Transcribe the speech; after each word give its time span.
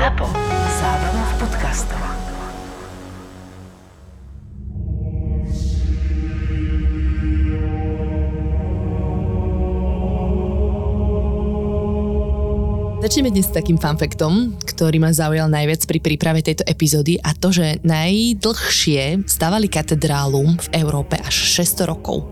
ZAPO. 0.00 0.32
Zábrná 0.80 1.24
v 1.28 1.34
podcastov. 1.44 2.00
Začneme 13.00 13.28
dnes 13.28 13.48
s 13.48 13.52
takým 13.52 13.76
fanfektom, 13.76 14.56
ktorý 14.64 15.04
ma 15.04 15.12
zaujal 15.12 15.52
najviac 15.52 15.84
pri 15.84 15.98
príprave 16.00 16.40
tejto 16.40 16.64
epizódy 16.64 17.20
a 17.20 17.36
to, 17.36 17.52
že 17.52 17.84
najdlhšie 17.84 19.28
stavali 19.28 19.68
katedrálu 19.68 20.56
v 20.64 20.68
Európe 20.80 21.20
až 21.20 21.60
600 21.60 21.84
rokov. 21.84 22.24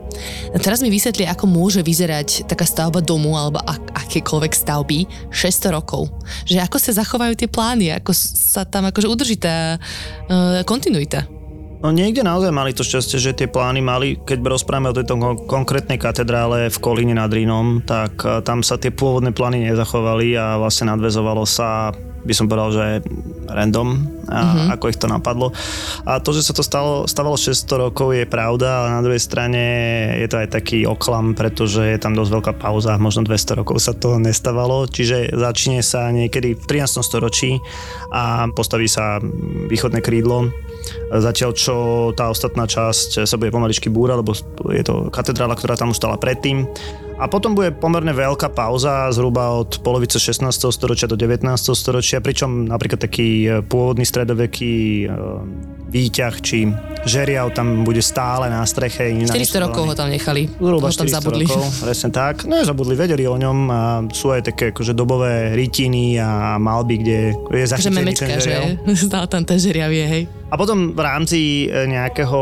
A 0.52 0.56
teraz 0.56 0.80
mi 0.80 0.88
vysvetli, 0.88 1.28
ako 1.28 1.44
môže 1.44 1.84
vyzerať 1.84 2.48
taká 2.48 2.64
stavba 2.64 3.04
domu 3.04 3.36
alebo 3.36 3.60
ak- 3.60 3.87
akékoľvek 4.08 4.52
stavby 4.56 5.30
600 5.30 5.76
rokov. 5.76 6.08
Že 6.48 6.64
ako 6.64 6.76
sa 6.80 6.96
zachovajú 6.96 7.36
tie 7.36 7.52
plány, 7.52 7.92
ako 7.92 8.16
sa 8.16 8.64
tam 8.64 8.88
akože 8.88 9.04
udrží 9.04 9.36
tá 9.36 9.76
uh, 9.76 10.64
kontinuita. 10.64 11.28
No 11.78 11.94
niekde 11.94 12.26
naozaj 12.26 12.50
mali 12.50 12.74
to 12.74 12.82
šťastie, 12.82 13.22
že 13.22 13.38
tie 13.38 13.46
plány 13.46 13.78
mali, 13.78 14.18
keď 14.18 14.42
rozprávame 14.42 14.90
o 14.90 14.96
tejto 14.98 15.14
kon- 15.14 15.38
konkrétnej 15.46 15.94
katedrále 15.94 16.74
v 16.74 16.78
Kolíne 16.82 17.14
nad 17.14 17.30
Rínom, 17.30 17.86
tak 17.86 18.18
eh, 18.26 18.42
tam 18.42 18.66
sa 18.66 18.82
tie 18.82 18.90
pôvodné 18.90 19.30
plány 19.30 19.62
nezachovali 19.70 20.34
a 20.34 20.58
vlastne 20.58 20.90
nadvezovalo 20.90 21.46
sa 21.46 21.94
by 22.24 22.32
som 22.34 22.46
povedal, 22.50 22.70
že 22.74 22.84
random, 23.48 24.18
a 24.28 24.38
mm-hmm. 24.38 24.68
ako 24.76 24.84
ich 24.92 25.00
to 25.00 25.08
napadlo. 25.08 25.54
A 26.04 26.20
to, 26.20 26.36
že 26.36 26.44
sa 26.44 26.52
to 26.52 26.60
stalo, 26.60 27.08
stávalo 27.08 27.38
600 27.38 27.88
rokov 27.88 28.12
je 28.12 28.28
pravda, 28.28 28.84
ale 28.84 28.88
na 28.98 29.04
druhej 29.04 29.22
strane 29.22 29.62
je 30.20 30.28
to 30.28 30.36
aj 30.42 30.48
taký 30.52 30.84
oklam, 30.84 31.32
pretože 31.32 31.80
je 31.80 31.98
tam 31.98 32.12
dosť 32.12 32.30
veľká 32.34 32.52
pauza, 32.60 33.00
možno 33.00 33.24
200 33.24 33.60
rokov 33.64 33.80
sa 33.80 33.96
to 33.96 34.20
nestávalo, 34.20 34.84
čiže 34.84 35.32
začne 35.32 35.80
sa 35.80 36.12
niekedy 36.12 36.58
v 36.58 36.64
13. 36.66 37.00
storočí 37.00 37.56
a 38.12 38.46
postaví 38.52 38.90
sa 38.90 39.22
východné 39.70 40.04
krídlo 40.04 40.52
Zatiaľ, 41.08 41.50
čo 41.56 41.74
tá 42.12 42.28
ostatná 42.28 42.68
časť 42.68 43.24
sa 43.24 43.36
bude 43.40 43.52
pomaličky 43.52 43.88
búra, 43.88 44.16
lebo 44.16 44.36
je 44.68 44.84
to 44.84 45.08
katedrála, 45.08 45.56
ktorá 45.56 45.76
tam 45.76 45.92
už 45.92 46.00
stala 46.00 46.20
predtým. 46.20 46.68
A 47.18 47.26
potom 47.26 47.58
bude 47.58 47.74
pomerne 47.74 48.14
veľká 48.14 48.54
pauza, 48.54 49.10
zhruba 49.10 49.50
od 49.58 49.82
polovice 49.82 50.22
16. 50.22 50.46
storočia 50.70 51.10
do 51.10 51.18
19. 51.18 51.42
storočia, 51.74 52.22
pričom 52.22 52.70
napríklad 52.70 53.02
taký 53.02 53.28
e, 53.42 53.48
pôvodný 53.66 54.06
stredoveký 54.06 54.74
e, 55.02 55.06
výťah 55.90 56.34
či 56.38 56.70
žeriav 57.02 57.50
tam 57.58 57.82
bude 57.82 57.98
stále 57.98 58.46
na 58.46 58.62
streche. 58.62 59.10
400 59.26 59.66
rokov 59.66 59.82
ho 59.90 59.94
tam 59.98 60.14
nechali. 60.14 60.46
Zhruba 60.46 60.86
ho 60.86 60.94
tam 60.94 61.10
400 61.10 61.18
zabudli. 61.18 61.44
rokov, 61.50 61.64
presne 61.82 62.08
tak. 62.14 62.34
No 62.46 62.62
zabudli, 62.62 62.94
vedeli 62.94 63.26
o 63.26 63.34
ňom 63.34 63.58
a 63.66 63.80
sú 64.14 64.30
aj 64.30 64.54
také 64.54 64.70
akože 64.70 64.94
dobové 64.94 65.58
rytiny 65.58 66.22
a 66.22 66.54
malby, 66.62 67.02
kde 67.02 67.18
je 67.34 67.66
Že 67.66 67.70
zachytený 67.74 67.98
memečka, 67.98 68.30
ten 68.30 68.38
že 68.38 68.42
žeriav. 68.46 68.66
stále 68.94 69.26
tam 69.26 69.42
ten 69.42 69.58
žeriav 69.58 69.90
je, 69.90 70.06
hej. 70.06 70.22
A 70.48 70.56
potom 70.56 70.96
v 70.96 71.00
rámci 71.04 71.68
e, 71.68 71.84
nejakého 71.84 72.40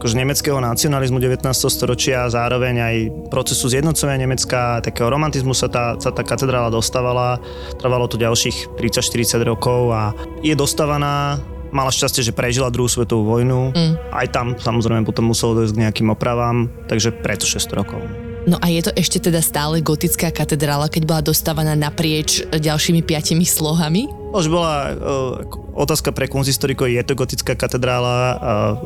akože 0.00 0.14
nemeckého 0.16 0.62
nacionalizmu 0.62 1.20
19. 1.20 1.44
storočia 1.68 2.24
a 2.24 2.32
zároveň 2.32 2.74
aj 2.80 2.96
procesu 3.28 3.68
zjednocovania 3.88 4.28
Nemecka, 4.28 4.84
takého 4.84 5.08
romantizmu 5.08 5.56
sa 5.56 5.72
tá, 5.72 5.96
sa 5.96 6.12
tá 6.12 6.20
katedrála 6.20 6.68
dostávala. 6.68 7.40
Trvalo 7.80 8.04
to 8.04 8.20
ďalších 8.20 8.76
30-40 8.76 9.48
rokov 9.48 9.88
a 9.96 10.12
je 10.44 10.52
dostávaná 10.52 11.40
Mala 11.68 11.92
šťastie, 11.92 12.24
že 12.24 12.32
prežila 12.32 12.72
druhú 12.72 12.88
svetovú 12.88 13.28
vojnu. 13.28 13.76
Mm. 13.76 14.00
Aj 14.08 14.24
tam 14.32 14.56
samozrejme 14.56 15.04
potom 15.04 15.28
muselo 15.28 15.52
dojsť 15.52 15.76
k 15.76 15.82
nejakým 15.84 16.08
opravám, 16.08 16.72
takže 16.88 17.12
preto 17.12 17.44
600 17.44 17.80
rokov. 17.80 18.27
No 18.48 18.56
a 18.64 18.72
je 18.72 18.80
to 18.80 18.96
ešte 18.96 19.20
teda 19.28 19.44
stále 19.44 19.84
gotická 19.84 20.32
katedrála, 20.32 20.88
keď 20.88 21.02
bola 21.04 21.20
dostávaná 21.20 21.76
naprieč 21.76 22.40
ďalšími 22.48 23.04
piatimi 23.04 23.44
slohami? 23.44 24.08
Už 24.32 24.48
bola 24.48 24.96
uh, 24.96 25.44
otázka 25.76 26.16
pre 26.16 26.32
kunzistorikov, 26.32 26.88
je 26.88 27.04
to 27.04 27.12
gotická 27.12 27.52
katedrála, 27.52 28.16
uh, 28.16 28.36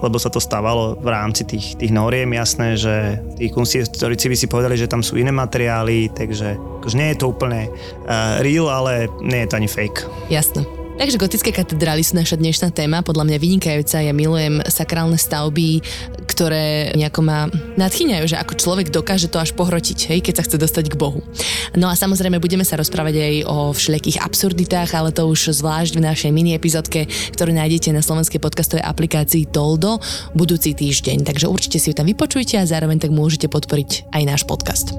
lebo 0.03 0.19
sa 0.19 0.35
to 0.35 0.43
stávalo 0.43 0.99
v 0.99 1.07
rámci 1.07 1.47
tých, 1.47 1.79
tých 1.79 1.95
noriem, 1.95 2.35
jasné, 2.35 2.75
že 2.75 3.23
tí 3.39 3.55
kunzistorici 3.55 4.27
by 4.27 4.37
si 4.39 4.51
povedali, 4.51 4.75
že 4.75 4.91
tam 4.91 4.99
sú 4.99 5.15
iné 5.15 5.31
materiály, 5.31 6.11
takže 6.11 6.59
akože 6.83 6.99
nie 6.99 7.15
je 7.15 7.19
to 7.23 7.31
úplne 7.31 7.71
uh, 7.71 8.43
real, 8.43 8.67
ale 8.67 9.07
nie 9.23 9.47
je 9.47 9.49
to 9.55 9.59
ani 9.63 9.71
fake. 9.71 10.03
Jasné. 10.27 10.82
Takže 10.93 11.17
gotické 11.19 11.51
katedrály 11.51 12.05
sú 12.05 12.15
naša 12.15 12.37
dnešná 12.37 12.69
téma, 12.69 13.01
podľa 13.01 13.25
mňa 13.27 13.39
vynikajúca. 13.41 14.05
Ja 14.05 14.13
milujem 14.13 14.61
sakrálne 14.69 15.17
stavby, 15.17 15.81
ktoré 16.29 16.93
nejako 16.95 17.21
ma 17.25 17.49
nadchýňajú, 17.81 18.25
že 18.29 18.37
ako 18.37 18.61
človek 18.61 18.93
dokáže 18.93 19.33
to 19.33 19.41
až 19.41 19.57
pohrotiť, 19.57 20.13
hej, 20.13 20.21
keď 20.21 20.41
sa 20.41 20.45
chce 20.45 20.57
dostať 20.61 20.85
k 20.93 20.99
Bohu. 21.01 21.25
No 21.73 21.89
a 21.89 21.97
samozrejme 21.97 22.37
budeme 22.39 22.63
sa 22.63 22.77
rozprávať 22.77 23.15
aj 23.19 23.35
o 23.49 23.57
všelijakých 23.73 24.21
absurditách, 24.21 24.91
ale 24.93 25.17
to 25.17 25.25
už 25.25 25.57
zvlášť 25.57 25.97
v 25.97 26.05
našej 26.05 26.31
mini 26.31 26.53
epizódke, 26.53 27.09
ktorú 27.09 27.57
nájdete 27.57 27.89
na 27.97 28.05
slovenskej 28.05 28.39
podcastovej 28.39 28.85
aplikácii 28.85 29.49
Toldo 29.49 29.97
budúci 30.37 30.77
týždeň. 30.77 31.25
Takže 31.25 31.49
určite 31.49 31.81
si 31.81 31.89
ju 31.91 31.95
tam 31.97 32.05
vypočujte 32.05 32.61
a 32.61 32.69
zároveň 32.69 33.01
tak 33.01 33.17
môžete 33.17 33.49
podporiť 33.49 34.13
aj 34.13 34.23
náš 34.29 34.43
podcast. 34.45 34.93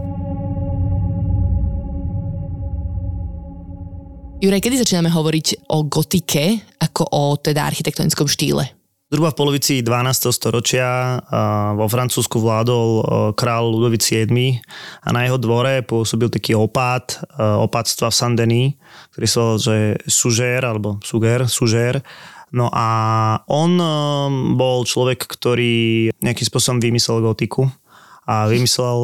Juraj, 4.44 4.60
kedy 4.60 4.84
začíname 4.84 5.08
hovoriť 5.08 5.72
o 5.72 5.88
gotike 5.88 6.60
ako 6.76 7.08
o 7.16 7.24
teda 7.40 7.64
architektonickom 7.64 8.28
štýle? 8.28 8.76
Zhruba 9.08 9.32
v 9.32 9.40
polovici 9.40 9.80
12. 9.80 10.36
storočia 10.36 11.16
vo 11.80 11.88
Francúzsku 11.88 12.44
vládol 12.44 12.90
e, 12.92 13.04
král 13.40 13.72
Ludovic 13.72 14.04
VII 14.04 14.60
a 15.00 15.08
na 15.16 15.24
jeho 15.24 15.40
dvore 15.40 15.80
pôsobil 15.88 16.28
taký 16.28 16.60
opát, 16.60 17.24
e, 17.24 17.40
opátstva 17.40 18.12
v 18.12 18.20
Saint-Denis, 18.20 18.76
ktorý 19.16 19.28
sa 19.32 19.42
že 19.56 19.96
Suger, 20.12 20.60
alebo 20.68 21.00
Suger, 21.08 21.48
Suger. 21.48 22.04
No 22.52 22.68
a 22.68 22.88
on 23.48 23.80
e, 23.80 23.88
bol 24.60 24.84
človek, 24.84 25.24
ktorý 25.24 26.12
nejakým 26.20 26.48
spôsobom 26.52 26.84
vymyslel 26.84 27.24
gotiku 27.24 27.72
a 28.28 28.52
vymyslel 28.52 29.00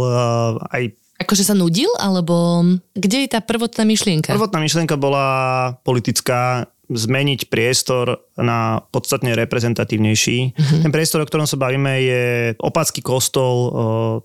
aj 0.67 0.98
Akože 1.19 1.43
sa 1.43 1.55
nudil, 1.55 1.91
alebo 1.99 2.63
kde 2.95 3.27
je 3.27 3.29
tá 3.29 3.43
prvotná 3.43 3.83
myšlienka? 3.83 4.31
Prvotná 4.31 4.63
myšlienka 4.63 4.95
bola 4.95 5.27
politická, 5.83 6.71
zmeniť 6.89 7.53
priestor 7.53 8.25
na 8.39 8.81
podstatne 8.89 9.35
reprezentatívnejší. 9.35 10.37
Mm-hmm. 10.55 10.81
Ten 10.87 10.91
priestor, 10.91 11.21
o 11.21 11.27
ktorom 11.27 11.45
sa 11.45 11.59
bavíme, 11.59 11.93
je 12.01 12.23
opácky 12.59 13.03
kostol 13.03 13.55
e, 13.55 13.69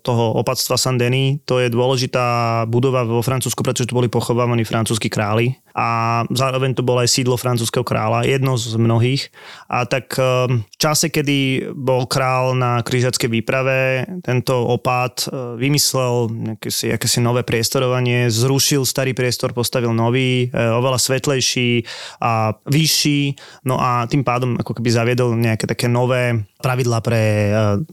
toho 0.01 0.39
opatstva 0.39 0.79
Saint-Denis. 0.79 1.43
To 1.45 1.59
je 1.59 1.67
dôležitá 1.67 2.63
budova 2.65 3.03
vo 3.03 3.19
Francúzsku, 3.19 3.61
pretože 3.61 3.91
tu 3.91 3.97
boli 3.97 4.07
pochovávaní 4.07 4.63
francúzski 4.63 5.11
králi 5.11 5.59
a 5.75 6.23
zároveň 6.31 6.71
to 6.71 6.87
bolo 6.87 7.03
aj 7.03 7.11
sídlo 7.11 7.35
francúzského 7.35 7.83
kráľa, 7.83 8.23
jedno 8.23 8.55
z 8.55 8.79
mnohých. 8.79 9.27
A 9.67 9.83
tak 9.83 10.15
e, 10.15 10.23
v 10.63 10.77
čase, 10.79 11.11
kedy 11.11 11.71
bol 11.75 12.07
král 12.07 12.55
na 12.55 12.79
križackej 12.79 13.27
výprave, 13.27 14.07
tento 14.23 14.55
opát 14.55 15.27
e, 15.27 15.59
vymyslel 15.59 16.31
akési, 16.55 16.95
akési 16.95 17.19
nové 17.19 17.43
priestorovanie, 17.43 18.31
zrušil 18.31 18.87
starý 18.87 19.11
priestor, 19.11 19.51
postavil 19.51 19.91
nový, 19.91 20.47
oveľa 20.55 20.99
svetlejší 20.99 21.83
a 22.23 22.55
vyšší, 22.65 23.21
no 23.67 23.75
a 23.75 24.04
tým 24.07 24.25
pádom 24.25 24.57
ako 24.57 24.77
keby 24.79 24.89
zaviedol 24.89 25.37
nejaké 25.37 25.65
také 25.69 25.85
nové 25.89 26.45
pravidlá 26.61 26.99
pre 27.03 27.21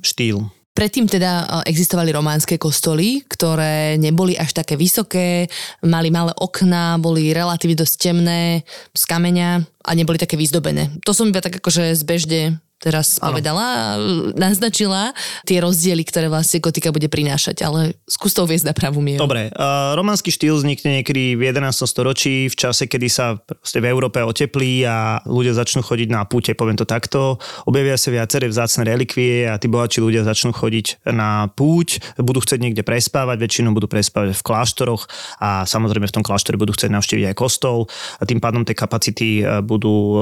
štýl. 0.00 0.46
Predtým 0.72 1.04
teda 1.04 1.60
existovali 1.68 2.16
románske 2.16 2.56
kostoly, 2.56 3.20
ktoré 3.28 4.00
neboli 4.00 4.32
až 4.40 4.56
také 4.56 4.72
vysoké, 4.72 5.44
mali 5.84 6.08
malé 6.08 6.32
okná, 6.32 6.96
boli 6.96 7.28
relatívne 7.36 7.76
dosť 7.76 7.94
temné, 8.00 8.64
z 8.96 9.04
kameňa 9.04 9.68
a 9.84 9.90
neboli 9.92 10.16
také 10.16 10.40
vyzdobené. 10.40 10.88
To 11.04 11.12
som 11.12 11.28
iba 11.28 11.44
tak 11.44 11.60
akože 11.60 11.92
zbežne 11.92 12.56
teraz 12.82 13.22
ano. 13.22 13.30
povedala, 13.30 13.94
naznačila 14.34 15.14
tie 15.46 15.62
rozdiely, 15.62 16.02
ktoré 16.02 16.26
vlastne 16.26 16.58
gotika 16.58 16.90
bude 16.90 17.06
prinášať, 17.06 17.62
ale 17.62 17.94
skús 18.10 18.34
to 18.34 18.42
uviezť 18.42 18.66
na 18.66 18.74
pravú 18.74 18.98
mieru. 18.98 19.22
Dobre, 19.22 19.54
uh, 19.54 19.94
románsky 19.94 20.34
štýl 20.34 20.58
vznikne 20.58 21.00
niekedy 21.00 21.38
v 21.38 21.54
11. 21.54 21.86
storočí, 21.86 22.50
v 22.50 22.56
čase, 22.58 22.90
kedy 22.90 23.06
sa 23.06 23.38
v 23.62 23.86
Európe 23.86 24.18
oteplí 24.18 24.82
a 24.82 25.22
ľudia 25.22 25.54
začnú 25.54 25.86
chodiť 25.86 26.08
na 26.10 26.26
púte, 26.26 26.58
poviem 26.58 26.74
to 26.74 26.82
takto. 26.82 27.38
Objavia 27.70 27.94
sa 27.94 28.10
viaceré 28.10 28.50
vzácne 28.50 28.82
relikvie 28.82 29.46
a 29.46 29.54
tí 29.62 29.70
bohatší 29.70 30.02
ľudia 30.02 30.26
začnú 30.26 30.50
chodiť 30.50 31.06
na 31.14 31.46
púť, 31.54 32.02
budú 32.18 32.42
chcieť 32.42 32.58
niekde 32.58 32.82
prespávať, 32.82 33.38
väčšinou 33.38 33.70
budú 33.70 33.86
prespávať 33.86 34.34
v 34.34 34.42
kláštoroch 34.42 35.06
a 35.38 35.62
samozrejme 35.62 36.10
v 36.10 36.16
tom 36.18 36.26
kláštore 36.26 36.58
budú 36.58 36.74
chcieť 36.74 36.90
navštíviť 36.90 37.24
aj 37.30 37.36
kostol 37.38 37.86
a 38.18 38.22
tým 38.26 38.42
pádom 38.42 38.66
tie 38.66 38.74
kapacity 38.74 39.44
budú 39.62 40.18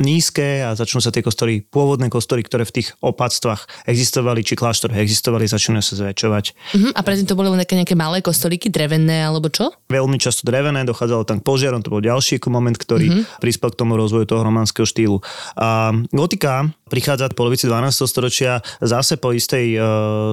nízke 0.00 0.64
a 0.64 0.74
začnú 0.74 0.98
sa 0.98 1.14
tie 1.14 1.22
kostoly 1.22 1.62
pôvodné 1.76 2.08
kostoly, 2.08 2.40
ktoré 2.40 2.64
v 2.64 2.80
tých 2.80 2.96
opatstvách 3.04 3.84
existovali, 3.84 4.40
či 4.40 4.56
kláštor 4.56 4.96
existovali, 4.96 5.44
začínajú 5.44 5.84
sa 5.84 5.94
zväčšovať. 6.00 6.44
Uh-huh. 6.72 6.90
A 6.96 7.00
predtým 7.04 7.28
to 7.28 7.36
boli 7.36 7.52
len 7.52 7.60
také 7.60 7.76
nejaké 7.76 7.92
malé 7.92 8.24
kostolíky, 8.24 8.72
drevené 8.72 9.28
alebo 9.28 9.52
čo? 9.52 9.76
Veľmi 9.92 10.16
často 10.16 10.48
drevené, 10.48 10.88
dochádzalo 10.88 11.28
tam 11.28 11.44
k 11.44 11.44
požiarom, 11.44 11.84
to 11.84 11.92
bol 11.92 12.00
ďalší 12.00 12.40
moment, 12.48 12.80
ktorý 12.80 13.06
uh-huh. 13.12 13.44
prispel 13.44 13.76
k 13.76 13.78
tomu 13.84 14.00
rozvoju 14.00 14.24
toho 14.24 14.40
románskeho 14.40 14.88
štýlu. 14.88 15.20
A 15.60 15.92
gotika 16.16 16.72
prichádza 16.86 17.34
v 17.34 17.38
polovici 17.38 17.66
12. 17.66 18.06
storočia 18.06 18.62
zase 18.78 19.18
po 19.18 19.34
istej 19.34 19.66
e, 19.74 19.78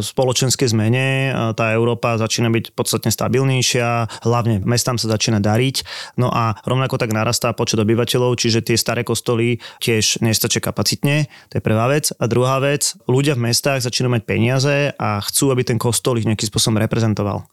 spoločenskej 0.05 0.69
zmene. 0.69 1.05
E, 1.05 1.29
tá 1.57 1.73
Európa 1.73 2.13
začína 2.21 2.53
byť 2.53 2.77
podstatne 2.77 3.09
stabilnejšia, 3.09 4.21
hlavne 4.21 4.61
mestám 4.61 5.01
sa 5.01 5.09
začína 5.09 5.41
dariť. 5.41 5.81
No 6.21 6.29
a 6.29 6.53
rovnako 6.61 7.01
tak 7.01 7.09
narastá 7.09 7.57
počet 7.57 7.81
obyvateľov, 7.81 8.37
čiže 8.37 8.61
tie 8.61 8.77
staré 8.77 9.01
kostoly 9.01 9.57
tiež 9.81 10.21
nestačia 10.21 10.61
kapacitne. 10.61 11.25
To 11.51 11.57
je 11.57 11.63
prvá 11.63 11.85
vec. 11.89 12.09
A 12.17 12.25
druhá 12.25 12.57
vec, 12.59 12.97
ľudia 13.05 13.37
v 13.37 13.49
mestách 13.49 13.85
začínajú 13.85 14.19
mať 14.19 14.23
peniaze 14.25 14.75
a 14.97 15.21
chcú, 15.21 15.53
aby 15.53 15.61
ten 15.61 15.77
kostol 15.77 16.17
ich 16.17 16.25
nejakým 16.25 16.49
spôsobom 16.49 16.81
reprezentoval. 16.81 17.45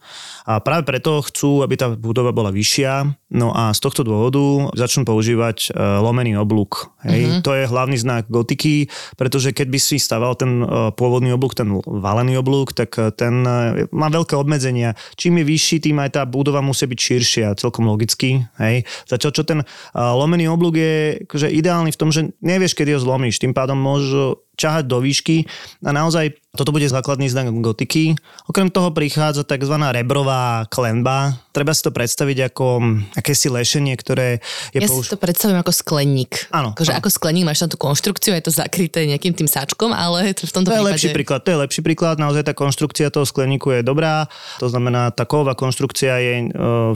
A 0.49 0.61
práve 0.61 0.89
preto 0.89 1.21
chcú, 1.25 1.61
aby 1.61 1.75
tá 1.77 1.93
budova 1.93 2.33
bola 2.33 2.53
vyššia, 2.53 3.09
no 3.37 3.53
a 3.53 3.71
z 3.77 3.81
tohto 3.81 4.03
dôvodu 4.03 4.73
začnú 4.75 5.05
používať 5.05 5.71
e, 5.71 5.79
lomený 5.79 6.41
oblúk. 6.41 6.93
Hej. 7.05 7.21
Mm-hmm. 7.21 7.43
To 7.45 7.51
je 7.57 7.65
hlavný 7.71 7.97
znak 8.01 8.29
gotiky, 8.29 8.89
pretože 9.15 9.53
keď 9.53 9.67
by 9.71 9.79
si 9.79 9.97
staval 10.01 10.35
ten 10.35 10.63
e, 10.63 10.95
pôvodný 10.97 11.31
oblúk, 11.35 11.55
ten 11.55 11.69
valený 11.85 12.41
oblúk, 12.41 12.73
tak 12.73 12.97
e, 12.97 13.13
ten 13.15 13.45
má 13.91 14.09
veľké 14.09 14.35
obmedzenia. 14.35 14.97
Čím 15.15 15.43
je 15.43 15.45
vyšší, 15.49 15.77
tým 15.91 15.97
aj 16.01 16.21
tá 16.21 16.23
budova 16.25 16.65
musí 16.65 16.89
byť 16.89 17.01
širšia, 17.01 17.59
celkom 17.61 17.87
logicky. 17.87 18.45
Hej. 18.59 18.85
Zatiaľ, 19.07 19.33
čo 19.33 19.43
ten 19.47 19.61
lomený 19.95 20.51
oblúk 20.51 20.75
je 20.77 21.25
akože 21.25 21.49
ideálny 21.51 21.91
v 21.95 22.01
tom, 22.01 22.11
že 22.11 22.33
nevieš, 22.43 22.77
kedy 22.77 22.97
ho 22.97 23.01
zlomíš. 23.01 23.41
Tým 23.41 23.55
pádom 23.57 23.79
môžu 23.79 24.41
čahať 24.61 24.85
do 24.85 25.01
výšky 25.01 25.49
a 25.81 25.91
naozaj 25.97 26.37
toto 26.51 26.75
bude 26.75 26.91
základný 26.91 27.31
znak 27.31 27.47
gotiky. 27.63 28.19
Okrem 28.51 28.75
toho 28.75 28.91
prichádza 28.91 29.47
tzv. 29.47 29.71
rebrová 29.95 30.67
klenba. 30.67 31.39
Treba 31.55 31.71
si 31.71 31.79
to 31.87 31.95
predstaviť 31.95 32.51
ako 32.51 32.67
akési 33.15 33.47
lešenie, 33.47 33.95
ktoré 33.95 34.43
je 34.75 34.83
Ja 34.83 34.91
použ... 34.91 35.07
si 35.07 35.15
to 35.15 35.19
predstavím 35.19 35.63
ako 35.63 35.71
skleník. 35.71 36.51
Áno. 36.51 36.75
Akože 36.75 36.91
ako 36.91 37.07
skleník 37.07 37.47
máš 37.47 37.63
tam 37.63 37.71
tú 37.71 37.79
konštrukciu, 37.79 38.35
je 38.35 38.43
to 38.43 38.51
zakryté 38.51 39.07
nejakým 39.07 39.31
tým 39.31 39.47
sáčkom, 39.47 39.95
ale 39.95 40.35
v 40.35 40.51
tomto 40.51 40.75
To 40.75 40.75
je 40.75 40.83
prípade... 40.83 40.95
lepší 40.99 41.11
príklad, 41.15 41.41
to 41.47 41.51
je 41.55 41.59
lepší 41.63 41.81
príklad, 41.87 42.15
naozaj 42.19 42.43
tá 42.43 42.55
konštrukcia 42.55 43.15
toho 43.15 43.23
skleníku 43.23 43.71
je 43.71 43.87
dobrá, 43.87 44.27
to 44.59 44.67
znamená 44.67 45.15
tá 45.15 45.23
kovová 45.31 45.55
konštrukcia 45.55 46.19
je 46.19 46.35
e, 46.35 46.45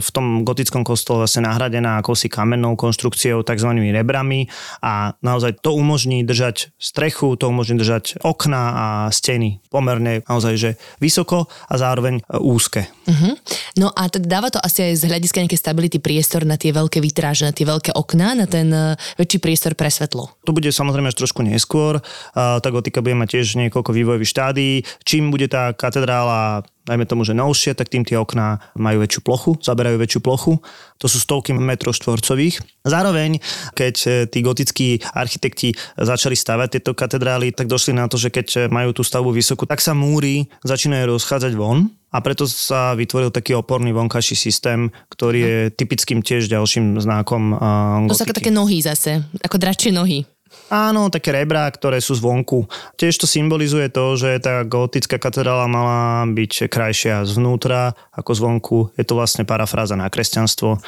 v 0.03 0.09
tom 0.11 0.43
gotickom 0.43 0.83
kostole 0.83 1.23
vlastne 1.23 1.47
nahradená 1.47 2.03
akousi 2.03 2.27
kamennou 2.27 2.75
konštrukciou, 2.75 3.39
tzv. 3.47 3.71
rebrami 3.95 4.51
a 4.83 5.15
naozaj 5.23 5.63
to 5.63 5.71
umožní 5.71 6.27
držať 6.27 6.75
strechu, 6.75 7.39
to 7.39 7.47
umožní 7.55 7.79
držať 7.79 8.19
okna 8.19 8.63
a 8.75 8.85
steny 9.15 9.63
pomerne 9.71 10.19
naozaj, 10.27 10.53
že 10.59 10.69
vysoko 10.99 11.47
a 11.71 11.73
zároveň 11.79 12.19
e, 12.19 12.23
úzke. 12.43 12.91
Uh-huh. 13.07 13.39
No 13.79 13.95
a 13.95 14.11
teda 14.11 14.27
dáva 14.27 14.51
to 14.51 14.59
asi 14.59 14.91
aj 14.91 14.93
z 14.99 15.03
hľadiska 15.07 15.39
nejakej 15.39 15.61
stability 15.63 15.97
priestor 16.03 16.43
na 16.43 16.59
tie 16.59 16.75
veľké 16.75 16.99
vitráže, 16.99 17.47
na 17.47 17.55
tie 17.55 17.63
veľké 17.63 17.95
okná, 17.95 18.35
na 18.35 18.47
ten 18.49 18.67
uh, 18.71 18.99
väčší 19.15 19.39
priestor 19.39 19.79
pre 19.79 19.87
svetlo. 19.87 20.27
To 20.43 20.51
bude 20.51 20.67
samozrejme 20.67 21.07
až 21.07 21.15
trošku 21.15 21.39
neskôr. 21.45 22.03
A 22.35 22.59
tá 22.59 22.69
gotika 22.73 22.99
bude 22.99 23.15
mať 23.15 23.39
tiež 23.39 23.55
niekoľko 23.67 23.95
vývojových 23.95 24.31
štádí. 24.31 24.69
Čím 25.07 25.31
bude 25.31 25.47
tá 25.47 25.71
katedrála 25.71 26.67
dajme 26.85 27.05
tomu, 27.09 27.25
že 27.25 27.33
novšie, 27.33 27.73
tak 27.73 27.89
tým 27.89 28.05
tie 28.05 28.15
okná 28.15 28.61
majú 28.77 29.01
väčšiu 29.01 29.21
plochu, 29.25 29.51
zaberajú 29.59 29.97
väčšiu 29.99 30.21
plochu. 30.21 30.61
To 31.01 31.05
sú 31.09 31.17
stovky 31.19 31.51
metrov 31.51 31.97
štvorcových. 31.97 32.61
Zároveň, 32.85 33.41
keď 33.73 33.95
e, 34.05 34.09
tí 34.29 34.39
gotickí 34.45 35.01
architekti 35.11 35.73
začali 35.97 36.37
stavať 36.37 36.79
tieto 36.79 36.93
katedrály, 36.93 37.51
tak 37.51 37.67
došli 37.67 37.97
na 37.97 38.05
to, 38.05 38.15
že 38.15 38.31
keď 38.31 38.71
majú 38.71 38.95
tú 38.95 39.01
stavbu 39.01 39.33
vysokú, 39.33 39.67
tak 39.67 39.81
sa 39.81 39.97
múry 39.97 40.47
začínajú 40.63 41.17
rozchádzať 41.17 41.53
von 41.57 41.89
a 42.15 42.23
preto 42.23 42.47
sa 42.47 42.95
vytvoril 42.95 43.27
taký 43.33 43.59
oporný 43.59 43.91
vonkajší 43.91 44.39
systém, 44.39 44.87
ktorý 45.11 45.39
je 45.43 45.57
typickým 45.75 46.23
tiež 46.23 46.47
ďalším 46.47 46.95
znakom 47.03 47.51
uh, 47.51 48.07
To 48.07 48.15
sú 48.15 48.23
také 48.31 48.55
nohy 48.55 48.79
zase, 48.79 49.19
ako 49.43 49.59
dračie 49.59 49.91
nohy. 49.91 50.23
Áno, 50.69 51.13
také 51.13 51.29
rebrá, 51.29 51.69
ktoré 51.69 52.01
sú 52.01 52.17
zvonku. 52.17 52.65
Tiež 52.97 53.21
to 53.21 53.29
symbolizuje 53.29 53.93
to, 53.93 54.17
že 54.17 54.41
tá 54.41 54.65
gotická 54.65 55.21
katedrála 55.21 55.69
mala 55.69 56.25
byť 56.25 56.65
krajšia 56.65 57.21
zvnútra 57.25 57.93
ako 58.09 58.31
zvonku. 58.33 58.77
Je 58.97 59.05
to 59.05 59.13
vlastne 59.13 59.45
parafráza 59.45 59.93
na 59.93 60.09
kresťanstvo, 60.09 60.69
e, 60.75 60.79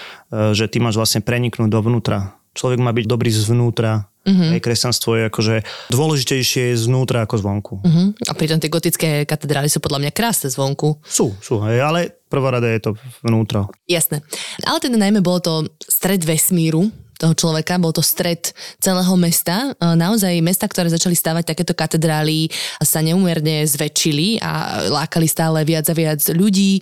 že 0.57 0.65
ty 0.65 0.81
máš 0.81 0.97
vlastne 0.97 1.21
preniknúť 1.21 1.69
dovnútra. 1.69 2.33
Človek 2.57 2.81
má 2.81 2.89
byť 2.89 3.05
dobrý 3.05 3.29
zvnútra. 3.29 4.09
Mm-hmm. 4.27 4.49
Aj 4.57 4.59
kresťanstvo 4.59 5.11
je 5.15 5.23
akože 5.31 5.55
dôležitejšie 5.93 6.75
znútra 6.75 7.23
ako 7.23 7.35
zvonku. 7.39 7.73
Uh-huh. 7.79 8.11
A 8.27 8.35
pritom 8.35 8.59
tie 8.59 8.67
gotické 8.67 9.23
katedrály 9.23 9.71
sú 9.71 9.79
podľa 9.79 10.03
mňa 10.03 10.11
krásne 10.11 10.51
zvonku. 10.51 10.99
Sú, 11.07 11.31
sú, 11.39 11.63
hej, 11.63 11.79
ale 11.79 12.11
prvorada 12.27 12.67
je 12.67 12.83
to 12.83 12.91
vnútro. 13.23 13.71
Jasné. 13.87 14.19
Ale 14.67 14.83
teda 14.83 14.99
najmä 14.99 15.23
bolo 15.23 15.39
to 15.39 15.53
stred 15.79 16.27
vesmíru, 16.27 16.91
toho 17.17 17.33
človeka, 17.33 17.81
bol 17.81 17.91
to 17.91 18.05
stred 18.05 18.53
celého 18.77 19.13
mesta. 19.17 19.73
Naozaj 19.81 20.39
mesta, 20.45 20.69
ktoré 20.69 20.87
začali 20.93 21.17
stavať 21.17 21.53
takéto 21.53 21.73
katedrály, 21.73 22.49
sa 22.81 23.01
neumerne 23.01 23.65
zväčšili 23.65 24.41
a 24.41 24.85
lákali 24.87 25.27
stále 25.27 25.65
viac 25.65 25.89
a 25.89 25.95
viac 25.97 26.21
ľudí. 26.31 26.79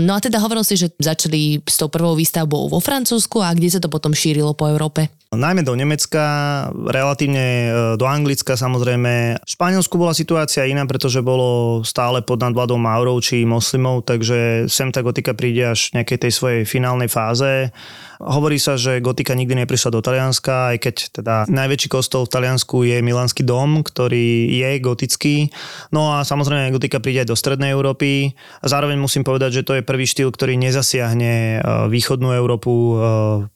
No 0.00 0.16
a 0.16 0.20
teda 0.20 0.40
hovoril 0.40 0.64
si, 0.64 0.80
že 0.80 0.92
začali 0.96 1.60
s 1.62 1.76
tou 1.76 1.92
prvou 1.92 2.16
výstavbou 2.16 2.72
vo 2.72 2.80
Francúzsku 2.80 3.44
a 3.44 3.52
kde 3.52 3.68
sa 3.76 3.80
to 3.80 3.92
potom 3.92 4.16
šírilo 4.16 4.56
po 4.56 4.66
Európe? 4.66 5.12
Najmä 5.34 5.66
do 5.66 5.74
Nemecka, 5.74 6.22
relatívne 6.70 7.46
e, 7.66 7.70
do 7.98 8.06
Anglicka 8.06 8.54
samozrejme. 8.54 9.42
V 9.42 9.50
Španielsku 9.50 9.98
bola 9.98 10.14
situácia 10.14 10.62
iná, 10.62 10.86
pretože 10.86 11.18
bolo 11.26 11.82
stále 11.82 12.22
pod 12.22 12.38
nadvládou 12.38 12.78
Maurov 12.78 13.18
či 13.18 13.42
moslimov, 13.42 14.06
takže 14.06 14.70
sem 14.70 14.94
tá 14.94 15.02
gotika 15.02 15.34
príde 15.34 15.74
až 15.74 15.90
v 15.90 16.00
nejakej 16.00 16.18
tej 16.22 16.32
svojej 16.32 16.62
finálnej 16.62 17.10
fáze. 17.10 17.74
Hovorí 18.24 18.56
sa, 18.56 18.80
že 18.80 19.04
gotika 19.04 19.36
nikdy 19.36 19.52
neprišla 19.64 19.92
do 19.92 20.00
Talianska, 20.00 20.72
aj 20.72 20.76
keď 20.80 20.94
teda 21.12 21.34
najväčší 21.44 21.92
kostol 21.92 22.24
v 22.24 22.32
Taliansku 22.32 22.80
je 22.88 23.04
Milánsky 23.04 23.44
dom, 23.44 23.84
ktorý 23.84 24.48
je 24.48 24.70
gotický. 24.80 25.52
No 25.92 26.16
a 26.16 26.24
samozrejme 26.24 26.72
gotika 26.72 27.04
príde 27.04 27.20
aj 27.20 27.28
do 27.28 27.36
Strednej 27.36 27.76
Európy. 27.76 28.32
A 28.64 28.66
zároveň 28.66 28.96
musím 28.96 29.28
povedať, 29.28 29.60
že 29.60 29.66
to 29.68 29.76
je 29.76 29.84
prvý 29.84 30.08
štýl, 30.08 30.32
ktorý 30.32 30.56
nezasiahne 30.56 31.32
e, 31.32 31.68
východnú 31.92 32.32
Európu, 32.32 32.72
e, 32.72 32.94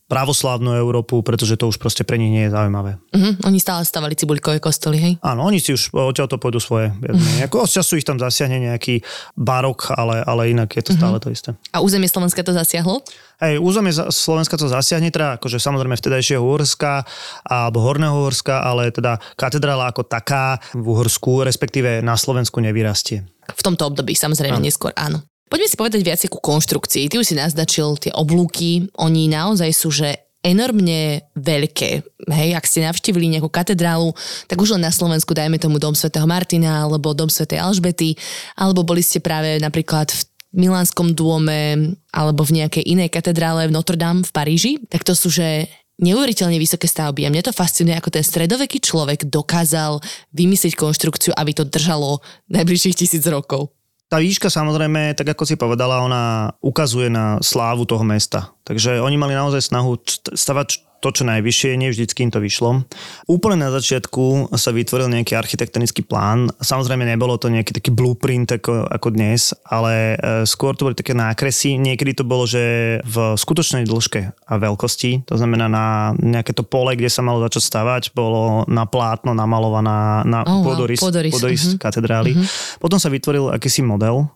pravoslávnu 0.08 0.72
Európu, 0.72 1.20
pretože 1.20 1.60
to 1.60 1.68
už 1.68 1.76
proste 1.76 2.00
pre 2.00 2.16
nich 2.16 2.32
nie 2.32 2.48
je 2.48 2.52
zaujímavé. 2.56 2.96
Uh-huh. 3.12 3.36
Oni 3.44 3.60
stále 3.60 3.84
stavali 3.84 4.16
cibuľkové 4.16 4.56
kostoly, 4.56 4.96
hej? 4.96 5.12
Áno, 5.20 5.44
oni 5.44 5.60
si 5.60 5.76
už 5.76 5.92
odtiaľ 5.92 6.32
to 6.32 6.40
pôjdu 6.40 6.64
svoje. 6.64 6.88
Uh-huh. 6.96 7.44
Ako 7.46 7.68
z 7.68 7.80
času 7.80 8.00
ich 8.00 8.08
tam 8.08 8.16
zasiahne 8.16 8.72
nejaký 8.72 9.04
barok, 9.36 9.92
ale, 9.92 10.24
ale 10.24 10.48
inak 10.48 10.72
je 10.72 10.82
to 10.82 10.96
uh-huh. 10.96 11.00
stále 11.04 11.16
to 11.20 11.28
isté. 11.28 11.52
A 11.76 11.84
územie 11.84 12.08
Slovenska 12.08 12.40
to 12.40 12.56
zasiahlo? 12.56 13.04
Hej, 13.38 13.62
územie 13.62 13.94
Slovenska 13.94 14.58
to 14.58 14.66
zasiahne, 14.66 15.14
teda 15.14 15.38
akože 15.38 15.62
samozrejme 15.62 15.94
vtedajšieho 15.94 16.42
Uhorska 16.42 17.06
alebo 17.46 17.86
Horného 17.86 18.10
Uhorska, 18.18 18.66
ale 18.66 18.90
teda 18.90 19.22
katedrála 19.38 19.94
ako 19.94 20.02
taká 20.10 20.58
v 20.74 20.82
Uhorsku, 20.82 21.46
respektíve 21.46 22.02
na 22.02 22.18
Slovensku 22.18 22.58
nevyrastie. 22.58 23.22
V 23.46 23.62
tomto 23.62 23.86
období 23.86 24.18
samozrejme 24.18 24.58
áno. 24.58 24.66
neskôr, 24.66 24.90
áno. 24.98 25.22
Poďme 25.46 25.70
si 25.70 25.78
povedať 25.78 26.00
viac 26.02 26.20
ku 26.26 26.42
konštrukcii. 26.42 27.08
Ty 27.08 27.22
už 27.22 27.30
si 27.30 27.38
naznačil 27.38 27.96
tie 27.96 28.12
oblúky, 28.12 28.90
oni 28.98 29.30
naozaj 29.30 29.70
sú, 29.70 29.94
že 29.94 30.28
enormne 30.42 31.22
veľké. 31.34 31.90
Hej, 32.30 32.50
ak 32.58 32.64
ste 32.66 32.86
navštívili 32.86 33.26
nejakú 33.38 33.50
katedrálu, 33.50 34.14
tak 34.46 34.58
už 34.58 34.78
len 34.78 34.86
na 34.86 34.92
Slovensku 34.94 35.34
dajme 35.34 35.58
tomu 35.58 35.78
Dom 35.78 35.94
svätého 35.94 36.26
Martina 36.26 36.86
alebo 36.86 37.14
Dom 37.14 37.30
svätej 37.30 37.58
Alžbety, 37.58 38.14
alebo 38.54 38.86
boli 38.86 39.02
ste 39.02 39.18
práve 39.18 39.58
napríklad 39.58 40.10
v 40.10 40.22
Milánskom 40.48 41.12
dôme 41.12 41.92
alebo 42.08 42.40
v 42.42 42.64
nejakej 42.64 42.84
inej 42.88 43.12
katedrále 43.12 43.68
v 43.68 43.74
Notre 43.74 44.00
Dame 44.00 44.24
v 44.24 44.32
Paríži, 44.32 44.72
tak 44.88 45.04
to 45.04 45.12
sú, 45.12 45.28
že 45.28 45.68
neuveriteľne 45.98 46.56
vysoké 46.56 46.86
stavby 46.86 47.26
a 47.26 47.32
mne 47.32 47.44
to 47.44 47.52
fascinuje, 47.52 47.92
ako 47.98 48.14
ten 48.14 48.24
stredoveký 48.24 48.78
človek 48.80 49.26
dokázal 49.28 50.00
vymyslieť 50.32 50.78
konštrukciu, 50.78 51.34
aby 51.34 51.52
to 51.52 51.66
držalo 51.66 52.22
najbližších 52.48 52.96
tisíc 52.96 53.24
rokov. 53.26 53.74
Tá 54.08 54.24
výška 54.24 54.48
samozrejme, 54.48 55.12
tak 55.12 55.36
ako 55.36 55.44
si 55.44 55.60
povedala, 55.60 56.00
ona 56.00 56.56
ukazuje 56.64 57.12
na 57.12 57.36
slávu 57.44 57.84
toho 57.84 58.00
mesta. 58.08 58.56
Takže 58.64 59.04
oni 59.04 59.20
mali 59.20 59.36
naozaj 59.36 59.68
snahu 59.68 60.00
stavať 60.32 60.87
to, 60.98 61.08
čo 61.14 61.22
najvyššie, 61.26 61.78
nie 61.78 61.94
vždycky 61.94 62.26
im 62.26 62.32
to 62.34 62.42
vyšlo. 62.42 62.82
Úplne 63.30 63.56
na 63.62 63.70
začiatku 63.70 64.50
sa 64.58 64.74
vytvoril 64.74 65.06
nejaký 65.10 65.38
architektonický 65.38 66.02
plán. 66.02 66.50
Samozrejme 66.58 67.06
nebolo 67.06 67.38
to 67.38 67.50
nejaký 67.50 67.78
taký 67.78 67.90
blueprint 67.94 68.58
ako, 68.58 68.90
ako 68.90 69.08
dnes, 69.14 69.54
ale 69.62 70.18
e, 70.18 70.44
skôr 70.44 70.74
to 70.74 70.90
boli 70.90 70.98
také 70.98 71.14
nákresy. 71.14 71.78
Niekedy 71.78 72.18
to 72.18 72.24
bolo, 72.26 72.50
že 72.50 72.98
v 73.06 73.38
skutočnej 73.38 73.86
dĺžke 73.86 74.34
a 74.34 74.52
veľkosti, 74.58 75.28
to 75.28 75.34
znamená 75.38 75.70
na 75.70 75.86
nejaké 76.18 76.50
to 76.50 76.66
pole, 76.66 76.90
kde 76.98 77.10
sa 77.10 77.22
malo 77.22 77.38
začať 77.46 77.62
stavať, 77.62 78.02
bolo 78.12 78.66
na 78.66 78.82
plátno 78.84 79.32
namalovaná 79.38 80.26
na 80.26 80.42
oh, 80.42 80.66
pôdorys, 80.66 80.98
wow, 80.98 81.10
pôdorys, 81.10 81.32
pôdorys 81.32 81.62
uh-huh. 81.70 81.78
katedrály. 81.78 82.34
Uh-huh. 82.34 82.46
Potom 82.82 82.98
sa 82.98 83.06
vytvoril 83.06 83.54
akýsi 83.54 83.86
model, 83.86 84.26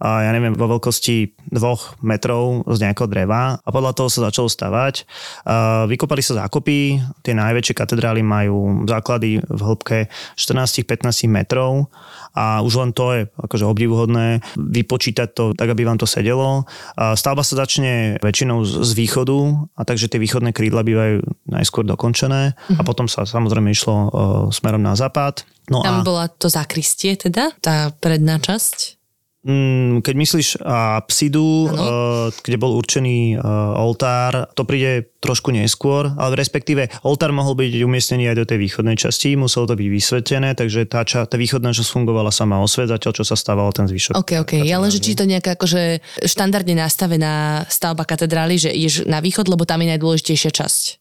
ja 0.00 0.30
neviem, 0.32 0.56
vo 0.56 0.66
veľkosti 0.76 1.36
dvoch 1.52 2.00
metrov 2.00 2.64
z 2.72 2.88
nejakého 2.88 3.08
dreva 3.08 3.60
a 3.60 3.68
podľa 3.68 3.92
toho 3.92 4.08
sa 4.08 4.32
začalo 4.32 4.48
stavať. 4.48 5.04
Vykopali 5.92 6.24
sa 6.24 6.46
zákopy, 6.46 6.78
tie 7.20 7.34
najväčšie 7.36 7.76
katedrály 7.76 8.24
majú 8.24 8.88
základy 8.88 9.44
v 9.44 9.60
hĺbke 9.60 9.98
14-15 10.40 11.28
metrov 11.28 11.92
a 12.32 12.64
už 12.64 12.72
len 12.80 12.90
to 12.96 13.04
je 13.12 13.20
akože 13.28 13.64
obdivuhodné 13.68 14.40
vypočítať 14.56 15.28
to 15.36 15.44
tak, 15.52 15.68
aby 15.68 15.84
vám 15.84 16.00
to 16.00 16.08
sedelo. 16.08 16.64
Stavba 16.96 17.44
sa 17.44 17.60
začne 17.60 18.16
väčšinou 18.24 18.64
z 18.64 18.90
východu 18.96 19.68
a 19.76 19.82
takže 19.84 20.08
tie 20.08 20.22
východné 20.22 20.56
krídla 20.56 20.86
bývajú 20.86 21.22
najskôr 21.50 21.84
dokončené 21.84 22.54
a 22.56 22.82
potom 22.86 23.10
sa 23.10 23.26
samozrejme 23.26 23.68
išlo 23.74 23.94
uh, 23.94 24.08
smerom 24.54 24.80
na 24.80 24.94
západ. 24.94 25.44
No 25.70 25.82
Tam 25.82 26.02
a... 26.02 26.06
bola 26.06 26.24
to 26.30 26.50
zakristie 26.50 27.14
teda, 27.18 27.54
tá 27.62 27.94
predná 27.98 28.38
časť. 28.38 28.99
Mm, 29.40 30.04
keď 30.04 30.14
myslíš 30.20 30.48
apsidu, 31.00 31.64
uh, 31.64 32.28
kde 32.44 32.56
bol 32.60 32.76
určený 32.76 33.40
uh, 33.40 33.72
oltár, 33.72 34.52
to 34.52 34.68
príde 34.68 35.16
trošku 35.16 35.48
neskôr, 35.48 36.12
ale 36.20 36.36
respektíve 36.36 36.92
oltár 37.08 37.32
mohol 37.32 37.56
byť 37.56 37.80
umiestnený 37.80 38.28
aj 38.28 38.36
do 38.36 38.44
tej 38.44 38.58
východnej 38.60 39.00
časti, 39.00 39.40
muselo 39.40 39.64
to 39.64 39.80
byť 39.80 39.88
vysvetené, 39.88 40.52
takže 40.52 40.84
tá, 40.84 41.08
ča, 41.08 41.24
tá 41.24 41.40
východná 41.40 41.72
časť 41.72 41.88
fungovala 41.88 42.28
sama 42.28 42.60
o 42.60 42.68
svet, 42.68 42.92
zatiaľ 42.92 43.16
čo 43.16 43.24
sa 43.24 43.32
stával 43.32 43.72
ten 43.72 43.88
zvyšok. 43.88 44.20
OK, 44.20 44.44
OK. 44.44 44.52
Ja 44.60 44.76
len, 44.76 44.92
že 44.92 45.00
či 45.00 45.16
to 45.16 45.24
nejaká 45.24 45.56
akože 45.56 46.04
štandardne 46.20 46.76
nastavená 46.76 47.64
stavba 47.72 48.04
katedrály, 48.04 48.60
že 48.60 48.76
ideš 48.76 49.08
na 49.08 49.24
východ, 49.24 49.48
lebo 49.48 49.64
tam 49.64 49.80
je 49.80 49.96
najdôležitejšia 49.96 50.52
časť. 50.52 51.00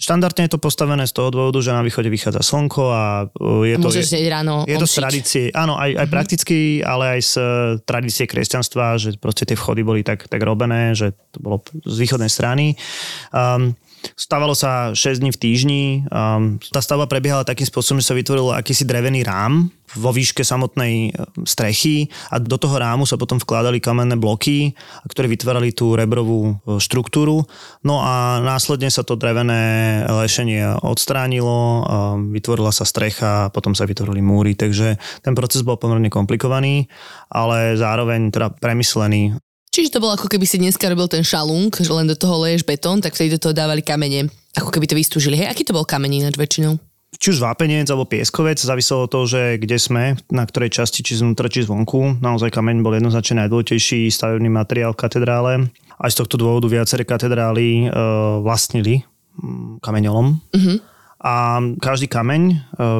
Štandardne 0.00 0.48
je 0.48 0.56
to 0.56 0.60
postavené 0.60 1.04
z 1.04 1.12
toho 1.12 1.28
dôvodu, 1.28 1.60
že 1.60 1.76
na 1.76 1.84
východe 1.84 2.08
vychádza 2.08 2.40
slnko 2.40 2.84
a 2.88 3.28
uh, 3.28 3.68
je 3.68 3.76
A 3.76 3.78
to... 3.84 3.92
je, 3.92 4.30
ráno 4.32 4.64
je 4.64 4.76
to 4.80 4.88
z 4.88 4.94
tradície, 4.96 5.44
áno, 5.52 5.76
aj, 5.76 5.92
aj 5.92 6.06
prakticky, 6.08 6.80
ale 6.80 7.20
aj 7.20 7.20
z 7.20 7.32
uh, 7.36 7.44
tradície 7.84 8.24
kresťanstva, 8.24 8.96
že 8.96 9.20
proste 9.20 9.44
tie 9.44 9.60
vchody 9.60 9.84
boli 9.84 10.00
tak, 10.00 10.24
tak 10.24 10.40
robené, 10.40 10.96
že 10.96 11.12
to 11.28 11.44
bolo 11.44 11.60
z 11.84 11.96
východnej 12.00 12.32
strany. 12.32 12.80
Um, 13.28 13.76
Stávalo 14.16 14.52
sa 14.56 14.92
6 14.92 15.20
dní 15.20 15.30
v 15.32 15.40
týždni. 15.40 15.82
Um, 16.08 16.56
tá 16.72 16.80
stavba 16.80 17.08
prebiehala 17.08 17.46
takým 17.46 17.68
spôsobom, 17.68 18.00
že 18.00 18.08
sa 18.10 18.18
vytvoril 18.18 18.52
akýsi 18.52 18.84
drevený 18.84 19.24
rám 19.24 19.72
vo 19.98 20.14
výške 20.14 20.46
samotnej 20.46 21.10
e, 21.10 21.26
strechy 21.42 22.06
a 22.30 22.38
do 22.38 22.54
toho 22.54 22.78
rámu 22.78 23.06
sa 23.06 23.18
potom 23.18 23.42
vkladali 23.42 23.82
kamenné 23.82 24.14
bloky, 24.14 24.78
ktoré 25.10 25.26
vytvárali 25.26 25.74
tú 25.74 25.98
rebrovú 25.98 26.54
e, 26.54 26.78
štruktúru. 26.78 27.42
No 27.82 27.98
a 28.02 28.38
následne 28.38 28.86
sa 28.92 29.02
to 29.02 29.18
drevené 29.18 30.04
lešenie 30.06 30.78
odstránilo, 30.84 31.50
um, 31.50 32.30
vytvorila 32.30 32.70
sa 32.70 32.86
strecha, 32.86 33.50
potom 33.50 33.74
sa 33.74 33.88
vytvorili 33.88 34.22
múry, 34.22 34.54
takže 34.54 35.00
ten 35.24 35.34
proces 35.34 35.66
bol 35.66 35.80
pomerne 35.80 36.12
komplikovaný, 36.12 36.86
ale 37.32 37.74
zároveň 37.74 38.30
teda 38.30 38.54
premyslený. 38.62 39.49
Čiže 39.70 39.94
to 39.94 40.02
bolo 40.02 40.18
ako 40.18 40.26
keby 40.26 40.46
si 40.46 40.58
dneska 40.58 40.90
robil 40.90 41.06
ten 41.06 41.22
šalung, 41.22 41.70
že 41.70 41.90
len 41.94 42.10
do 42.10 42.18
toho 42.18 42.42
leješ 42.42 42.66
betón, 42.66 42.98
tak 42.98 43.14
vtedy 43.14 43.38
do 43.38 43.42
toho 43.42 43.54
dávali 43.54 43.86
kamene. 43.86 44.26
Ako 44.58 44.74
keby 44.74 44.90
to 44.90 44.98
vystúžili. 44.98 45.38
Hej, 45.38 45.46
aký 45.46 45.62
to 45.62 45.70
bol 45.70 45.86
kameň 45.86 46.26
ináč 46.26 46.34
väčšinou? 46.34 46.78
či 47.20 47.36
už 47.36 47.44
vápenec 47.44 47.84
alebo 47.92 48.08
pieskovec, 48.08 48.56
záviselo 48.56 49.04
od 49.04 49.12
toho, 49.12 49.28
že 49.28 49.60
kde 49.60 49.76
sme, 49.76 50.16
na 50.32 50.48
ktorej 50.48 50.72
časti, 50.72 51.04
či 51.04 51.20
znútra, 51.20 51.52
či 51.52 51.68
zvonku. 51.68 52.16
Naozaj 52.16 52.48
kameň 52.48 52.80
bol 52.80 52.96
jednoznačne 52.96 53.44
najdôležitejší 53.44 54.08
stavebný 54.08 54.48
materiál 54.48 54.96
v 54.96 55.00
katedrále. 55.04 55.52
Aj 56.00 56.08
z 56.08 56.16
tohto 56.16 56.40
dôvodu 56.40 56.70
viaceré 56.72 57.04
katedrály 57.04 57.92
e, 57.92 57.98
vlastnili 58.40 59.04
mm, 59.36 59.84
kameňolom. 59.84 60.40
Mhm. 60.56 60.74
A 61.20 61.60
každý 61.76 62.08
kameň 62.08 62.42
e, 62.48 62.54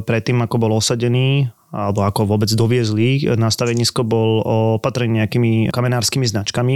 predtým, 0.05 0.45
ako 0.45 0.57
bol 0.61 0.77
osadený, 0.77 1.49
alebo 1.71 2.03
ako 2.03 2.27
vôbec 2.27 2.51
doviezli 2.51 3.31
na 3.39 3.51
stavenisko, 3.51 4.03
bol 4.03 4.43
opatrený 4.79 5.23
nejakými 5.23 5.71
kamenárskymi 5.71 6.27
značkami. 6.27 6.75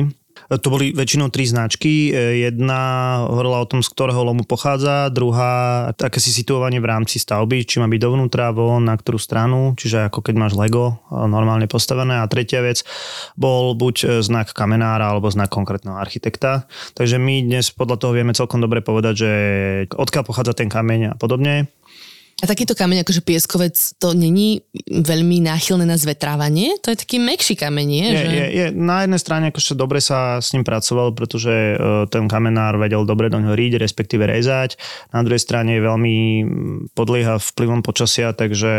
To 0.50 0.66
boli 0.66 0.90
väčšinou 0.90 1.30
tri 1.30 1.46
značky. 1.46 2.10
Jedna 2.14 3.22
hovorila 3.22 3.62
o 3.62 3.70
tom, 3.70 3.86
z 3.86 3.88
ktorého 3.94 4.26
lomu 4.26 4.42
pochádza, 4.42 5.06
druhá 5.08 5.88
také 5.94 6.18
si 6.18 6.34
situovanie 6.34 6.82
v 6.82 6.90
rámci 6.90 7.22
stavby, 7.22 7.62
či 7.62 7.78
má 7.78 7.86
byť 7.86 8.00
dovnútra, 8.02 8.50
von, 8.50 8.82
na 8.82 8.98
ktorú 8.98 9.16
stranu, 9.16 9.78
čiže 9.78 10.10
ako 10.10 10.26
keď 10.26 10.34
máš 10.34 10.58
Lego 10.58 11.00
normálne 11.08 11.70
postavené. 11.70 12.18
A 12.18 12.26
tretia 12.26 12.66
vec 12.66 12.82
bol 13.38 13.78
buď 13.78 14.20
znak 14.26 14.50
kamenára 14.52 15.14
alebo 15.14 15.30
znak 15.30 15.54
konkrétneho 15.54 15.96
architekta. 15.96 16.66
Takže 16.98 17.16
my 17.16 17.46
dnes 17.46 17.70
podľa 17.70 18.02
toho 18.02 18.12
vieme 18.12 18.34
celkom 18.34 18.58
dobre 18.58 18.82
povedať, 18.82 19.14
že 19.14 19.30
odkiaľ 19.94 20.26
pochádza 20.26 20.52
ten 20.58 20.66
kameň 20.66 21.14
a 21.14 21.16
podobne. 21.16 21.70
A 22.43 22.50
takýto 22.50 22.75
kameň, 22.75 23.07
akože 23.07 23.23
pieskovec, 23.23 23.76
to 24.03 24.11
není 24.11 24.67
veľmi 24.91 25.38
náchylné 25.47 25.87
na 25.87 25.95
zvetrávanie? 25.95 26.76
To 26.83 26.91
je 26.91 26.99
taký 26.99 27.23
mekší 27.23 27.55
kameň, 27.55 27.87
nie? 27.87 28.07
Je, 28.11 28.17
že... 28.19 28.26
je, 28.26 28.47
je, 28.50 28.67
na 28.75 29.07
jednej 29.07 29.21
strane 29.23 29.45
akože 29.55 29.79
dobre 29.79 30.03
sa 30.03 30.43
s 30.43 30.50
ním 30.50 30.67
pracoval, 30.67 31.14
pretože 31.14 31.79
uh, 31.79 32.11
ten 32.11 32.26
kamenár 32.26 32.75
vedel 32.75 33.07
dobre 33.07 33.31
do 33.31 33.38
ňoho 33.38 33.55
riť, 33.55 33.79
respektíve 33.79 34.26
rezať. 34.26 34.75
Na 35.14 35.23
druhej 35.23 35.38
strane 35.38 35.79
je 35.79 35.87
veľmi 35.87 36.17
podlieha 36.99 37.38
vplyvom 37.38 37.87
počasia, 37.87 38.35
takže 38.35 38.73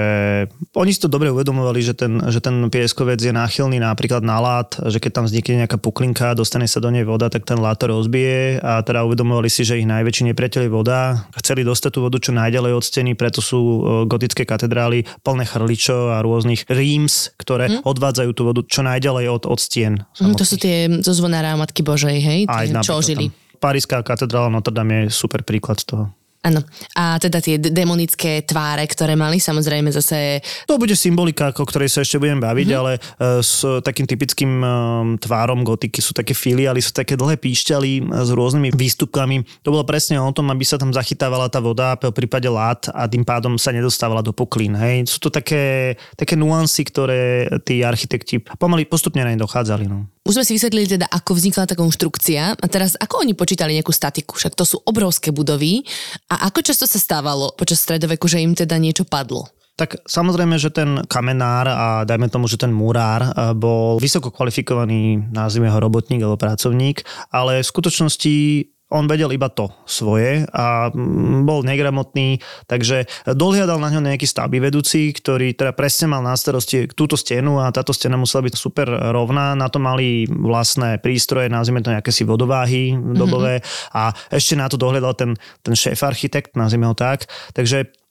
oni 0.76 0.92
si 0.92 1.00
to 1.00 1.08
dobre 1.08 1.32
uvedomovali, 1.32 1.80
že 1.80 1.96
ten, 1.96 2.20
že 2.28 2.44
ten 2.44 2.68
pieskovec 2.68 3.24
je 3.24 3.32
náchylný 3.32 3.80
napríklad 3.80 4.20
na 4.20 4.44
lát, 4.44 4.76
že 4.84 5.00
keď 5.00 5.24
tam 5.24 5.26
vznikne 5.32 5.64
nejaká 5.64 5.80
puklinka, 5.80 6.36
dostane 6.36 6.68
sa 6.68 6.84
do 6.84 6.92
nej 6.92 7.08
voda, 7.08 7.32
tak 7.32 7.48
ten 7.48 7.58
lát 7.62 7.80
to 7.80 7.88
rozbije 7.88 8.60
a 8.60 8.84
teda 8.84 9.08
uvedomovali 9.08 9.48
si, 9.48 9.64
že 9.64 9.80
ich 9.80 9.88
najväčší 9.88 10.36
nepriateľ 10.36 10.62
je 10.68 10.72
voda. 10.76 11.00
Chceli 11.40 11.64
dostať 11.64 11.92
tú 11.96 12.00
vodu 12.04 12.20
čo 12.20 12.36
najďalej 12.36 12.74
od 12.76 12.84
steny, 12.84 13.16
preto 13.16 13.45
sú 13.46 13.62
gotické 14.10 14.50
katedrály 14.50 15.06
plné 15.22 15.46
chrličov 15.46 16.18
a 16.18 16.25
rôznych 16.25 16.66
ríms, 16.66 17.30
ktoré 17.38 17.70
mm. 17.70 17.86
odvádzajú 17.86 18.32
tú 18.34 18.42
vodu 18.50 18.62
čo 18.66 18.82
najďalej 18.82 19.25
od, 19.30 19.44
od 19.46 19.60
stien. 19.62 20.02
Mm, 20.18 20.34
to 20.34 20.42
sú 20.42 20.58
tie 20.58 20.90
zo 21.06 21.14
zvonára 21.14 21.54
Matky 21.54 21.86
Božej, 21.86 22.18
hej? 22.18 22.40
Aj 22.50 22.66
čo 22.82 22.98
žili. 23.06 23.30
Paríska 23.62 24.02
katedrála 24.02 24.50
Notre 24.50 24.74
Dame 24.74 25.08
je 25.08 25.14
super 25.14 25.46
príklad 25.46 25.78
toho. 25.86 26.10
Áno. 26.46 26.62
A 26.94 27.18
teda 27.18 27.42
tie 27.42 27.58
demonické 27.58 28.46
tváre, 28.46 28.86
ktoré 28.86 29.18
mali, 29.18 29.42
samozrejme 29.42 29.90
zase... 29.90 30.46
To 30.70 30.78
bude 30.78 30.94
symbolika, 30.94 31.50
o 31.50 31.66
ktorej 31.66 31.90
sa 31.90 32.06
ešte 32.06 32.22
budem 32.22 32.38
baviť, 32.38 32.68
Mhm. 32.70 32.74
mm-hmm. 32.74 32.82
ale 32.86 32.92
uh, 33.02 33.42
s 33.42 33.66
takým 33.82 34.06
typickým 34.06 34.52
um, 34.62 34.68
tvárom 35.18 35.66
gotiky 35.66 36.06
sú 36.06 36.14
také 36.14 36.38
filiály, 36.38 36.86
sú 36.86 36.94
také 36.94 37.18
dlhé 37.18 37.42
píšťaly 37.42 38.14
s 38.14 38.30
rôznymi 38.30 38.78
výstupkami. 38.78 39.66
To 39.66 39.74
bolo 39.74 39.84
presne 39.90 40.22
o 40.22 40.30
tom, 40.30 40.54
aby 40.54 40.62
sa 40.62 40.78
tam 40.78 40.94
zachytávala 40.94 41.50
tá 41.50 41.58
voda 41.58 41.98
v 41.98 42.14
prípade 42.14 42.46
lát 42.46 42.86
a 42.94 43.10
tým 43.10 43.25
pádom 43.25 43.58
sa 43.58 43.74
nedostávala 43.74 44.22
do 44.22 44.30
poklín. 44.30 44.78
Hej. 44.78 45.10
Sú 45.10 45.18
to 45.18 45.34
také, 45.34 45.98
také 46.14 46.38
nuancy, 46.38 46.86
ktoré 46.86 47.50
tí 47.66 47.82
architekti 47.82 48.38
pomaly 48.62 48.86
postupne 48.86 49.25
na 49.25 49.34
ne 49.34 49.42
dochádzali. 49.42 49.90
No. 49.90 50.06
Už 50.25 50.41
sme 50.41 50.48
si 50.50 50.58
vysvetlili 50.58 50.89
teda, 50.89 51.05
ako 51.05 51.38
vznikla 51.38 51.70
tá 51.70 51.77
konštrukcia. 51.77 52.58
A 52.58 52.65
teraz 52.65 52.98
ako 52.98 53.22
oni 53.22 53.38
počítali 53.38 53.77
nejakú 53.77 53.94
statiku, 53.94 54.34
však 54.34 54.58
to 54.58 54.65
sú 54.65 54.82
obrovské 54.82 55.29
budovy. 55.29 55.86
A 56.34 56.50
ako 56.50 56.65
často 56.65 56.89
sa 56.89 56.98
stávalo 56.98 57.53
počas 57.53 57.86
stredoveku, 57.86 58.25
že 58.25 58.41
im 58.41 58.58
teda 58.58 58.82
niečo 58.82 59.05
padlo? 59.05 59.46
Tak 59.75 60.08
samozrejme, 60.08 60.55
že 60.58 60.72
ten 60.74 61.03
kamenár 61.05 61.67
a 61.67 61.88
dajme 62.08 62.32
tomu, 62.32 62.50
že 62.50 62.58
ten 62.58 62.74
murár 62.74 63.22
eh, 63.22 63.53
bol 63.53 64.01
vysoko 64.01 64.34
kvalifikovaný, 64.34 65.29
nazvime 65.29 65.70
ho 65.70 65.77
robotník 65.77 66.25
alebo 66.25 66.41
pracovník, 66.41 67.05
ale 67.29 67.62
v 67.62 67.70
skutočnosti 67.70 68.36
on 68.94 69.10
vedel 69.10 69.34
iba 69.34 69.50
to 69.50 69.74
svoje 69.89 70.46
a 70.54 70.94
mm, 70.94 71.42
bol 71.44 71.65
negramotný, 71.65 72.38
takže 72.70 73.10
dohliadal 73.25 73.82
na 73.82 73.89
ňo 73.89 74.06
nejaký 74.06 74.30
stavby 74.30 74.62
vedúci, 74.62 75.10
ktorý 75.10 75.58
teda 75.58 75.74
presne 75.74 76.13
mal 76.13 76.22
na 76.22 76.38
starosti 76.38 76.86
túto 76.94 77.18
stenu 77.18 77.58
a 77.58 77.74
táto 77.74 77.92
stena 77.98 78.13
musela 78.13 78.46
byť 78.46 78.54
super 78.54 78.86
rovná. 79.10 79.58
Na 79.58 79.74
to 79.74 79.82
mali 79.82 80.30
vlastné 80.30 81.01
prístroje, 81.01 81.50
nazvime 81.50 81.82
to 81.82 81.89
nejaké 81.89 82.13
si 82.13 82.22
vodováhy 82.22 82.94
dobové 82.94 83.60
mm-hmm. 83.60 83.98
a 83.98 84.13
ešte 84.30 84.54
na 84.54 84.70
to 84.70 84.77
dohliadal 84.77 85.18
ten, 85.18 85.34
ten 85.65 85.74
šéf 85.74 86.06
architekt, 86.06 86.54
nazvime 86.54 86.86
ho 86.86 86.94
tak. 86.94 87.25
Takže 87.58 88.05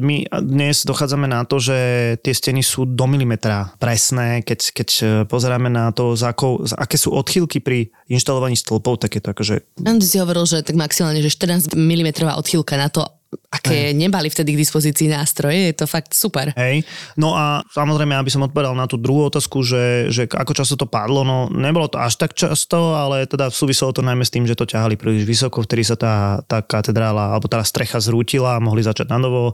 my 0.00 0.16
dnes 0.40 0.88
dochádzame 0.88 1.28
na 1.28 1.44
to, 1.44 1.60
že 1.60 1.76
tie 2.24 2.32
steny 2.32 2.64
sú 2.64 2.88
do 2.88 3.04
milimetra 3.04 3.76
presné, 3.76 4.40
keď, 4.40 4.60
keď 4.72 4.88
uh, 4.88 5.06
pozeráme 5.28 5.68
na 5.68 5.92
to, 5.92 6.16
za 6.16 6.32
akou, 6.32 6.64
za 6.64 6.72
aké 6.80 6.96
sú 6.96 7.12
odchýlky 7.12 7.60
pri 7.60 7.92
inštalovaní 8.08 8.56
stĺpov, 8.56 9.04
tak 9.04 9.20
je 9.20 9.20
to 9.20 9.28
akože... 9.36 9.54
Áno, 9.84 10.00
si 10.00 10.16
hovoril, 10.16 10.48
že 10.48 10.64
tak 10.64 10.80
maximálne, 10.80 11.20
že 11.20 11.28
14 11.28 11.76
mm 11.76 12.08
odchýlka 12.32 12.80
na 12.80 12.88
to, 12.88 13.04
aké 13.52 13.92
nemali 13.92 14.32
vtedy 14.32 14.56
k 14.56 14.62
dispozícii 14.64 15.12
nástroje, 15.12 15.72
je 15.72 15.74
to 15.76 15.86
fakt 15.88 16.16
super. 16.16 16.52
Hej. 16.56 16.84
No 17.20 17.36
a 17.36 17.60
samozrejme, 17.72 18.16
aby 18.16 18.32
som 18.32 18.44
odpovedal 18.44 18.72
na 18.72 18.88
tú 18.88 18.96
druhú 18.96 19.28
otázku, 19.28 19.60
že, 19.60 20.08
že 20.08 20.24
ako 20.28 20.52
často 20.56 20.76
to 20.80 20.88
padlo, 20.88 21.24
no 21.24 21.52
nebolo 21.52 21.88
to 21.88 22.00
až 22.00 22.16
tak 22.16 22.32
často, 22.32 22.96
ale 22.96 23.28
teda 23.28 23.52
súviselo 23.52 23.92
to 23.92 24.00
najmä 24.00 24.24
s 24.24 24.32
tým, 24.32 24.48
že 24.48 24.56
to 24.56 24.68
ťahali 24.68 24.96
príliš 24.96 25.28
vysoko, 25.28 25.64
vtedy 25.64 25.84
sa 25.84 25.96
tá, 25.96 26.40
tá 26.48 26.64
katedrála 26.64 27.36
alebo 27.36 27.48
tá 27.48 27.60
strecha 27.64 28.00
zrútila 28.00 28.56
a 28.56 28.64
mohli 28.64 28.84
začať 28.84 29.08
na 29.12 29.20
novo, 29.20 29.52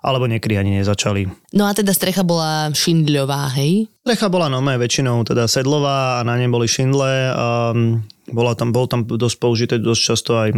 alebo 0.00 0.24
niekedy 0.24 0.56
ani 0.56 0.80
nezačali. 0.80 1.28
No 1.52 1.68
a 1.68 1.72
teda 1.76 1.92
strecha 1.92 2.24
bola 2.24 2.72
šindľová, 2.72 3.52
hej? 3.60 3.88
Strecha 4.04 4.28
bola 4.28 4.52
nomé 4.52 4.76
väčšinou 4.76 5.24
teda 5.24 5.48
sedlová 5.48 6.20
a 6.20 6.26
na 6.28 6.36
nej 6.36 6.48
boli 6.48 6.68
šindle. 6.68 7.32
Um, 7.32 8.04
bola 8.28 8.56
tam, 8.56 8.72
bol 8.72 8.88
tam 8.88 9.04
dosť 9.04 9.36
použité 9.36 9.74
dosť 9.80 10.02
často 10.02 10.36
aj 10.40 10.50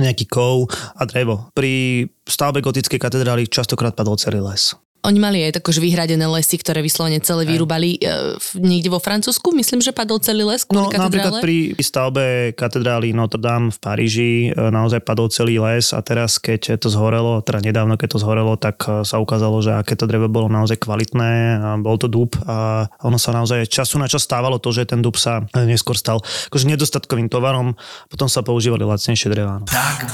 nejaký 0.00 0.24
kov 0.28 0.70
a 0.96 1.02
drevo. 1.04 1.52
Pri 1.52 2.06
stavbe 2.24 2.64
gotickej 2.64 3.00
katedrály 3.00 3.48
častokrát 3.48 3.92
padol 3.92 4.16
celý 4.16 4.40
les. 4.40 4.72
Oni 5.02 5.18
mali 5.18 5.42
aj 5.42 5.58
akože 5.58 5.78
vyhradené 5.78 6.22
lesy, 6.30 6.54
ktoré 6.56 6.78
vyslovene 6.78 7.18
celé 7.18 7.42
vyrúbali 7.42 7.98
e, 7.98 8.06
v- 8.38 8.54
niekde 8.56 8.86
vo 8.86 8.98
Francúzsku. 8.98 9.50
Myslím, 9.50 9.78
že 9.78 9.90
padol 9.90 10.18
celý 10.18 10.46
les 10.46 10.62
kvôli 10.62 10.78
No 10.78 10.94
napríklad 10.94 11.38
katedrále. 11.38 11.42
pri 11.42 11.56
stavbe 11.76 12.24
katedrály 12.52 13.10
Notre 13.10 13.36
Dame 13.36 13.68
v 13.68 13.78
Paríži 13.78 14.30
e, 14.46 14.54
naozaj 14.54 15.02
padol 15.02 15.26
celý 15.26 15.58
les 15.58 15.90
a 15.90 15.98
teraz 16.00 16.38
keď 16.38 16.78
to 16.78 16.86
zhorelo, 16.86 17.42
teda 17.42 17.58
nedávno 17.60 17.98
keď 17.98 18.14
to 18.14 18.18
zhorelo, 18.18 18.54
tak 18.54 18.78
e, 18.84 19.02
sa 19.02 19.18
ukázalo, 19.18 19.58
že 19.58 19.74
aké 19.74 19.94
to 19.94 20.06
drevo 20.06 20.26
bolo 20.26 20.46
naozaj 20.46 20.78
kvalitné 20.78 21.30
a 21.56 21.68
bol 21.76 21.98
to 21.98 22.06
dub 22.06 22.38
a 22.42 22.86
ono 23.00 23.18
sa 23.18 23.32
naozaj 23.32 23.66
času 23.66 23.98
na 23.98 24.06
čas 24.06 24.22
stávalo 24.22 24.56
to, 24.56 24.70
že 24.70 24.86
ten 24.86 25.02
dub 25.02 25.18
sa 25.18 25.42
e, 25.50 25.66
neskôr 25.66 25.94
stal 25.94 26.22
akože 26.46 26.64
nedostatkovým 26.68 27.26
tovarom, 27.26 27.74
potom 28.06 28.26
sa 28.26 28.40
používali 28.40 28.82
lacnejšie 28.82 29.28
drevá. 29.28 29.58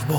no. 0.08 0.16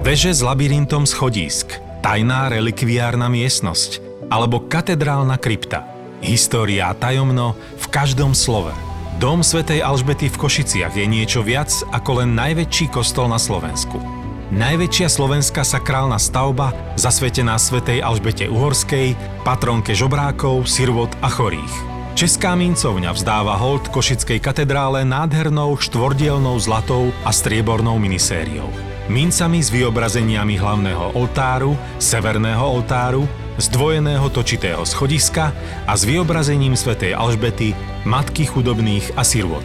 Veže 0.00 0.30
s 0.30 0.38
labyrintom 0.38 1.02
schodísk, 1.02 1.80
tajná 2.04 2.52
relikviárna 2.52 3.32
miestnosť 3.32 4.04
alebo 4.28 4.68
katedrálna 4.68 5.40
krypta. 5.40 5.88
História 6.20 6.92
tajomno 6.92 7.56
v 7.80 7.86
každom 7.88 8.36
slove. 8.36 8.76
Dom 9.16 9.40
svätej 9.40 9.80
Alžbety 9.80 10.28
v 10.28 10.36
Košiciach 10.36 10.92
je 10.92 11.08
niečo 11.08 11.40
viac 11.40 11.72
ako 11.96 12.20
len 12.20 12.36
najväčší 12.36 12.92
kostol 12.92 13.32
na 13.32 13.40
Slovensku. 13.40 13.96
Najväčšia 14.52 15.08
slovenská 15.08 15.64
sakrálna 15.64 16.20
stavba, 16.20 16.76
zasvetená 17.00 17.56
svätej 17.56 18.04
Alžbete 18.04 18.52
Uhorskej, 18.52 19.16
patronke 19.40 19.96
žobrákov, 19.96 20.68
sirvot 20.68 21.08
a 21.24 21.32
chorých. 21.32 21.72
Česká 22.12 22.52
mincovňa 22.52 23.16
vzdáva 23.16 23.56
hold 23.56 23.88
Košickej 23.88 24.44
katedrále 24.44 25.08
nádhernou 25.08 25.80
štvordielnou 25.80 26.60
zlatou 26.60 27.16
a 27.24 27.32
striebornou 27.32 27.96
minisériou. 27.96 28.93
Mincami 29.04 29.60
s 29.60 29.68
vyobrazeniami 29.68 30.56
hlavného 30.56 31.12
oltáru, 31.12 31.76
severného 32.00 32.64
oltáru, 32.64 33.28
zdvojeného 33.60 34.24
točitého 34.32 34.80
schodiska 34.88 35.52
a 35.84 35.92
s 35.92 36.08
vyobrazením 36.08 36.72
svätej 36.72 37.12
Alžbety, 37.12 37.76
matky 38.08 38.48
chudobných 38.48 39.12
a 39.14 39.22
sirvot. 39.22 39.64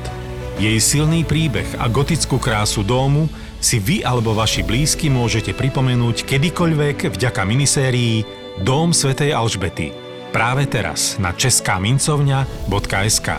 Jej 0.59 0.75
silný 0.83 1.23
príbeh 1.23 1.65
a 1.79 1.87
gotickú 1.87 2.35
krásu 2.35 2.83
domu 2.83 3.31
si 3.63 3.79
vy 3.79 4.03
alebo 4.03 4.35
vaši 4.35 4.59
blízky 4.59 5.07
môžete 5.07 5.55
pripomenúť 5.55 6.27
kedykoľvek 6.27 7.15
vďaka 7.15 7.41
minisérii 7.47 8.27
Dóm 8.59 8.91
svätej 8.91 9.31
Alžbety. 9.31 9.95
Práve 10.35 10.67
teraz 10.67 11.15
na 11.15 11.31
českámincovňa.sk 11.31 13.29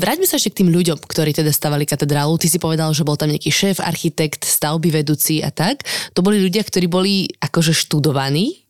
Vráťme 0.00 0.24
sa 0.24 0.40
ešte 0.40 0.56
k 0.56 0.58
tým 0.64 0.70
ľuďom, 0.72 0.98
ktorí 1.04 1.36
teda 1.36 1.52
stavali 1.52 1.84
katedrálu. 1.84 2.40
Ty 2.40 2.48
si 2.48 2.56
povedal, 2.56 2.90
že 2.96 3.04
bol 3.04 3.18
tam 3.20 3.28
nejaký 3.28 3.52
šéf, 3.52 3.76
architekt, 3.78 4.48
stavby 4.48 4.88
vedúci 4.88 5.44
a 5.44 5.52
tak. 5.52 5.84
To 6.16 6.24
boli 6.24 6.40
ľudia, 6.40 6.64
ktorí 6.64 6.88
boli 6.88 7.28
akože 7.38 7.76
študovaní, 7.76 8.61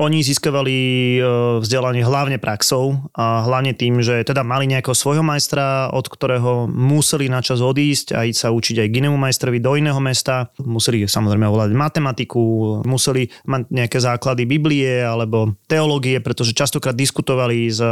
Oni 0.00 0.24
získavali 0.24 0.76
e, 1.18 1.20
vzdelanie 1.60 2.00
hlavne 2.00 2.40
praxou 2.40 3.10
a 3.12 3.44
hlavne 3.44 3.76
tým, 3.76 4.00
že 4.00 4.24
teda 4.24 4.40
mali 4.40 4.64
nejakého 4.64 4.96
svojho 4.96 5.20
majstra, 5.20 5.92
od 5.92 6.08
ktorého 6.08 6.70
museli 6.70 7.28
na 7.28 7.44
čas 7.44 7.60
odísť 7.60 8.16
a 8.16 8.24
ísť 8.24 8.38
sa 8.38 8.54
učiť 8.54 8.80
aj 8.80 8.88
k 8.88 8.98
inému 9.04 9.18
majstrovi 9.20 9.60
do 9.60 9.76
iného 9.76 9.98
mesta. 10.00 10.48
Museli 10.62 11.04
samozrejme 11.04 11.44
ovládať 11.44 11.76
matematiku, 11.76 12.40
museli 12.88 13.28
mať 13.44 13.68
nejaké 13.68 13.98
základy 14.00 14.48
Biblie 14.48 15.04
alebo 15.04 15.58
teológie, 15.68 16.22
pretože 16.24 16.56
častokrát 16.56 16.96
diskutovali 16.96 17.68
s 17.68 17.82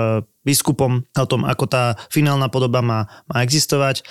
biskupom 0.47 1.03
o 1.03 1.27
tom, 1.27 1.43
ako 1.43 1.67
tá 1.67 1.99
finálna 2.09 2.47
podoba 2.47 2.79
má, 2.81 3.11
má 3.27 3.43
existovať. 3.43 4.07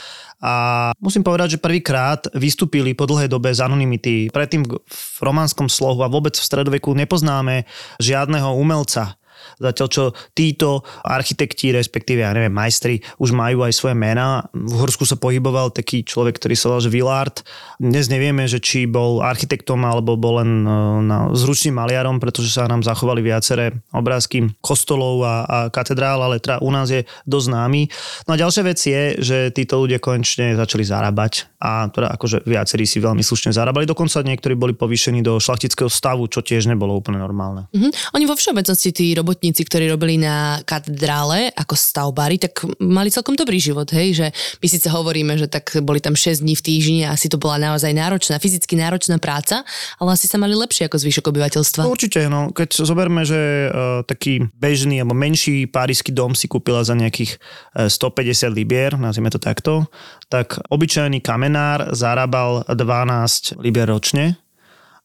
A 0.46 0.54
musím 1.02 1.26
povedať, 1.26 1.58
že 1.58 1.64
prvýkrát 1.64 2.30
vystúpili 2.38 2.94
po 2.94 3.10
dlhej 3.10 3.34
dobe 3.34 3.50
z 3.50 3.66
anonymity. 3.66 4.30
Predtým 4.30 4.62
v 4.86 5.20
románskom 5.26 5.66
slohu 5.66 6.06
a 6.06 6.12
vôbec 6.12 6.38
v 6.38 6.46
stredoveku 6.46 6.94
nepoznáme 6.94 7.66
žiadneho 7.98 8.54
umelca. 8.54 9.18
Zatiaľ, 9.60 9.88
čo 9.88 10.04
títo 10.36 10.84
architekti, 11.06 11.72
respektíve, 11.72 12.22
ja 12.24 12.32
neviem, 12.36 12.52
majstri, 12.52 13.00
už 13.22 13.32
majú 13.32 13.64
aj 13.64 13.74
svoje 13.76 13.96
mená. 13.96 14.48
V 14.52 14.74
Horsku 14.76 15.08
sa 15.08 15.16
pohyboval 15.16 15.72
taký 15.72 16.04
človek, 16.04 16.40
ktorý 16.42 16.56
sa 16.58 16.66
volal 16.72 16.92
Villard. 16.92 17.36
Dnes 17.80 18.08
nevieme, 18.08 18.48
že 18.48 18.64
či 18.64 18.88
bol 18.88 19.20
architektom 19.24 19.84
alebo 19.84 20.16
bol 20.16 20.40
len 20.44 20.64
e, 20.64 20.72
na, 21.06 21.32
zručným 21.36 21.76
maliarom, 21.76 22.20
pretože 22.20 22.56
sa 22.56 22.68
nám 22.68 22.82
zachovali 22.82 23.20
viaceré 23.22 23.76
obrázky 23.92 24.50
kostolov 24.64 25.22
a, 25.22 25.36
a 25.46 25.58
katedrál, 25.70 26.24
ale 26.24 26.40
teda 26.40 26.64
u 26.64 26.72
nás 26.72 26.90
je 26.90 27.04
dosť 27.28 27.46
známy. 27.52 27.82
No 28.26 28.36
a 28.36 28.40
ďalšia 28.40 28.64
vec 28.66 28.80
je, 28.80 29.02
že 29.20 29.38
títo 29.52 29.84
ľudia 29.84 30.00
konečne 30.00 30.56
začali 30.56 30.84
zarábať 30.88 31.52
a 31.62 31.88
teda 31.92 32.14
akože 32.16 32.46
viacerí 32.46 32.86
si 32.88 32.98
veľmi 33.02 33.22
slušne 33.22 33.52
zarábali. 33.54 33.90
Dokonca 33.90 34.22
niektorí 34.24 34.56
boli 34.56 34.74
povýšení 34.74 35.22
do 35.22 35.38
šlachtického 35.38 35.92
stavu, 35.92 36.26
čo 36.30 36.42
tiež 36.42 36.70
nebolo 36.70 36.96
úplne 36.96 37.22
normálne. 37.22 37.68
Mhm. 37.76 38.16
Oni 38.18 38.26
vo 38.26 38.36
všeobecnosti, 38.38 38.90
tí 38.96 39.14
robotníci, 39.14 39.45
ktorí 39.52 39.92
robili 39.92 40.18
na 40.18 40.64
katedrále 40.64 41.52
ako 41.54 41.76
stavbári, 41.76 42.40
tak 42.40 42.66
mali 42.80 43.12
celkom 43.12 43.36
dobrý 43.36 43.60
život, 43.62 43.86
hej, 43.92 44.16
že 44.16 44.28
my 44.64 44.68
síce 44.72 44.88
hovoríme, 44.90 45.36
že 45.36 45.52
tak 45.52 45.78
boli 45.84 46.00
tam 46.00 46.16
6 46.16 46.42
dní 46.42 46.56
v 46.56 46.64
týždni 46.64 47.00
a 47.06 47.14
asi 47.14 47.28
to 47.28 47.36
bola 47.36 47.60
naozaj 47.60 47.92
náročná, 47.92 48.40
fyzicky 48.40 48.80
náročná 48.80 49.20
práca, 49.20 49.68
ale 50.00 50.16
asi 50.16 50.26
sa 50.26 50.40
mali 50.40 50.56
lepšie 50.56 50.88
ako 50.88 50.98
zvyšok 50.98 51.26
obyvateľstva. 51.30 51.82
No, 51.84 51.92
určite, 51.92 52.26
no. 52.32 52.50
Keď 52.56 52.88
zoberme, 52.88 53.28
že 53.28 53.70
uh, 53.70 54.02
taký 54.08 54.48
bežný 54.56 55.04
alebo 55.04 55.18
menší 55.18 55.68
párisky 55.68 56.16
dom 56.16 56.32
si 56.34 56.48
kúpila 56.48 56.82
za 56.88 56.96
nejakých 56.96 57.36
uh, 57.76 57.92
150 57.92 58.56
libier, 58.56 58.96
nazvime 58.96 59.28
to 59.28 59.42
takto, 59.42 59.92
tak 60.32 60.58
obyčajný 60.72 61.20
kamenár 61.20 61.92
zarábal 61.92 62.64
12 62.72 63.60
libier 63.60 63.90
ročne, 63.92 64.40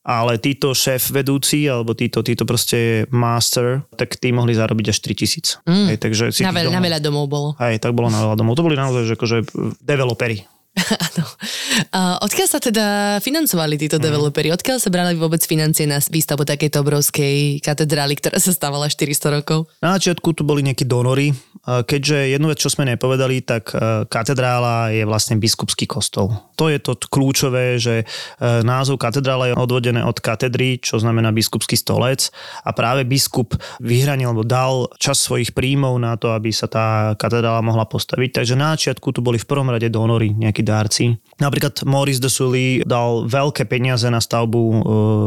ale 0.00 0.40
títo 0.40 0.72
šéf 0.72 1.12
vedúci, 1.12 1.68
alebo 1.68 1.92
títo, 1.92 2.24
títo 2.24 2.48
proste 2.48 3.04
master, 3.12 3.84
tak 3.94 4.16
tí 4.16 4.32
mohli 4.32 4.56
zarobiť 4.56 4.86
až 4.88 4.98
3000. 5.04 5.60
Mm. 5.68 5.86
Hej, 5.92 5.98
takže 6.00 6.24
si 6.32 6.40
Na, 6.40 6.50
tých 6.50 6.64
veľa, 6.64 6.68
na 6.68 6.80
domov- 6.80 6.86
veľa 6.88 7.00
domov 7.00 7.24
bolo. 7.28 7.48
Hej, 7.60 7.84
tak 7.84 7.92
bolo 7.92 8.08
na 8.08 8.24
veľa 8.24 8.36
domov. 8.36 8.56
To 8.56 8.64
boli 8.64 8.80
naozaj 8.80 9.04
že 9.04 9.14
akože 9.14 9.36
developeri. 9.84 10.44
Áno. 11.11 11.26
A 11.90 12.00
odkiaľ 12.22 12.48
sa 12.48 12.61
teda 12.62 12.87
financovali 13.18 13.74
títo 13.74 13.98
Mhm. 13.98 14.04
developeri? 14.04 14.48
Odkiaľ 14.50 14.78
sa 14.78 14.88
brali 14.88 15.18
vôbec 15.18 15.42
financie 15.42 15.85
na 15.85 15.98
výstavbu 15.98 16.46
takejto 16.46 16.80
obrovskej 16.80 17.59
katedrály, 17.61 18.14
ktorá 18.14 18.38
sa 18.38 18.54
stávala 18.54 18.87
400 18.87 19.35
rokov? 19.35 19.66
Na 19.83 19.98
začiatku 19.98 20.30
tu 20.33 20.42
boli 20.46 20.62
nejakí 20.62 20.87
donory, 20.87 21.35
keďže 21.66 22.33
jednu 22.33 22.48
vec, 22.48 22.59
čo 22.59 22.72
sme 22.72 22.88
nepovedali, 22.88 23.42
tak 23.44 23.74
e, 23.74 24.06
katedrála 24.09 24.94
je 24.94 25.04
vlastne 25.04 25.37
biskupský 25.37 25.85
kostol. 25.85 26.33
To 26.56 26.72
je 26.72 26.80
to 26.80 26.96
kľúčové, 26.96 27.76
že 27.76 28.02
e, 28.02 28.04
názov 28.64 28.96
katedrála 28.96 29.52
je 29.52 29.59
odvodené 29.59 30.00
od 30.00 30.16
katedry, 30.18 30.80
čo 30.80 30.96
znamená 30.96 31.35
biskupský 31.35 31.76
stolec 31.76 32.33
a 32.64 32.70
práve 32.72 33.04
biskup 33.04 33.52
vyhranil 33.83 34.33
alebo 34.33 34.46
dal 34.46 34.88
čas 34.96 35.20
svojich 35.20 35.52
príjmov 35.52 35.98
na 36.00 36.16
to, 36.16 36.33
aby 36.33 36.48
sa 36.48 36.64
tá 36.64 37.12
katedrála 37.18 37.61
mohla 37.61 37.85
postaviť. 37.85 38.40
Takže 38.40 38.54
na 38.56 38.72
začiatku 38.72 39.12
tu 39.12 39.20
boli 39.20 39.37
v 39.37 39.44
prvom 39.44 39.68
rade 39.68 39.90
donory, 39.92 40.33
nejakí 40.33 40.59
dárci. 40.62 41.18
Napríklad 41.40 41.82
Maurice 41.88 42.20
de 42.20 42.28
Sully 42.28 42.84
dal 42.84 43.24
veľké 43.24 43.64
peniaze 43.64 44.04
na 44.12 44.20
stavbu 44.20 44.60
e, 44.60 44.76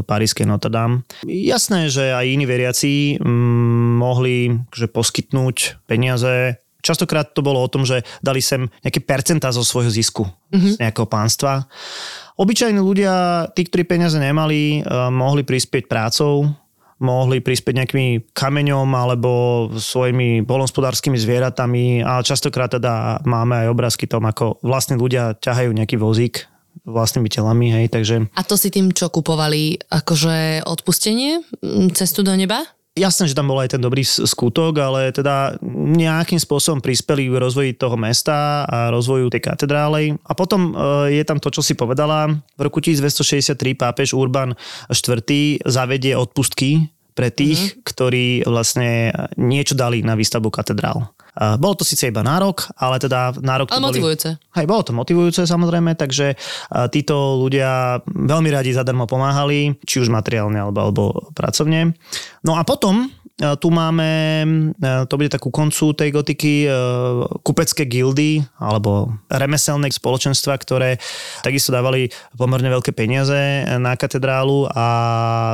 Parískej 0.06 0.46
Notre 0.46 0.70
Dame. 0.70 1.02
Jasné, 1.26 1.90
že 1.90 2.14
aj 2.14 2.26
iní 2.30 2.46
veriaci 2.46 3.18
mm, 3.18 3.98
mohli 3.98 4.54
že 4.70 4.86
poskytnúť 4.86 5.86
peniaze. 5.90 6.62
Častokrát 6.84 7.32
to 7.32 7.42
bolo 7.42 7.64
o 7.64 7.72
tom, 7.72 7.88
že 7.88 8.06
dali 8.20 8.44
sem 8.44 8.70
nejaké 8.86 9.02
percentá 9.02 9.50
zo 9.50 9.66
svojho 9.66 9.90
zisku 9.90 10.28
mm-hmm. 10.28 10.74
z 10.78 10.82
nejakého 10.84 11.08
pánstva. 11.10 11.66
Obyčajní 12.34 12.82
ľudia, 12.82 13.46
tí, 13.54 13.66
ktorí 13.66 13.86
peniaze 13.86 14.18
nemali, 14.18 14.82
e, 14.82 14.94
mohli 15.10 15.42
prispieť 15.42 15.90
prácou, 15.90 16.50
mohli 17.04 17.44
prispieť 17.44 17.76
nejakými 17.84 18.08
kameňom 18.32 18.88
alebo 18.96 19.32
svojimi 19.76 20.48
polnospodárskymi 20.48 21.20
zvieratami 21.20 22.02
a 22.02 22.24
častokrát 22.24 22.72
teda 22.72 23.20
máme 23.28 23.68
aj 23.68 23.68
obrázky 23.68 24.08
tom, 24.08 24.24
ako 24.24 24.64
vlastne 24.64 24.96
ľudia 24.96 25.36
ťahajú 25.38 25.76
nejaký 25.76 26.00
vozík 26.00 26.48
vlastnými 26.84 27.30
telami, 27.30 27.70
hej, 27.70 27.86
takže 27.92 28.28
A 28.34 28.42
to 28.42 28.58
si 28.58 28.74
tým, 28.74 28.92
čo 28.92 29.08
kupovali, 29.14 29.78
akože 29.88 30.66
odpustenie? 30.66 31.46
Mm, 31.62 31.94
Cestu 31.94 32.26
do 32.26 32.34
neba? 32.34 32.66
Jasné, 32.94 33.26
že 33.26 33.34
tam 33.34 33.50
bol 33.50 33.58
aj 33.58 33.74
ten 33.74 33.82
dobrý 33.82 34.06
skutok, 34.06 34.78
ale 34.78 35.10
teda 35.10 35.58
nejakým 35.98 36.38
spôsobom 36.38 36.78
prispeli 36.78 37.26
k 37.26 37.42
rozvoji 37.42 37.74
toho 37.74 37.98
mesta 37.98 38.70
a 38.70 38.94
rozvoju 38.94 39.34
tej 39.34 39.42
katedrály. 39.50 40.14
A 40.22 40.38
potom 40.38 40.78
e, 40.78 41.18
je 41.18 41.24
tam 41.26 41.42
to, 41.42 41.50
čo 41.50 41.66
si 41.66 41.74
povedala. 41.74 42.30
V 42.54 42.62
roku 42.62 42.78
1263 42.78 43.58
pápež 43.74 44.14
Urban 44.14 44.54
IV 44.94 45.26
zavedie 45.66 46.14
odpustky 46.14 46.93
pre 47.14 47.30
tých, 47.30 47.78
mm-hmm. 47.78 47.82
ktorí 47.86 48.26
vlastne 48.50 49.14
niečo 49.38 49.78
dali 49.78 50.02
na 50.02 50.18
výstavbu 50.18 50.50
katedrál. 50.50 51.14
Bolo 51.34 51.74
to 51.74 51.82
síce 51.82 52.14
iba 52.14 52.22
nárok, 52.22 52.70
ale 52.78 53.02
teda 53.02 53.34
nárok... 53.42 53.74
Ale 53.74 53.82
boli- 53.82 53.98
motivujúce. 53.98 54.38
Hej, 54.54 54.66
bolo 54.70 54.86
to 54.86 54.94
motivujúce 54.94 55.50
samozrejme, 55.50 55.98
takže 55.98 56.38
títo 56.94 57.42
ľudia 57.42 58.06
veľmi 58.06 58.54
radi 58.54 58.70
zadarmo 58.70 59.10
pomáhali, 59.10 59.74
či 59.82 60.06
už 60.06 60.14
materiálne 60.14 60.62
alebo, 60.62 60.80
alebo 60.86 61.04
pracovne. 61.34 61.98
No 62.44 62.60
a 62.60 62.68
potom 62.68 63.08
e, 63.08 63.10
tu 63.56 63.72
máme, 63.72 64.12
e, 64.76 64.88
to 65.08 65.16
bude 65.16 65.32
takú 65.32 65.48
koncu 65.48 65.96
tej 65.96 66.12
gotiky, 66.12 66.68
e, 66.68 66.70
kupecké 67.40 67.88
gildy 67.88 68.44
alebo 68.60 69.16
remeselné 69.32 69.88
spoločenstva, 69.88 70.60
ktoré 70.60 71.00
takisto 71.40 71.72
dávali 71.72 72.12
pomerne 72.36 72.68
veľké 72.68 72.92
peniaze 72.92 73.64
na 73.80 73.96
katedrálu 73.96 74.68
a 74.76 74.88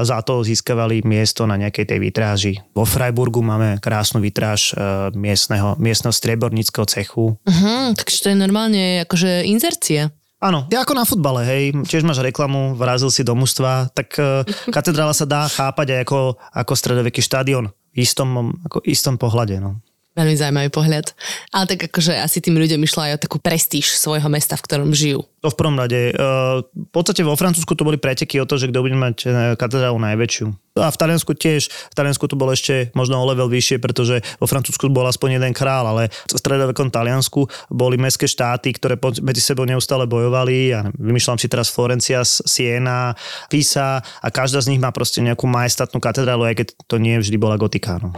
za 0.02 0.18
to 0.26 0.42
získavali 0.42 1.06
miesto 1.06 1.46
na 1.46 1.62
nejakej 1.62 1.94
tej 1.94 2.00
vitráži. 2.02 2.54
Vo 2.74 2.90
Freiburgu 2.90 3.46
máme 3.46 3.78
krásnu 3.78 4.18
vitráž 4.18 4.74
miestneho, 5.14 5.78
miestneho 5.78 6.12
strieborníckého 6.12 6.90
cechu. 6.90 7.38
Uh-huh, 7.38 7.94
takže 7.94 8.18
to 8.26 8.28
je 8.34 8.38
normálne 8.38 9.06
akože 9.06 9.46
inzercia. 9.46 10.10
Áno, 10.40 10.72
je 10.72 10.80
ako 10.80 10.94
na 10.96 11.04
futbale, 11.04 11.44
hej, 11.44 11.64
tiež 11.84 12.08
máš 12.08 12.24
reklamu, 12.24 12.72
vrazil 12.72 13.12
si 13.12 13.28
do 13.28 13.36
mužstva, 13.36 13.92
tak 13.92 14.16
uh, 14.20 14.48
katedrála 14.72 15.12
sa 15.12 15.28
dá 15.28 15.52
chápať 15.52 16.00
aj 16.00 16.00
ako, 16.08 16.20
ako 16.40 16.74
stredoveký 16.80 17.20
štadión 17.20 17.76
v 17.92 18.08
istom, 18.08 18.56
ako 18.64 18.80
istom 18.88 19.20
pohľade. 19.20 19.60
No. 19.60 19.84
Veľmi 20.20 20.36
zaujímavý 20.36 20.68
pohľad. 20.68 21.16
Ale 21.56 21.64
tak 21.72 21.88
akože 21.88 22.20
asi 22.20 22.44
tým 22.44 22.60
ľuďom 22.60 22.84
išlo 22.84 23.08
aj 23.08 23.12
o 23.16 23.24
takú 23.24 23.40
prestíž 23.40 23.96
svojho 23.96 24.28
mesta, 24.28 24.60
v 24.60 24.66
ktorom 24.68 24.92
žijú. 24.92 25.24
To 25.40 25.48
v 25.48 25.56
prvom 25.56 25.80
rade. 25.80 26.12
V 26.12 26.92
podstate 26.92 27.24
vo 27.24 27.40
Francúzsku 27.40 27.72
to 27.72 27.88
boli 27.88 27.96
preteky 27.96 28.44
o 28.44 28.46
to, 28.46 28.60
že 28.60 28.68
kto 28.68 28.84
bude 28.84 29.00
mať 29.00 29.16
e, 29.24 29.28
katedrálu 29.56 29.96
najväčšiu. 29.96 30.76
A 30.76 30.92
v 30.92 31.00
Taliansku 31.00 31.32
tiež. 31.32 31.72
V 31.72 31.96
Taliansku 31.96 32.28
to 32.28 32.36
bolo 32.36 32.52
ešte 32.52 32.92
možno 32.92 33.24
o 33.24 33.28
level 33.32 33.48
vyššie, 33.48 33.80
pretože 33.80 34.20
vo 34.44 34.48
Francúzsku 34.52 34.92
bol 34.92 35.08
aspoň 35.08 35.40
jeden 35.40 35.56
král, 35.56 35.88
ale 35.88 36.12
v 36.12 36.36
stredovekom 36.36 36.92
Taliansku 36.92 37.48
boli 37.72 37.96
mestské 37.96 38.28
štáty, 38.28 38.76
ktoré 38.76 39.00
medzi 39.24 39.40
sebou 39.40 39.64
neustále 39.64 40.04
bojovali. 40.04 40.76
Ja 40.76 40.92
vymýšľam 41.00 41.40
si 41.40 41.48
teraz 41.48 41.72
Florencia, 41.72 42.28
Siena, 42.28 43.16
Pisa 43.48 44.04
a 44.04 44.28
každá 44.28 44.60
z 44.60 44.76
nich 44.76 44.84
má 44.84 44.92
proste 44.92 45.24
nejakú 45.24 45.48
majestátnu 45.48 46.04
katedrálu, 46.04 46.52
aj 46.52 46.56
keď 46.60 46.68
to 46.84 47.00
nie 47.00 47.16
vždy 47.16 47.40
bola 47.40 47.56
gotika. 47.56 47.96
No. 48.04 48.12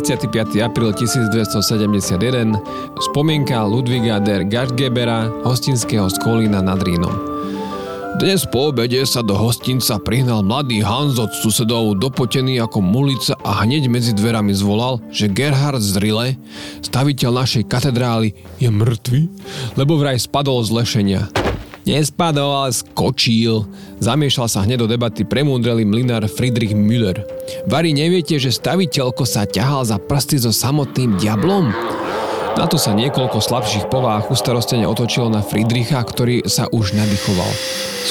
25. 0.00 0.56
apríl 0.64 0.96
1271, 0.96 2.56
spomienka 3.12 3.60
Ludviga 3.68 4.16
der 4.16 4.48
Gastgebera, 4.48 5.28
hostinského 5.44 6.08
z 6.08 6.16
Kolína 6.24 6.64
nad 6.64 6.80
Rínom. 6.80 7.12
Dnes 8.16 8.48
po 8.48 8.72
obede 8.72 9.04
sa 9.04 9.20
do 9.20 9.36
hostinca 9.36 10.00
prihnal 10.00 10.40
mladý 10.40 10.80
Hans 10.80 11.20
od 11.20 11.28
susedov, 11.36 12.00
dopotený 12.00 12.64
ako 12.64 12.80
mulica 12.80 13.36
a 13.44 13.60
hneď 13.60 13.92
medzi 13.92 14.16
dverami 14.16 14.56
zvolal, 14.56 15.04
že 15.12 15.28
Gerhard 15.28 15.84
z 15.84 16.00
Rille, 16.00 16.40
staviteľ 16.80 17.44
našej 17.44 17.68
katedrály, 17.68 18.32
je 18.56 18.72
mŕtvy, 18.72 19.28
lebo 19.76 20.00
vraj 20.00 20.16
spadol 20.16 20.64
z 20.64 20.80
lešenia. 20.80 21.28
Nespadol, 21.88 22.68
ale 22.68 22.76
skočil. 22.76 23.64
Zamiešal 24.04 24.46
sa 24.52 24.64
hneď 24.64 24.84
do 24.84 24.88
debaty 24.88 25.24
premúdrelý 25.24 25.88
mlinár 25.88 26.28
Friedrich 26.28 26.76
Müller. 26.76 27.24
Vary 27.64 27.96
neviete, 27.96 28.36
že 28.36 28.52
staviteľko 28.52 29.24
sa 29.24 29.48
ťahal 29.48 29.88
za 29.88 29.96
prsty 29.96 30.36
so 30.40 30.52
samotným 30.52 31.16
diablom? 31.16 31.72
Na 32.58 32.68
to 32.68 32.76
sa 32.76 32.92
niekoľko 32.92 33.40
slabších 33.40 33.88
povách 33.88 34.28
ustarostene 34.28 34.84
otočilo 34.84 35.32
na 35.32 35.40
Friedricha, 35.40 36.02
ktorý 36.04 36.44
sa 36.44 36.68
už 36.68 36.92
nadýchoval. 36.92 37.48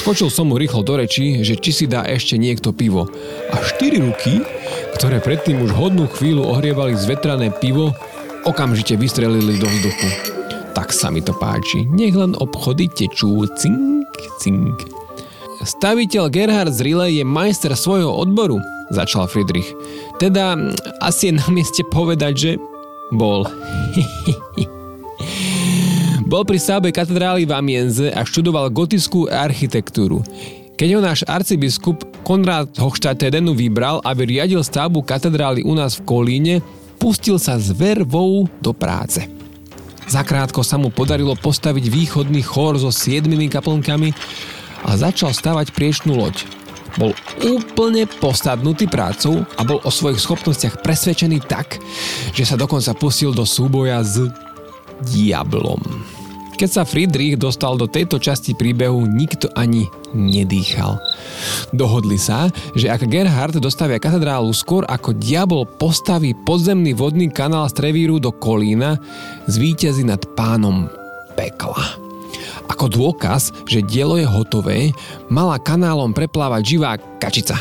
Skočil 0.00 0.32
som 0.32 0.50
mu 0.50 0.58
rýchlo 0.58 0.82
do 0.82 0.98
reči, 0.98 1.44
že 1.46 1.54
či 1.54 1.70
si 1.70 1.84
dá 1.86 2.02
ešte 2.02 2.40
niekto 2.40 2.74
pivo. 2.74 3.06
A 3.52 3.56
štyri 3.62 4.02
ruky, 4.02 4.42
ktoré 4.98 5.22
predtým 5.22 5.62
už 5.62 5.76
hodnú 5.76 6.10
chvíľu 6.10 6.50
ohrievali 6.50 6.98
zvetrané 6.98 7.54
pivo, 7.54 7.94
okamžite 8.48 8.96
vystrelili 8.98 9.60
do 9.60 9.68
vzduchu 9.68 10.29
tak 10.72 10.94
sa 10.94 11.10
mi 11.10 11.20
to 11.20 11.34
páči. 11.34 11.86
Nech 11.90 12.14
len 12.14 12.38
obchody 12.38 12.86
tečú 12.90 13.44
cink, 13.58 14.06
cink. 14.38 14.78
Staviteľ 15.60 16.32
Gerhard 16.32 16.72
z 16.72 16.88
Rille 16.88 17.20
je 17.20 17.24
majster 17.26 17.76
svojho 17.76 18.08
odboru, 18.08 18.64
začal 18.88 19.28
Friedrich. 19.28 19.68
Teda 20.16 20.56
asi 21.04 21.28
je 21.28 21.36
na 21.36 21.44
mieste 21.52 21.84
povedať, 21.84 22.32
že 22.32 22.50
bol. 23.12 23.44
bol 26.32 26.42
pri 26.48 26.56
stavbe 26.56 26.88
katedrály 26.94 27.44
v 27.44 27.52
Amienze 27.52 28.08
a 28.08 28.24
študoval 28.24 28.72
gotickú 28.72 29.28
architektúru. 29.28 30.24
Keď 30.80 30.88
ho 30.96 31.00
náš 31.04 31.28
arcibiskup 31.28 32.08
Konrad 32.24 32.72
Hochstadtedenu 32.80 33.52
vybral, 33.52 34.00
aby 34.00 34.24
riadil 34.24 34.64
stavbu 34.64 35.04
katedrály 35.04 35.60
u 35.60 35.76
nás 35.76 36.00
v 36.00 36.08
Kolíne, 36.08 36.54
pustil 36.96 37.36
sa 37.36 37.60
s 37.60 37.68
vervou 37.68 38.48
do 38.64 38.72
práce. 38.72 39.39
Zakrátko 40.10 40.66
sa 40.66 40.74
mu 40.74 40.90
podarilo 40.90 41.38
postaviť 41.38 41.86
východný 41.86 42.42
chór 42.42 42.74
so 42.82 42.90
siedmimi 42.90 43.46
kaplnkami 43.46 44.10
a 44.82 44.98
začal 44.98 45.30
stavať 45.30 45.70
priešnú 45.70 46.18
loď. 46.18 46.50
Bol 46.98 47.14
úplne 47.46 48.10
posadnutý 48.18 48.90
prácou 48.90 49.46
a 49.54 49.62
bol 49.62 49.78
o 49.86 49.90
svojich 49.94 50.18
schopnostiach 50.18 50.82
presvedčený 50.82 51.46
tak, 51.46 51.78
že 52.34 52.42
sa 52.42 52.58
dokonca 52.58 52.90
pustil 52.98 53.30
do 53.30 53.46
súboja 53.46 54.02
s 54.02 54.26
diablom. 55.06 55.78
Keď 56.60 56.68
sa 56.68 56.84
Friedrich 56.84 57.40
dostal 57.40 57.80
do 57.80 57.88
tejto 57.88 58.20
časti 58.20 58.52
príbehu, 58.52 59.08
nikto 59.08 59.48
ani 59.56 59.88
nedýchal. 60.12 61.00
Dohodli 61.72 62.20
sa, 62.20 62.52
že 62.76 62.92
ak 62.92 63.08
Gerhard 63.08 63.56
dostavia 63.56 63.96
katedrálu 63.96 64.52
skôr 64.52 64.84
ako 64.84 65.16
diabol 65.16 65.64
postaví 65.64 66.36
podzemný 66.36 66.92
vodný 66.92 67.32
kanál 67.32 67.64
z 67.72 67.80
Trevíru 67.80 68.20
do 68.20 68.28
Kolína, 68.28 69.00
zvíťazí 69.48 70.04
nad 70.04 70.20
pánom 70.36 70.84
pekla. 71.32 71.96
Ako 72.68 72.92
dôkaz, 72.92 73.56
že 73.64 73.80
dielo 73.80 74.20
je 74.20 74.28
hotové, 74.28 74.92
mala 75.32 75.56
kanálom 75.56 76.12
preplávať 76.12 76.76
živá 76.76 77.00
kačica. 77.16 77.56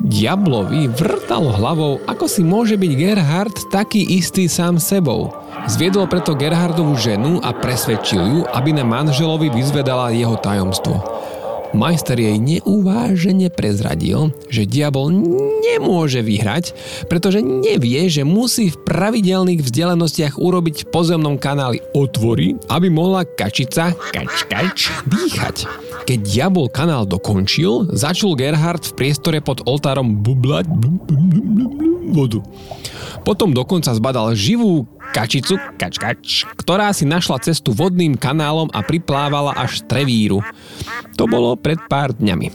Diablovi 0.00 0.88
vrtal 0.88 1.60
hlavou, 1.60 2.00
ako 2.08 2.24
si 2.24 2.40
môže 2.40 2.80
byť 2.80 2.92
Gerhard 2.96 3.56
taký 3.68 4.00
istý 4.16 4.48
sám 4.48 4.80
sebou. 4.80 5.28
Zviedol 5.68 6.08
preto 6.08 6.32
Gerhardovú 6.32 6.96
ženu 6.96 7.36
a 7.44 7.52
presvedčil 7.52 8.22
ju, 8.24 8.40
aby 8.48 8.72
na 8.72 8.80
manželovi 8.80 9.52
vyzvedala 9.52 10.08
jeho 10.16 10.40
tajomstvo. 10.40 11.19
Majster 11.70 12.18
jej 12.18 12.34
neuvážene 12.36 13.46
prezradil, 13.46 14.34
že 14.50 14.66
diabol 14.66 15.14
nemôže 15.62 16.18
vyhrať, 16.18 16.74
pretože 17.06 17.38
nevie, 17.40 18.10
že 18.10 18.26
musí 18.26 18.74
v 18.74 18.80
pravidelných 18.82 19.62
vzdialenostiach 19.62 20.34
urobiť 20.34 20.76
v 20.82 20.88
pozemnom 20.90 21.38
kanáli 21.38 21.78
otvory, 21.94 22.58
aby 22.66 22.90
mohla 22.90 23.22
kačica 23.22 23.94
kač 24.10 24.34
kač 24.50 24.78
dýchať. 25.06 25.56
Keď 26.10 26.18
diabol 26.26 26.66
kanál 26.66 27.06
dokončil, 27.06 27.94
začul 27.94 28.34
Gerhard 28.34 28.82
v 28.82 28.96
priestore 28.98 29.38
pod 29.38 29.62
oltárom 29.62 30.18
bublať 30.18 30.66
vodu. 32.10 32.42
Potom 33.22 33.54
dokonca 33.54 33.94
zbadal 33.94 34.34
živú 34.34 34.90
kačicu, 35.10 35.58
kač, 35.76 35.94
kač, 35.98 36.26
ktorá 36.58 36.94
si 36.94 37.04
našla 37.04 37.42
cestu 37.42 37.74
vodným 37.74 38.14
kanálom 38.14 38.70
a 38.70 38.80
priplávala 38.80 39.52
až 39.58 39.82
Trevíru. 39.84 40.40
To 41.18 41.26
bolo 41.26 41.58
pred 41.58 41.78
pár 41.90 42.14
dňami. 42.14 42.50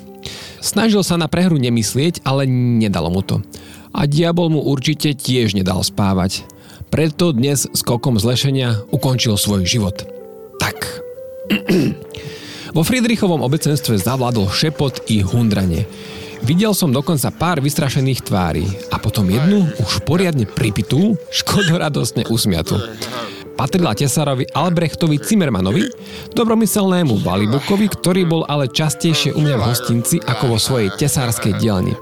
Snažil 0.63 1.05
sa 1.05 1.19
na 1.19 1.29
prehru 1.29 1.61
nemyslieť, 1.61 2.25
ale 2.25 2.49
nedalo 2.49 3.13
mu 3.13 3.21
to. 3.21 3.45
A 3.93 4.09
diabol 4.09 4.49
mu 4.49 4.65
určite 4.65 5.13
tiež 5.13 5.53
nedal 5.53 5.85
spávať. 5.85 6.43
Preto 6.89 7.35
dnes 7.35 7.69
skokom 7.75 8.17
zlešenia 8.17 8.81
ukončil 8.89 9.37
svoj 9.37 9.67
život. 9.67 10.07
Tak. 10.57 11.05
Vo 12.75 12.83
Friedrichovom 12.83 13.45
obecenstve 13.45 13.95
zavládol 14.01 14.51
šepot 14.51 15.07
i 15.07 15.23
hundranie. 15.23 15.87
Videl 16.45 16.77
som 16.77 16.93
dokonca 16.93 17.33
pár 17.33 17.57
vystrašených 17.57 18.21
tvári 18.21 18.69
a 18.93 19.01
potom 19.01 19.25
jednu 19.25 19.65
už 19.81 20.05
poriadne 20.05 20.45
pripitú, 20.45 21.17
škodoradostne 21.33 22.29
usmiatu. 22.29 22.77
Patrila 23.57 23.97
tesárovi 23.97 24.45
Albrechtovi 24.53 25.17
Zimmermanovi, 25.17 25.89
dobromyselnému 26.37 27.25
Balibukovi, 27.25 27.89
ktorý 27.89 28.29
bol 28.29 28.43
ale 28.45 28.69
častejšie 28.69 29.33
u 29.33 29.41
mňa 29.41 29.57
v 29.57 29.65
hostinci 29.65 30.21
ako 30.21 30.53
vo 30.53 30.57
svojej 30.61 30.93
tesárskej 30.93 31.57
dielni. 31.57 31.97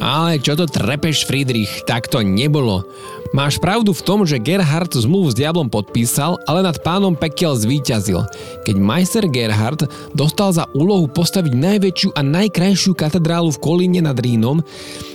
Ale 0.00 0.40
čo 0.40 0.56
to 0.56 0.64
trepeš, 0.64 1.28
Friedrich, 1.28 1.84
tak 1.84 2.08
to 2.08 2.24
nebolo. 2.24 2.88
Máš 3.36 3.60
pravdu 3.60 3.92
v 3.92 4.00
tom, 4.00 4.24
že 4.24 4.40
Gerhard 4.40 4.88
zmluvu 4.88 5.28
s 5.28 5.36
diablom 5.36 5.68
podpísal, 5.68 6.40
ale 6.48 6.64
nad 6.64 6.80
pánom 6.80 7.12
pekiel 7.12 7.52
zvíťazil. 7.52 8.24
Keď 8.64 8.76
majster 8.80 9.28
Gerhard 9.28 9.84
dostal 10.16 10.56
za 10.56 10.64
úlohu 10.72 11.04
postaviť 11.04 11.52
najväčšiu 11.52 12.16
a 12.16 12.24
najkrajšiu 12.24 12.96
katedrálu 12.96 13.52
v 13.52 13.60
Kolíne 13.60 14.00
nad 14.00 14.16
Rínom, 14.16 14.64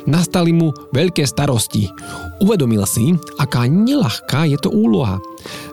nastali 0.06 0.54
mu 0.54 0.70
veľké 0.94 1.26
starosti. 1.26 1.90
Uvedomil 2.38 2.86
si, 2.86 3.18
aká 3.42 3.66
nelahká 3.66 4.46
je 4.46 4.62
to 4.62 4.70
úloha. 4.70 5.18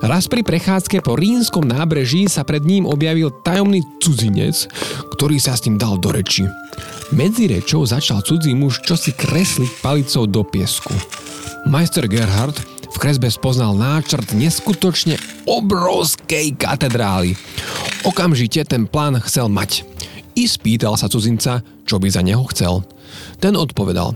Raz 0.00 0.24
pri 0.24 0.40
prechádzke 0.40 1.04
po 1.04 1.20
rínskom 1.20 1.68
nábreží 1.68 2.32
sa 2.32 2.48
pred 2.48 2.64
ním 2.64 2.88
objavil 2.88 3.28
tajomný 3.44 3.84
cudzinec, 4.00 4.72
ktorý 5.12 5.37
sa 5.37 5.52
s 5.52 5.68
ním 5.68 5.76
dal 5.76 6.00
do 6.00 6.16
reči. 6.16 6.48
Medzi 7.12 7.44
rečou 7.44 7.84
začal 7.84 8.24
cudzí 8.24 8.56
muž 8.56 8.80
čosi 8.88 9.12
kresliť 9.12 9.84
palicou 9.84 10.24
do 10.24 10.40
piesku. 10.48 10.96
Majster 11.66 12.07
Gerhard 12.07 12.55
v 12.88 12.97
kresbe 13.01 13.27
spoznal 13.27 13.75
náčrt 13.75 14.31
neskutočne 14.37 15.18
obrovskej 15.49 16.55
katedrály. 16.55 17.35
Okamžite 18.07 18.62
ten 18.62 18.87
plán 18.87 19.18
chcel 19.27 19.51
mať. 19.51 19.83
i 20.38 20.47
spýtal 20.47 20.94
sa 20.94 21.11
cudzinca, 21.11 21.66
čo 21.83 21.99
by 21.99 22.07
za 22.07 22.23
neho 22.23 22.47
chcel. 22.55 22.87
Ten 23.42 23.59
odpovedal, 23.59 24.14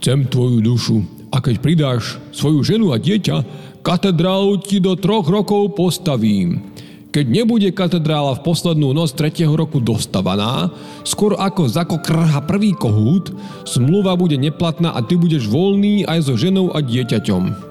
chcem 0.00 0.24
tvoju 0.24 0.64
dušu 0.64 1.04
a 1.28 1.44
keď 1.44 1.60
pridáš 1.60 2.16
svoju 2.32 2.64
ženu 2.64 2.96
a 2.96 2.96
dieťa, 2.96 3.44
katedrálu 3.84 4.64
ti 4.64 4.80
do 4.80 4.96
troch 4.96 5.28
rokov 5.28 5.76
postavím. 5.76 6.64
Keď 7.10 7.26
nebude 7.26 7.74
katedrála 7.74 8.38
v 8.38 8.44
poslednú 8.46 8.94
noc 8.94 9.18
tretieho 9.18 9.50
roku 9.58 9.82
dostavaná, 9.82 10.70
skôr 11.02 11.34
ako 11.34 11.66
zakokrha 11.66 12.38
prvý 12.46 12.70
kohút, 12.70 13.34
zmluva 13.66 14.14
bude 14.14 14.38
neplatná 14.38 14.94
a 14.94 15.02
ty 15.02 15.18
budeš 15.18 15.50
voľný 15.50 16.06
aj 16.06 16.30
so 16.30 16.38
ženou 16.38 16.70
a 16.70 16.78
dieťaťom. 16.78 17.66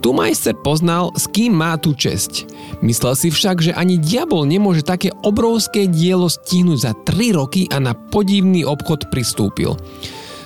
Tu 0.00 0.08
majster 0.10 0.56
poznal, 0.56 1.12
s 1.12 1.28
kým 1.28 1.52
má 1.52 1.76
tú 1.76 1.92
česť. 1.92 2.48
Myslel 2.80 3.12
si 3.12 3.28
však, 3.28 3.60
že 3.60 3.76
ani 3.76 4.00
diabol 4.00 4.48
nemôže 4.48 4.80
také 4.82 5.12
obrovské 5.20 5.84
dielo 5.84 6.32
stihnúť 6.32 6.78
za 6.80 6.92
3 7.06 7.38
roky 7.38 7.68
a 7.68 7.76
na 7.76 7.92
podivný 7.92 8.64
obchod 8.64 9.12
pristúpil. 9.12 9.76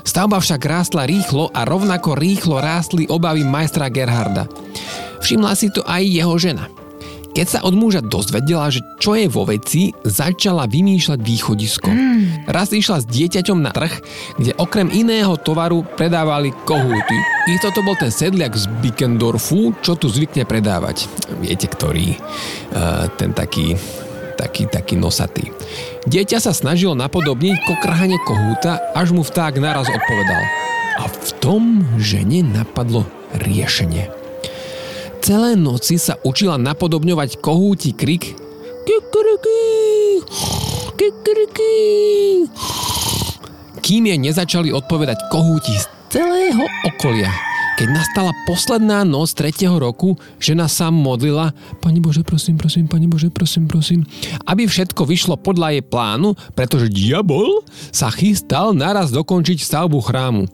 Stavba 0.02 0.42
však 0.42 0.60
rástla 0.66 1.06
rýchlo 1.06 1.54
a 1.54 1.62
rovnako 1.62 2.18
rýchlo 2.18 2.58
rástli 2.58 3.06
obavy 3.06 3.46
majstra 3.46 3.86
Gerharda. 3.86 4.50
Všimla 5.22 5.54
si 5.54 5.70
to 5.70 5.86
aj 5.86 6.02
jeho 6.02 6.34
žena– 6.42 6.66
keď 7.36 7.46
sa 7.52 7.60
od 7.68 7.76
muža 7.76 8.00
dozvedela, 8.00 8.72
že 8.72 8.80
čo 8.96 9.12
je 9.12 9.28
vo 9.28 9.44
veci, 9.44 9.92
začala 10.08 10.64
vymýšľať 10.64 11.20
východisko. 11.20 11.92
Mm. 11.92 12.48
Raz 12.48 12.72
išla 12.72 13.04
s 13.04 13.06
dieťaťom 13.12 13.60
na 13.60 13.76
trh, 13.76 13.92
kde 14.40 14.56
okrem 14.56 14.88
iného 14.88 15.36
tovaru 15.36 15.84
predávali 15.84 16.56
kohúty. 16.64 17.16
I 17.52 17.60
toto 17.60 17.84
bol 17.84 17.92
ten 18.00 18.08
sedliak 18.08 18.56
z 18.56 18.72
Bikendorfu, 18.80 19.76
čo 19.84 20.00
tu 20.00 20.08
zvykne 20.08 20.48
predávať. 20.48 21.12
Viete, 21.44 21.68
ktorý? 21.68 22.16
Uh, 22.72 23.12
ten 23.20 23.36
taký 23.36 23.76
taký, 24.36 24.68
taký 24.68 25.00
nosatý. 25.00 25.48
Dieťa 26.08 26.40
sa 26.40 26.52
snažilo 26.52 26.92
napodobniť 26.92 27.56
kokrhanie 27.64 28.20
kohúta, 28.28 28.80
až 28.92 29.16
mu 29.16 29.24
vták 29.24 29.60
naraz 29.60 29.88
odpovedal. 29.88 30.44
A 31.00 31.08
v 31.08 31.30
tom 31.40 31.84
žene 31.96 32.44
napadlo 32.44 33.08
riešenie. 33.32 34.25
Celé 35.26 35.58
noci 35.58 35.98
sa 35.98 36.14
učila 36.22 36.54
napodobňovať 36.54 37.42
kohúti 37.42 37.90
krik 37.90 38.38
Kikiriki, 38.86 39.62
kikiriki. 40.94 41.74
Kým 43.82 44.06
jej 44.06 44.22
nezačali 44.22 44.70
odpovedať 44.70 45.26
kohúti 45.26 45.74
z 45.74 45.90
celého 46.14 46.62
okolia. 46.86 47.34
Keď 47.74 47.88
nastala 47.90 48.30
posledná 48.46 49.02
noc 49.02 49.34
tretieho 49.34 49.74
roku, 49.82 50.14
žena 50.38 50.70
sa 50.70 50.94
modlila, 50.94 51.50
Pani 51.82 51.98
Bože, 51.98 52.22
prosím, 52.22 52.54
prosím, 52.54 52.86
Pani 52.86 53.10
Bože, 53.10 53.26
prosím, 53.26 53.66
prosím, 53.66 54.06
aby 54.46 54.70
všetko 54.70 55.02
vyšlo 55.02 55.34
podľa 55.42 55.74
jej 55.74 55.82
plánu, 55.82 56.38
pretože 56.54 56.86
diabol 56.86 57.66
sa 57.90 58.14
chystal 58.14 58.70
naraz 58.78 59.10
dokončiť 59.10 59.58
stavbu 59.58 59.98
chrámu. 60.06 60.46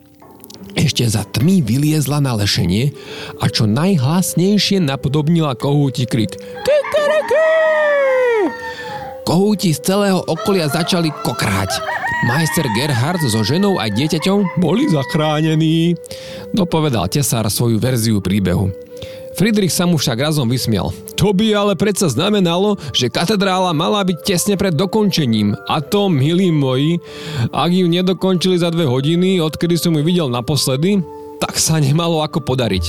Ešte 0.73 1.05
za 1.05 1.23
tmy 1.29 1.61
vyliezla 1.61 2.19
na 2.23 2.39
lešenie 2.39 2.95
a 3.39 3.49
čo 3.53 3.69
najhlasnejšie 3.69 4.81
napodobnila 4.81 5.55
kohúti 5.59 6.09
krik. 6.09 6.39
Kikeriki! 6.39 7.49
Kohúti 9.23 9.71
z 9.71 9.81
celého 9.83 10.21
okolia 10.27 10.67
začali 10.67 11.13
kokrať. 11.23 11.71
Majster 12.23 12.67
Gerhard 12.79 13.19
so 13.27 13.43
ženou 13.43 13.83
a 13.83 13.91
dieťaťom 13.91 14.63
boli 14.63 14.87
zachránení. 14.87 15.99
Dopovedal 16.55 17.11
tesár 17.11 17.51
svoju 17.51 17.83
verziu 17.83 18.23
príbehu. 18.23 18.71
Friedrich 19.33 19.73
sa 19.73 19.89
mu 19.89 19.97
však 19.97 20.29
razom 20.29 20.49
vysmial. 20.49 20.93
To 21.17 21.33
by 21.33 21.55
ale 21.57 21.73
predsa 21.79 22.11
znamenalo, 22.13 22.77
že 22.93 23.09
katedrála 23.09 23.73
mala 23.73 24.05
byť 24.05 24.19
tesne 24.27 24.55
pred 24.61 24.77
dokončením. 24.77 25.57
A 25.71 25.81
to, 25.81 26.13
milí 26.13 26.53
moji, 26.53 27.01
ak 27.49 27.71
ju 27.73 27.87
nedokončili 27.89 28.61
za 28.61 28.69
dve 28.69 28.85
hodiny, 28.85 29.41
odkedy 29.41 29.79
som 29.81 29.97
ju 29.97 30.03
videl 30.05 30.29
naposledy, 30.29 31.01
tak 31.41 31.59
sa 31.59 31.81
nemalo 31.83 32.23
ako 32.23 32.45
podariť. 32.45 32.85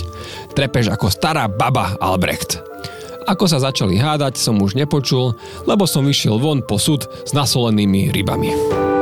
Trepeš 0.54 0.94
ako 0.94 1.10
stará 1.10 1.50
baba, 1.50 1.98
Albrecht. 1.98 2.62
Ako 3.24 3.48
sa 3.48 3.64
začali 3.64 3.96
hádať, 3.96 4.36
som 4.36 4.60
už 4.60 4.76
nepočul, 4.76 5.32
lebo 5.64 5.88
som 5.88 6.04
vyšiel 6.04 6.38
von 6.38 6.60
po 6.60 6.76
súd 6.76 7.08
s 7.24 7.32
nasolenými 7.32 8.12
rybami. 8.12 8.93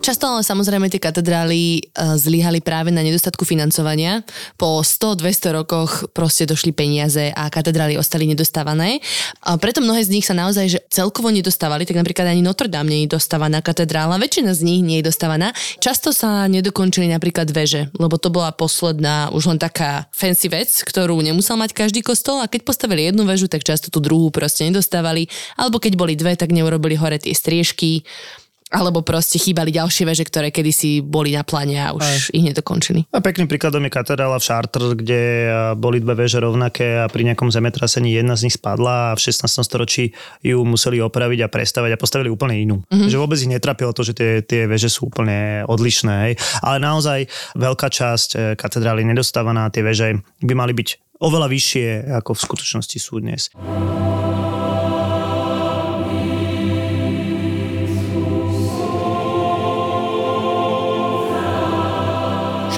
Často 0.00 0.32
ale 0.32 0.40
samozrejme 0.40 0.88
tie 0.88 0.96
katedrály 0.96 1.60
e, 1.76 1.80
zlyhali 2.16 2.64
práve 2.64 2.88
na 2.88 3.04
nedostatku 3.04 3.44
financovania. 3.44 4.24
Po 4.56 4.80
100-200 4.80 5.52
rokoch 5.60 6.08
proste 6.16 6.48
došli 6.48 6.72
peniaze 6.72 7.28
a 7.36 7.52
katedrály 7.52 8.00
ostali 8.00 8.24
nedostávané. 8.24 9.04
A 9.44 9.60
preto 9.60 9.84
mnohé 9.84 10.00
z 10.00 10.16
nich 10.16 10.24
sa 10.24 10.32
naozaj 10.32 10.66
že 10.72 10.80
celkovo 10.88 11.28
nedostávali, 11.28 11.84
tak 11.84 12.00
napríklad 12.00 12.32
ani 12.32 12.40
Notre 12.40 12.72
Dame 12.72 12.88
nie 12.88 13.04
je 13.04 13.12
dostávaná 13.12 13.60
katedrála, 13.60 14.16
väčšina 14.16 14.56
z 14.56 14.64
nich 14.64 14.80
nie 14.80 15.04
je 15.04 15.12
dostávaná. 15.12 15.52
Často 15.84 16.16
sa 16.16 16.48
nedokončili 16.48 17.04
napríklad 17.12 17.52
veže, 17.52 17.92
lebo 18.00 18.16
to 18.16 18.32
bola 18.32 18.56
posledná 18.56 19.28
už 19.36 19.52
len 19.52 19.60
taká 19.60 20.08
fancy 20.16 20.48
vec, 20.48 20.72
ktorú 20.80 21.20
nemusel 21.20 21.60
mať 21.60 21.76
každý 21.76 22.00
kostol 22.00 22.40
a 22.40 22.48
keď 22.48 22.64
postavili 22.64 23.04
jednu 23.04 23.28
väžu, 23.28 23.52
tak 23.52 23.68
často 23.68 23.92
tú 23.92 24.00
druhú 24.00 24.32
proste 24.32 24.64
nedostávali, 24.64 25.28
alebo 25.60 25.76
keď 25.76 25.92
boli 26.00 26.16
dve, 26.16 26.40
tak 26.40 26.56
neurobili 26.56 26.96
hore 26.96 27.20
tie 27.20 27.36
striežky 27.36 28.00
alebo 28.70 29.02
proste 29.02 29.36
chýbali 29.42 29.74
ďalšie 29.74 30.06
veže, 30.06 30.22
ktoré 30.22 30.54
kedysi 30.54 31.02
boli 31.02 31.34
na 31.34 31.42
pláne 31.42 31.76
a 31.82 31.90
už 31.90 32.06
Aj. 32.06 32.18
ich 32.30 32.46
nedokončili. 32.46 33.10
A 33.10 33.18
pekným 33.18 33.50
príkladom 33.50 33.82
je 33.82 33.90
katedrála 33.90 34.38
v 34.38 34.46
Chartres, 34.46 34.94
kde 34.94 35.22
boli 35.74 35.98
dve 35.98 36.14
veže 36.14 36.38
rovnaké 36.38 37.02
a 37.02 37.10
pri 37.10 37.26
nejakom 37.26 37.50
zemetrasení 37.50 38.14
jedna 38.14 38.38
z 38.38 38.46
nich 38.46 38.54
spadla 38.54 39.12
a 39.12 39.16
v 39.18 39.20
16. 39.26 39.66
storočí 39.66 40.14
ju 40.46 40.62
museli 40.62 41.02
opraviť 41.02 41.44
a 41.44 41.52
prestavať 41.52 41.90
a 41.98 42.00
postavili 42.00 42.30
úplne 42.30 42.54
inú. 42.62 42.76
Mm-hmm. 42.86 43.10
Že 43.10 43.16
vôbec 43.18 43.38
ich 43.42 43.50
netrapilo 43.50 43.90
to, 43.90 44.06
že 44.06 44.14
tie, 44.14 44.30
tie 44.46 44.70
veže 44.70 44.86
sú 44.86 45.10
úplne 45.10 45.66
odlišné. 45.66 46.14
Hej. 46.30 46.34
Ale 46.62 46.78
naozaj 46.78 47.26
veľká 47.58 47.90
časť 47.90 48.28
e, 48.34 48.38
katedrály 48.54 49.02
nedostávaná, 49.02 49.66
tie 49.74 49.82
veže 49.82 50.22
by 50.46 50.54
mali 50.54 50.72
byť 50.78 51.18
oveľa 51.20 51.48
vyššie, 51.52 51.86
ako 52.22 52.32
v 52.32 52.40
skutočnosti 52.40 52.98
sú 53.02 53.20
dnes. 53.20 53.52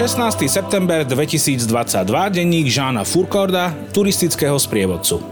16. 0.03 0.51
september 0.51 1.07
2022, 1.07 1.63
denník 2.27 2.67
Žána 2.67 3.07
Furkorda, 3.07 3.71
turistického 3.95 4.59
sprievodcu. 4.59 5.23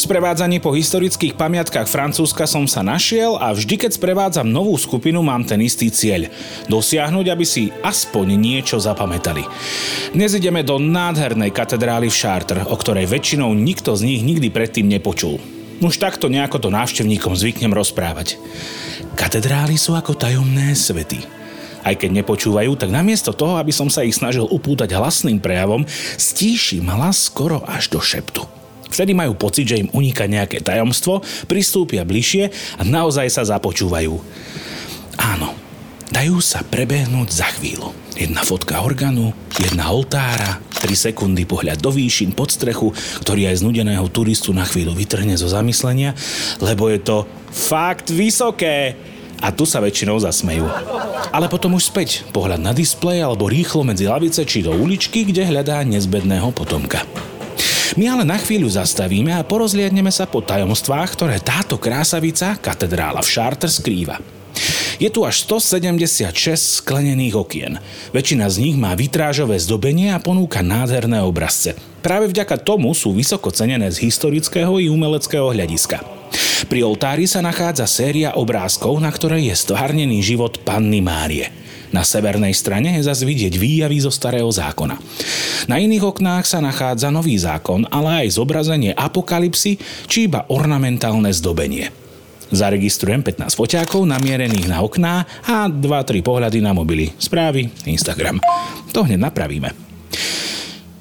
Sprevádzanie 0.00 0.56
po 0.56 0.72
historických 0.72 1.36
pamiatkách 1.36 1.84
Francúzska 1.84 2.48
som 2.48 2.64
sa 2.64 2.80
našiel 2.80 3.36
a 3.36 3.52
vždy, 3.52 3.84
keď 3.84 3.92
sprevádzam 3.92 4.48
novú 4.48 4.72
skupinu, 4.80 5.20
mám 5.20 5.44
ten 5.44 5.60
istý 5.60 5.92
cieľ. 5.92 6.32
Dosiahnuť, 6.64 7.26
aby 7.28 7.44
si 7.44 7.76
aspoň 7.84 8.40
niečo 8.40 8.80
zapamätali. 8.80 9.44
Dnes 10.16 10.32
ideme 10.32 10.64
do 10.64 10.80
nádhernej 10.80 11.52
katedrály 11.52 12.08
v 12.08 12.16
Chartres, 12.16 12.64
o 12.64 12.80
ktorej 12.80 13.04
väčšinou 13.04 13.52
nikto 13.52 13.92
z 14.00 14.08
nich 14.08 14.24
nikdy 14.24 14.48
predtým 14.48 14.88
nepočul. 14.88 15.36
Už 15.84 16.00
takto 16.00 16.32
nejako 16.32 16.56
to 16.56 16.68
návštevníkom 16.72 17.36
zvyknem 17.36 17.76
rozprávať. 17.76 18.40
Katedrály 19.12 19.76
sú 19.76 19.92
ako 19.92 20.16
tajomné 20.16 20.72
svety 20.72 21.43
aj 21.84 21.94
keď 22.00 22.10
nepočúvajú, 22.24 22.74
tak 22.80 22.90
namiesto 22.90 23.36
toho, 23.36 23.60
aby 23.60 23.70
som 23.70 23.92
sa 23.92 24.02
ich 24.02 24.16
snažil 24.16 24.48
upútať 24.48 24.96
hlasným 24.96 25.38
prejavom, 25.38 25.84
stíšim 26.16 26.88
hlas 26.88 27.28
skoro 27.28 27.60
až 27.68 27.92
do 27.92 28.00
šeptu. 28.00 28.48
Vtedy 28.88 29.10
majú 29.10 29.34
pocit, 29.34 29.66
že 29.68 29.82
im 29.82 29.90
uniká 29.90 30.24
nejaké 30.30 30.62
tajomstvo, 30.62 31.20
pristúpia 31.50 32.06
bližšie 32.06 32.50
a 32.78 32.82
naozaj 32.86 33.26
sa 33.26 33.42
započúvajú. 33.42 34.14
Áno, 35.18 35.50
dajú 36.14 36.38
sa 36.38 36.62
prebehnúť 36.62 37.28
za 37.42 37.48
chvíľu. 37.58 37.90
Jedna 38.14 38.46
fotka 38.46 38.78
organu, 38.78 39.34
jedna 39.58 39.90
oltára, 39.90 40.62
3 40.78 41.10
sekundy 41.10 41.42
pohľad 41.42 41.82
do 41.82 41.90
výšin 41.90 42.30
pod 42.30 42.54
strechu, 42.54 42.94
ktorý 43.26 43.50
aj 43.50 43.66
znudeného 43.66 44.06
turistu 44.14 44.54
na 44.54 44.62
chvíľu 44.62 44.94
vytrhne 44.94 45.34
zo 45.34 45.50
zamyslenia, 45.50 46.14
lebo 46.62 46.86
je 46.86 47.02
to 47.02 47.26
fakt 47.50 48.14
vysoké 48.14 48.94
a 49.40 49.54
tu 49.54 49.64
sa 49.64 49.82
väčšinou 49.82 50.20
zasmejú. 50.20 50.66
Ale 51.34 51.50
potom 51.50 51.74
už 51.74 51.90
späť, 51.90 52.22
pohľad 52.30 52.62
na 52.62 52.70
displej 52.70 53.24
alebo 53.26 53.50
rýchlo 53.50 53.82
medzi 53.82 54.06
lavice 54.06 54.46
či 54.46 54.62
do 54.62 54.70
uličky, 54.70 55.26
kde 55.26 55.46
hľadá 55.48 55.82
nezbedného 55.82 56.52
potomka. 56.54 57.02
My 57.94 58.10
ale 58.10 58.26
na 58.26 58.34
chvíľu 58.34 58.66
zastavíme 58.66 59.30
a 59.30 59.46
porozliadneme 59.46 60.10
sa 60.10 60.26
po 60.26 60.42
tajomstvách, 60.42 61.08
ktoré 61.14 61.36
táto 61.38 61.78
krásavica, 61.78 62.58
katedrála 62.58 63.22
v 63.22 63.30
Chartres, 63.30 63.78
skrýva. 63.78 64.18
Je 65.02 65.10
tu 65.10 65.26
až 65.26 65.42
176 65.46 66.30
sklenených 66.82 67.34
okien. 67.34 67.82
Väčšina 68.14 68.46
z 68.46 68.56
nich 68.62 68.76
má 68.78 68.94
vitrážové 68.94 69.58
zdobenie 69.58 70.14
a 70.14 70.22
ponúka 70.22 70.62
nádherné 70.62 71.18
obrazce. 71.22 71.74
Práve 71.98 72.30
vďaka 72.30 72.62
tomu 72.62 72.94
sú 72.94 73.10
vysoko 73.10 73.50
cenené 73.50 73.90
z 73.90 74.06
historického 74.06 74.78
i 74.78 74.86
umeleckého 74.86 75.50
hľadiska. 75.50 76.13
Pri 76.62 76.86
oltári 76.86 77.26
sa 77.26 77.42
nachádza 77.42 77.90
séria 77.90 78.38
obrázkov, 78.38 79.02
na 79.02 79.10
ktorej 79.10 79.50
je 79.50 79.54
stvárnený 79.58 80.22
život 80.22 80.62
Panny 80.62 81.02
Márie. 81.02 81.50
Na 81.90 82.06
severnej 82.06 82.54
strane 82.54 82.94
je 82.94 83.06
zase 83.06 83.26
vidieť 83.26 83.58
výjavy 83.58 83.98
zo 83.98 84.14
starého 84.14 84.46
zákona. 84.46 84.94
Na 85.66 85.82
iných 85.82 86.06
oknách 86.14 86.46
sa 86.46 86.62
nachádza 86.62 87.10
nový 87.10 87.34
zákon, 87.34 87.86
ale 87.90 88.26
aj 88.26 88.38
zobrazenie 88.38 88.94
apokalipsy 88.94 89.78
či 90.06 90.30
iba 90.30 90.46
ornamentálne 90.46 91.30
zdobenie. 91.34 91.90
Zaregistrujem 92.54 93.26
15 93.26 93.50
foťákov 93.54 94.06
namierených 94.06 94.70
na 94.70 94.78
okná 94.82 95.26
a 95.42 95.66
2-3 95.66 96.22
pohľady 96.22 96.62
na 96.62 96.70
mobily. 96.70 97.10
Správy, 97.18 97.66
Instagram. 97.82 98.38
To 98.94 99.02
hneď 99.02 99.18
napravíme. 99.18 99.74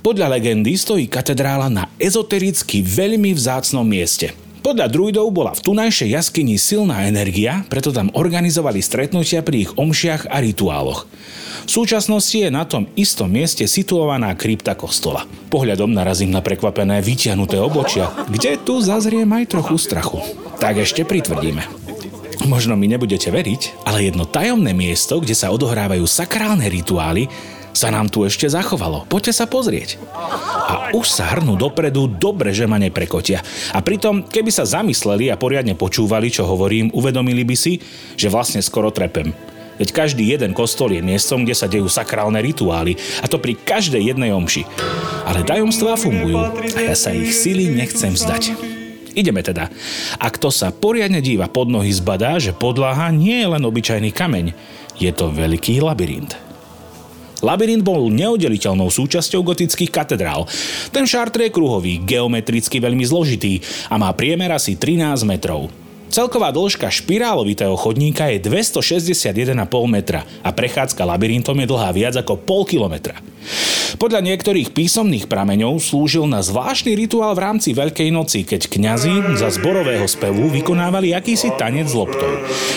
Podľa 0.04 0.36
legendy 0.36 0.76
stojí 0.76 1.08
katedrála 1.08 1.72
na 1.72 1.88
ezotericky 1.96 2.84
veľmi 2.84 3.32
vzácnom 3.38 3.88
mieste. 3.88 4.43
Podľa 4.64 4.88
druidov 4.88 5.28
bola 5.36 5.52
v 5.52 5.60
tunajšej 5.60 6.16
jaskyni 6.16 6.56
silná 6.56 7.04
energia, 7.04 7.68
preto 7.68 7.92
tam 7.92 8.08
organizovali 8.16 8.80
stretnutia 8.80 9.44
pri 9.44 9.68
ich 9.68 9.72
omšiach 9.76 10.32
a 10.32 10.40
rituáloch. 10.40 11.04
V 11.68 11.72
súčasnosti 11.72 12.32
je 12.32 12.48
na 12.48 12.64
tom 12.64 12.88
istom 12.96 13.28
mieste 13.28 13.68
situovaná 13.68 14.32
krypta 14.40 14.72
kostola. 14.72 15.28
Pohľadom 15.52 15.92
narazím 15.92 16.32
na 16.32 16.40
prekvapené 16.40 17.04
vytiahnuté 17.04 17.60
obočia, 17.60 18.08
kde 18.32 18.56
tu 18.56 18.80
zazriem 18.80 19.28
aj 19.28 19.52
trochu 19.52 19.76
strachu. 19.76 20.24
Tak 20.64 20.80
ešte 20.80 21.04
pritvrdíme. 21.04 21.68
Možno 22.48 22.80
mi 22.80 22.88
nebudete 22.88 23.36
veriť, 23.36 23.84
ale 23.84 24.08
jedno 24.08 24.24
tajomné 24.24 24.72
miesto, 24.72 25.20
kde 25.20 25.36
sa 25.36 25.52
odohrávajú 25.52 26.08
sakrálne 26.08 26.72
rituály, 26.72 27.28
sa 27.74 27.90
nám 27.90 28.08
tu 28.08 28.24
ešte 28.24 28.46
zachovalo. 28.46 29.04
Poďte 29.10 29.34
sa 29.34 29.46
pozrieť. 29.50 29.98
A 30.14 30.94
už 30.94 31.10
sa 31.10 31.34
hrnú 31.34 31.58
dopredu, 31.58 32.06
dobre, 32.08 32.54
že 32.54 32.70
ma 32.70 32.78
neprekotia. 32.78 33.42
A 33.74 33.82
pritom, 33.82 34.24
keby 34.24 34.54
sa 34.54 34.64
zamysleli 34.64 35.34
a 35.34 35.36
poriadne 35.42 35.74
počúvali, 35.74 36.30
čo 36.30 36.46
hovorím, 36.46 36.94
uvedomili 36.94 37.42
by 37.44 37.56
si, 37.58 37.82
že 38.16 38.30
vlastne 38.30 38.62
skoro 38.62 38.94
trepem. 38.94 39.34
Veď 39.74 39.90
každý 39.90 40.30
jeden 40.30 40.54
kostol 40.54 40.94
je 40.94 41.02
miestom, 41.02 41.42
kde 41.42 41.58
sa 41.58 41.66
dejú 41.66 41.90
sakrálne 41.90 42.38
rituály, 42.46 42.94
a 43.20 43.26
to 43.26 43.42
pri 43.42 43.58
každej 43.58 44.14
jednej 44.14 44.30
omši. 44.30 44.70
Ale 45.26 45.42
tajomstvá 45.42 45.98
fungujú 45.98 46.38
a 46.78 46.80
ja 46.80 46.94
sa 46.94 47.10
ich 47.10 47.34
sily 47.34 47.74
nechcem 47.74 48.14
vzdať. 48.14 48.54
Ideme 49.18 49.42
teda. 49.42 49.74
A 50.18 50.30
kto 50.30 50.50
sa 50.50 50.74
poriadne 50.74 51.22
díva 51.22 51.50
pod 51.50 51.70
nohy, 51.70 51.90
zbadá, 51.94 52.38
že 52.38 52.54
podlaha 52.54 53.14
nie 53.14 53.46
je 53.46 53.48
len 53.50 53.64
obyčajný 53.66 54.10
kameň. 54.14 54.54
Je 54.98 55.10
to 55.10 55.30
veľký 55.34 55.82
labyrint. 55.82 56.53
Labyrint 57.44 57.84
bol 57.84 58.08
neoddeliteľnou 58.08 58.88
súčasťou 58.88 59.44
gotických 59.44 59.92
katedrál. 59.92 60.48
Ten 60.96 61.04
šartr 61.04 61.46
je 61.46 61.52
kruhový, 61.52 62.00
geometricky 62.02 62.80
veľmi 62.80 63.04
zložitý 63.04 63.60
a 63.92 64.00
má 64.00 64.10
priemer 64.16 64.56
asi 64.56 64.80
13 64.80 65.28
metrov. 65.28 65.68
Celková 66.14 66.54
dĺžka 66.54 66.94
špirálovitého 66.94 67.74
chodníka 67.74 68.30
je 68.30 68.38
261,5 68.38 69.58
metra 69.90 70.22
a 70.46 70.54
prechádzka 70.54 71.02
labyrintom 71.10 71.58
je 71.58 71.66
dlhá 71.66 71.90
viac 71.90 72.14
ako 72.14 72.38
pol 72.38 72.70
kilometra. 72.70 73.18
Podľa 73.98 74.22
niektorých 74.22 74.78
písomných 74.78 75.26
prameňov 75.26 75.82
slúžil 75.82 76.30
na 76.30 76.46
zvláštny 76.46 76.94
rituál 76.94 77.34
v 77.34 77.44
rámci 77.50 77.74
Veľkej 77.74 78.14
noci, 78.14 78.46
keď 78.46 78.70
kňazi 78.70 79.42
za 79.42 79.50
zborového 79.58 80.06
spevu 80.06 80.54
vykonávali 80.54 81.18
akýsi 81.18 81.50
tanec 81.58 81.90
s 81.90 81.98
loptou. 81.98 82.30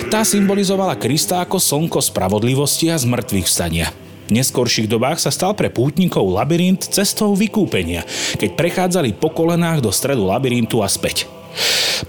Tá 0.09 0.25
symbolizovala 0.25 0.97
Krista 0.97 1.45
ako 1.45 1.61
slnko 1.61 2.01
spravodlivosti 2.01 2.89
a 2.89 2.97
zmrtvých 2.97 3.45
vstania. 3.45 4.06
V 4.27 4.35
neskorších 4.35 4.91
dobách 4.91 5.23
sa 5.23 5.31
stal 5.31 5.55
pre 5.55 5.71
pútnikov 5.71 6.27
labyrint 6.27 6.83
cestou 6.83 7.39
vykúpenia, 7.39 8.03
keď 8.37 8.59
prechádzali 8.59 9.15
po 9.15 9.31
kolenách 9.31 9.83
do 9.83 9.95
stredu 9.95 10.27
labyrintu 10.27 10.83
a 10.83 10.91
späť. 10.91 11.31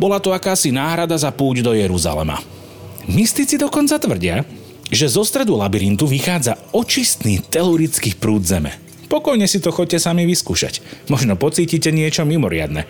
Bola 0.02 0.18
to 0.18 0.34
akási 0.34 0.74
náhrada 0.74 1.16
za 1.16 1.30
púť 1.30 1.62
do 1.62 1.72
Jeruzalema. 1.78 2.42
Mystici 3.08 3.56
dokonca 3.56 3.96
tvrdia, 4.02 4.44
že 4.92 5.08
zo 5.08 5.24
stredu 5.24 5.56
labyrintu 5.56 6.10
vychádza 6.10 6.60
očistný 6.76 7.40
telurický 7.46 8.18
prúd 8.18 8.44
zeme. 8.44 8.88
Pokojne 9.08 9.48
si 9.48 9.64
to 9.64 9.72
chodte 9.72 9.96
sami 9.96 10.28
vyskúšať. 10.28 10.84
Možno 11.08 11.40
pocítite 11.40 11.96
niečo 11.96 12.28
mimoriadne. 12.28 12.84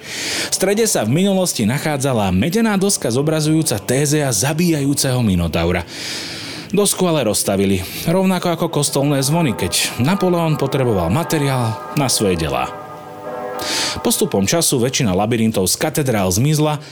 V 0.49 0.53
strede 0.53 0.89
sa 0.89 1.05
v 1.05 1.13
minulosti 1.13 1.69
nachádzala 1.69 2.33
medená 2.33 2.73
doska 2.73 3.13
zobrazujúca 3.13 3.77
Tézea 3.77 4.33
zabíjajúceho 4.33 5.21
Minotaura. 5.21 5.85
Dosku 6.67 7.08
ale 7.08 7.23
rozstavili, 7.23 7.80
rovnako 8.03 8.60
ako 8.60 8.67
kostolné 8.67 9.23
zvony, 9.23 9.56
keď 9.56 10.03
Napoleon 10.03 10.60
potreboval 10.60 11.08
materiál 11.08 11.95
na 11.95 12.12
svoje 12.12 12.36
delá. 12.36 12.67
Postupom 14.03 14.43
času 14.43 14.75
väčšina 14.75 15.15
labyrintov 15.15 15.63
z 15.71 15.80
katedrál 15.80 16.27
zmizla 16.27 16.84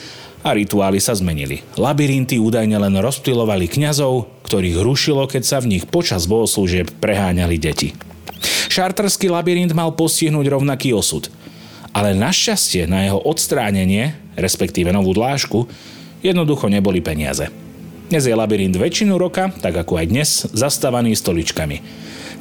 a 0.46 0.50
rituály 0.56 1.04
sa 1.04 1.12
zmenili. 1.12 1.60
Labyrinty 1.76 2.40
údajne 2.40 2.80
len 2.80 2.96
rozptilovali 3.04 3.68
kňazov, 3.68 4.32
ktorých 4.48 4.80
rušilo, 4.80 5.28
keď 5.28 5.44
sa 5.44 5.58
v 5.60 5.76
nich 5.76 5.84
počas 5.84 6.24
bohoslúžieb 6.24 6.96
preháňali 7.04 7.60
deti. 7.60 7.92
Šarterský 8.72 9.28
labyrint 9.28 9.76
mal 9.76 9.92
postihnúť 9.92 10.56
rovnaký 10.56 10.96
osud. 10.96 11.28
Ale 11.92 12.16
našťastie 12.16 12.88
na 12.88 13.08
jeho 13.08 13.20
odstránenie, 13.24 14.16
respektíve 14.40 14.92
novú 14.96 15.12
dlážku, 15.12 15.68
jednoducho 16.24 16.72
neboli 16.72 17.04
peniaze. 17.04 17.65
Dnes 18.06 18.22
je 18.22 18.38
labyrint 18.38 18.78
väčšinu 18.78 19.18
roka, 19.18 19.50
tak 19.50 19.74
ako 19.82 19.98
aj 19.98 20.06
dnes, 20.06 20.30
zastávaný 20.54 21.18
stoličkami. 21.18 21.82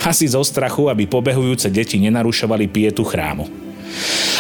Asi 0.04 0.28
zo 0.28 0.44
strachu, 0.44 0.92
aby 0.92 1.08
pobehujúce 1.08 1.72
deti 1.72 1.96
nenarušovali 2.04 2.68
pietu 2.68 3.00
chrámu. 3.00 3.48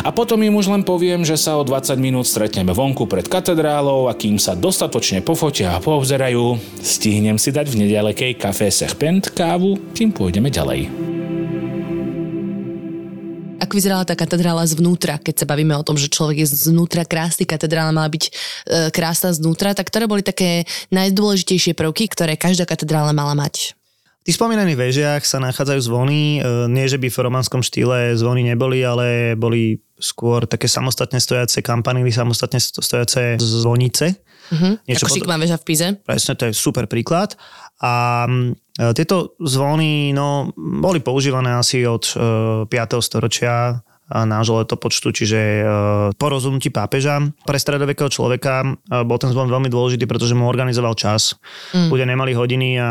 A 0.04 0.12
potom 0.12 0.36
im 0.44 0.52
už 0.52 0.68
len 0.68 0.84
poviem, 0.84 1.24
že 1.24 1.40
sa 1.40 1.56
o 1.56 1.64
20 1.64 1.96
minút 1.96 2.28
stretneme 2.28 2.76
vonku 2.76 3.08
pred 3.08 3.24
katedrálou 3.24 4.10
a 4.10 4.12
kým 4.12 4.36
sa 4.36 4.52
dostatočne 4.52 5.24
pofotia 5.24 5.72
a 5.72 5.80
poobzerajú, 5.80 6.60
stihnem 6.84 7.40
si 7.40 7.54
dať 7.54 7.72
v 7.72 7.88
nedalekej 7.88 8.36
kafe 8.36 8.68
Serpent 8.68 9.32
kávu, 9.32 9.80
kým 9.96 10.12
pôjdeme 10.12 10.52
ďalej. 10.52 11.13
Ako 13.64 13.80
vyzerala 13.80 14.04
tá 14.04 14.12
katedrála 14.12 14.68
zvnútra, 14.68 15.16
keď 15.16 15.40
sa 15.40 15.46
bavíme 15.48 15.72
o 15.72 15.80
tom, 15.80 15.96
že 15.96 16.12
človek 16.12 16.44
je 16.44 16.68
znútra 16.68 17.08
krásny, 17.08 17.48
katedrála 17.48 17.96
mala 17.96 18.12
byť 18.12 18.24
e, 18.28 18.30
krásna 18.92 19.32
znútra, 19.32 19.72
tak 19.72 19.88
ktoré 19.88 20.04
boli 20.04 20.20
také 20.20 20.68
najdôležitejšie 20.92 21.72
prvky, 21.72 22.12
ktoré 22.12 22.36
každá 22.36 22.68
katedrála 22.68 23.16
mala 23.16 23.32
mať? 23.32 23.72
V 24.24 24.32
tých 24.32 24.40
spomínaných 24.40 24.80
vežiach 24.80 25.22
sa 25.24 25.40
nachádzajú 25.40 25.80
zvony, 25.80 26.44
e, 26.44 26.68
nie 26.68 26.84
že 26.84 27.00
by 27.00 27.08
v 27.08 27.18
romanskom 27.24 27.64
štýle 27.64 28.12
zvony 28.20 28.44
neboli, 28.52 28.84
ale 28.84 29.32
boli 29.32 29.80
skôr 29.96 30.44
také 30.44 30.68
samostatne 30.68 31.16
stojace 31.16 31.64
kampanily, 31.64 32.12
samostatne 32.12 32.60
stojace 32.60 33.40
zvonice. 33.40 34.20
Uh-huh. 34.52 34.76
Niečo 34.84 35.08
Ako 35.08 35.24
pod... 35.24 35.40
väža 35.40 35.56
v 35.56 35.64
Pize. 35.64 35.88
Presne, 36.04 36.32
to 36.36 36.44
je 36.48 36.52
super 36.52 36.84
príklad. 36.84 37.32
A 37.82 38.26
e, 38.28 38.94
tieto 38.94 39.34
zvony 39.40 40.12
no, 40.14 40.52
boli 40.56 41.00
používané 41.00 41.54
asi 41.54 41.86
od 41.86 42.04
5. 42.68 42.70
E, 42.70 43.02
storočia 43.02 43.82
nášho 44.12 44.60
letopočtu, 44.60 45.16
čiže 45.16 45.40
e, 45.40 45.62
po 46.12 46.26
rozhodnutí 46.28 46.68
pápeža. 46.68 47.24
Pre 47.48 47.56
stredovekého 47.56 48.12
človeka 48.12 48.60
e, 48.60 48.66
bol 49.08 49.16
ten 49.16 49.32
zvon 49.32 49.48
veľmi 49.48 49.72
dôležitý, 49.72 50.04
pretože 50.04 50.36
mu 50.36 50.44
organizoval 50.44 50.92
čas. 50.92 51.32
Mm. 51.72 51.88
Ľudia 51.88 52.06
nemali 52.12 52.32
hodiny 52.36 52.68
a 52.76 52.90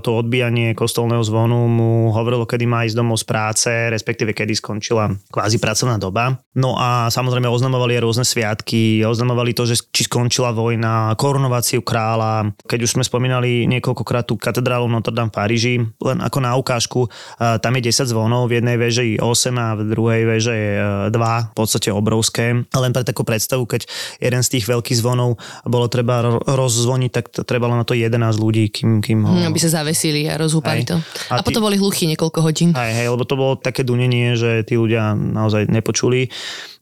to 0.00 0.16
odbíjanie 0.16 0.72
kostolného 0.72 1.20
zvonu 1.20 1.68
mu 1.68 1.92
hovorilo, 2.16 2.48
kedy 2.48 2.64
má 2.64 2.88
ísť 2.88 2.96
domov 2.96 3.20
z 3.20 3.28
práce, 3.28 3.68
respektíve 3.92 4.32
kedy 4.32 4.56
skončila 4.56 5.12
kvázi 5.28 5.60
pracovná 5.60 6.00
doba. 6.00 6.40
No 6.56 6.80
a 6.80 7.12
samozrejme 7.12 7.44
oznamovali 7.44 8.00
aj 8.00 8.02
rôzne 8.02 8.24
sviatky, 8.24 9.04
oznamovali 9.04 9.52
to, 9.52 9.68
že 9.68 9.84
či 9.92 10.08
skončila 10.08 10.56
vojna, 10.56 11.12
korunováciu 11.20 11.84
kráľa. 11.84 12.56
Keď 12.64 12.80
už 12.88 12.94
sme 12.96 13.04
spomínali 13.04 13.68
niekoľkokrát 13.68 14.24
tú 14.24 14.40
katedrálu 14.40 14.88
Notre 14.88 15.12
Dame 15.12 15.28
v 15.28 15.36
Paríži, 15.36 15.74
len 16.00 16.18
ako 16.24 16.38
na 16.40 16.56
ukážku, 16.56 17.10
tam 17.36 17.72
je 17.76 17.82
10 17.90 18.08
zvonov, 18.08 18.48
v 18.48 18.62
jednej 18.62 18.76
veže 18.78 19.04
8 19.18 19.26
a 19.58 19.68
v 19.76 19.80
druhej 19.90 20.22
veže 20.24 20.53
je 20.54 20.70
e, 20.78 21.10
dva, 21.10 21.50
v 21.50 21.54
podstate 21.58 21.90
obrovské. 21.90 22.62
Len 22.62 22.90
pre 22.94 23.02
takú 23.02 23.26
predstavu, 23.26 23.66
keď 23.66 23.90
jeden 24.22 24.40
z 24.40 24.48
tých 24.58 24.64
veľkých 24.70 24.96
zvonov 24.96 25.36
bolo 25.66 25.90
treba 25.90 26.40
rozzvoniť, 26.46 27.10
tak 27.10 27.24
trebalo 27.42 27.74
na 27.74 27.82
to 27.82 27.98
11 27.98 28.14
ľudí, 28.38 28.70
kým, 28.70 29.02
kým 29.02 29.26
ho... 29.26 29.34
Hm, 29.34 29.50
aby 29.50 29.58
sa 29.58 29.82
zavesili 29.82 30.30
a 30.30 30.38
rozhúpali 30.38 30.86
to. 30.86 30.96
A, 31.28 31.40
a 31.40 31.42
potom 31.42 31.66
boli 31.66 31.76
hluchí 31.76 32.06
niekoľko 32.08 32.38
hodín. 32.40 32.70
Hej, 32.72 32.92
hej, 32.94 33.06
lebo 33.10 33.26
to 33.26 33.34
bolo 33.34 33.58
také 33.58 33.82
dunenie, 33.82 34.38
že 34.38 34.62
tí 34.62 34.78
ľudia 34.78 35.18
naozaj 35.18 35.66
nepočuli. 35.66 36.30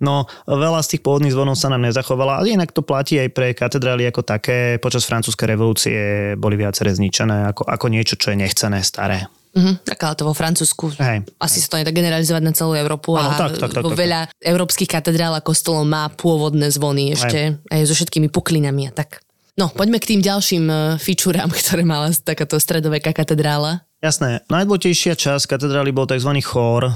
No, 0.02 0.26
veľa 0.44 0.82
z 0.82 0.96
tých 0.96 1.02
pôvodných 1.06 1.32
zvonov 1.32 1.56
sa 1.56 1.70
nám 1.70 1.86
nezachovala, 1.86 2.42
ale 2.42 2.54
inak 2.54 2.74
to 2.74 2.82
platí 2.82 3.22
aj 3.22 3.30
pre 3.32 3.54
katedrály 3.54 4.04
ako 4.10 4.26
také. 4.26 4.76
Počas 4.82 5.06
francúzskej 5.06 5.46
revolúcie 5.46 5.98
boli 6.34 6.58
viaceré 6.58 6.90
zničené 6.92 7.54
ako, 7.54 7.62
ako 7.64 7.86
niečo, 7.86 8.18
čo 8.18 8.34
je 8.34 8.42
nechcené, 8.42 8.82
staré. 8.82 9.30
Uh-huh. 9.52 9.76
Tak 9.84 10.00
ale 10.00 10.16
to 10.16 10.24
vo 10.24 10.32
Francúzsku. 10.32 10.96
Hej. 10.96 11.28
Asi 11.36 11.60
sa 11.60 11.76
to 11.76 11.76
nedá 11.76 11.92
generalizovať 11.92 12.42
na 12.42 12.52
celú 12.56 12.72
Európu. 12.72 13.12
a 13.20 13.36
tak, 13.36 13.60
tak, 13.60 13.68
tak, 13.76 13.84
vo 13.84 13.92
tak, 13.92 14.00
veľa 14.00 14.20
tak. 14.32 14.48
európskych 14.48 14.88
katedrál 14.88 15.36
a 15.36 15.44
kostolov 15.44 15.84
má 15.84 16.08
pôvodné 16.08 16.72
zvony 16.72 17.12
ešte 17.12 17.60
Hej. 17.60 17.68
aj 17.68 17.80
so 17.84 17.94
všetkými 18.00 18.32
puklinami 18.32 18.88
a 18.88 18.92
tak. 18.96 19.20
No, 19.60 19.68
poďme 19.68 20.00
k 20.00 20.16
tým 20.16 20.24
ďalším 20.24 20.64
uh, 20.72 20.80
fičúram, 20.96 21.52
ktoré 21.60 21.84
mala 21.84 22.08
takáto 22.16 22.56
stredoveká 22.56 23.12
katedrála. 23.12 23.84
Jasné. 24.02 24.42
Najdôležitejšia 24.50 25.14
časť 25.14 25.46
katedrály 25.46 25.94
bol 25.94 26.10
tzv. 26.10 26.34
chór. 26.42 26.90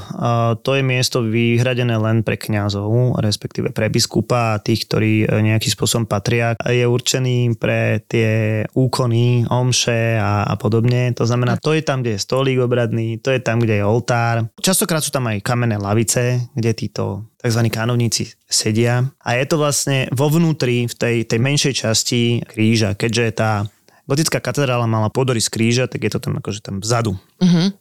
To 0.59 0.71
je 0.75 0.83
miesto 0.83 1.23
vyhradené 1.23 1.95
len 1.95 2.27
pre 2.27 2.35
kňazov, 2.35 3.23
respektíve 3.23 3.71
pre 3.71 3.87
biskupa 3.87 4.59
a 4.59 4.61
tých, 4.61 4.90
ktorí 4.90 5.23
e, 5.23 5.27
nejakým 5.31 5.71
spôsobom 5.71 6.11
patria. 6.11 6.59
Je 6.66 6.83
určený 6.83 7.55
pre 7.62 8.03
tie 8.11 8.66
úkony, 8.75 9.47
omše 9.47 10.19
a, 10.19 10.51
a 10.51 10.59
podobne. 10.59 11.14
To 11.14 11.23
znamená, 11.23 11.62
to 11.62 11.79
je 11.79 11.87
tam, 11.87 12.03
kde 12.03 12.19
je 12.19 12.25
stolík 12.27 12.59
obradný, 12.59 13.23
to 13.23 13.31
je 13.31 13.38
tam, 13.38 13.62
kde 13.62 13.79
je 13.79 13.85
oltár. 13.87 14.51
Častokrát 14.59 14.99
sú 14.99 15.14
tam 15.14 15.31
aj 15.31 15.47
kamenné 15.47 15.79
lavice, 15.79 16.51
kde 16.59 16.75
títo 16.75 17.31
tzv. 17.38 17.71
kanovníci 17.71 18.35
sedia. 18.51 19.07
A 19.23 19.38
je 19.38 19.47
to 19.47 19.62
vlastne 19.62 20.11
vo 20.11 20.27
vnútri, 20.27 20.90
v 20.90 20.95
tej, 20.99 21.16
tej 21.23 21.38
menšej 21.38 21.87
časti 21.87 22.42
kríža, 22.42 22.99
keďže 22.99 23.27
tá 23.38 23.71
gotická 24.07 24.38
katedrála 24.38 24.87
mala 24.87 25.11
podory 25.11 25.42
z 25.42 25.51
kríža, 25.51 25.85
tak 25.90 26.07
je 26.07 26.11
to 26.14 26.23
tam 26.23 26.38
akože 26.38 26.62
tam 26.62 26.79
vzadu. 26.79 27.19
Uh-huh. 27.42 27.75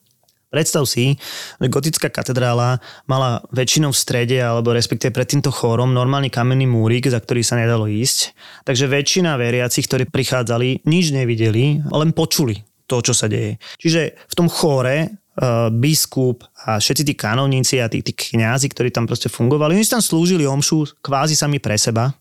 Predstav 0.53 0.87
si, 0.87 1.19
že 1.59 1.67
gotická 1.67 2.07
katedrála 2.07 2.79
mala 3.09 3.43
väčšinou 3.51 3.91
v 3.91 3.99
strede, 3.99 4.37
alebo 4.39 4.71
respektíve 4.71 5.11
pred 5.11 5.27
týmto 5.27 5.51
chórom 5.51 5.91
normálny 5.91 6.31
kamenný 6.31 6.63
múrik, 6.63 7.11
za 7.11 7.19
ktorý 7.19 7.43
sa 7.43 7.59
nedalo 7.59 7.91
ísť. 7.91 8.31
Takže 8.63 8.87
väčšina 8.87 9.35
veriacich, 9.35 9.83
ktorí 9.83 10.07
prichádzali, 10.07 10.87
nič 10.87 11.11
nevideli, 11.11 11.83
len 11.83 12.15
počuli 12.15 12.63
to, 12.87 13.03
čo 13.03 13.11
sa 13.11 13.27
deje. 13.27 13.59
Čiže 13.81 14.15
v 14.15 14.33
tom 14.37 14.47
chóre 14.47 15.11
uh, 15.11 15.67
biskup 15.73 16.47
a 16.63 16.79
všetci 16.79 17.03
tí 17.03 17.13
kanovníci 17.19 17.83
a 17.83 17.91
tí, 17.91 17.99
tí 17.99 18.15
kňazi, 18.15 18.71
ktorí 18.71 18.95
tam 18.95 19.09
proste 19.09 19.27
fungovali, 19.27 19.75
oni 19.75 19.83
tam 19.83 19.99
slúžili 19.99 20.47
omšu 20.47 21.03
kvázi 21.03 21.35
sami 21.35 21.59
pre 21.59 21.75
seba. 21.75 22.15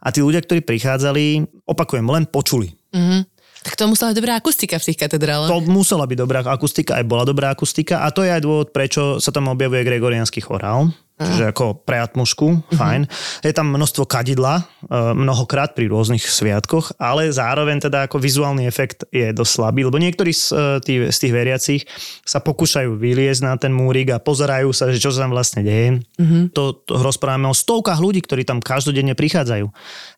A 0.00 0.08
tí 0.08 0.24
ľudia, 0.24 0.40
ktorí 0.40 0.64
prichádzali, 0.64 1.44
opakujem, 1.68 2.08
len 2.08 2.24
počuli. 2.24 2.72
Mm-hmm. 2.90 3.20
Tak 3.60 3.76
to 3.76 3.84
musela 3.92 4.12
byť 4.12 4.18
dobrá 4.18 4.34
akustika 4.40 4.80
v 4.80 4.84
tých 4.88 4.98
katedrálach. 5.04 5.52
To 5.52 5.60
musela 5.60 6.08
byť 6.08 6.18
dobrá 6.18 6.40
akustika, 6.40 6.96
aj 6.96 7.04
bola 7.04 7.24
dobrá 7.28 7.52
akustika 7.52 8.04
a 8.04 8.08
to 8.08 8.24
je 8.24 8.32
aj 8.32 8.40
dôvod, 8.40 8.68
prečo 8.72 9.20
sa 9.20 9.28
tam 9.28 9.52
objavuje 9.52 9.84
gregoriánsky 9.84 10.40
chorál. 10.40 10.88
Čiže 11.20 11.52
ako 11.52 11.84
pre 11.84 12.00
atmošku, 12.00 12.72
fajn. 12.72 13.04
Uh-huh. 13.04 13.44
Je 13.44 13.52
tam 13.52 13.68
množstvo 13.68 14.08
kadidla, 14.08 14.64
e, 14.64 14.94
mnohokrát 15.12 15.76
pri 15.76 15.92
rôznych 15.92 16.24
sviatkoch, 16.24 16.96
ale 16.96 17.28
zároveň 17.28 17.84
teda 17.84 18.08
ako 18.08 18.16
vizuálny 18.16 18.64
efekt 18.64 19.04
je 19.12 19.28
dosť 19.36 19.52
slabý, 19.52 19.84
lebo 19.84 20.00
niektorí 20.00 20.32
z, 20.32 20.44
e, 20.48 20.56
tých, 20.80 21.00
z 21.12 21.18
tých 21.20 21.32
veriacich 21.36 21.82
sa 22.24 22.40
pokúšajú 22.40 22.96
vyliezť 22.96 23.42
na 23.44 23.60
ten 23.60 23.68
múrik 23.68 24.16
a 24.16 24.22
pozerajú 24.22 24.72
sa, 24.72 24.88
že 24.88 24.96
čo 24.96 25.12
sa 25.12 25.28
tam 25.28 25.36
vlastne 25.36 25.60
deje. 25.60 26.00
Uh-huh. 26.16 26.48
To, 26.56 26.80
to 26.88 26.96
rozprávame 26.96 27.52
o 27.52 27.54
stovkách 27.54 28.00
ľudí, 28.00 28.24
ktorí 28.24 28.48
tam 28.48 28.64
každodenne 28.64 29.12
prichádzajú. 29.12 29.68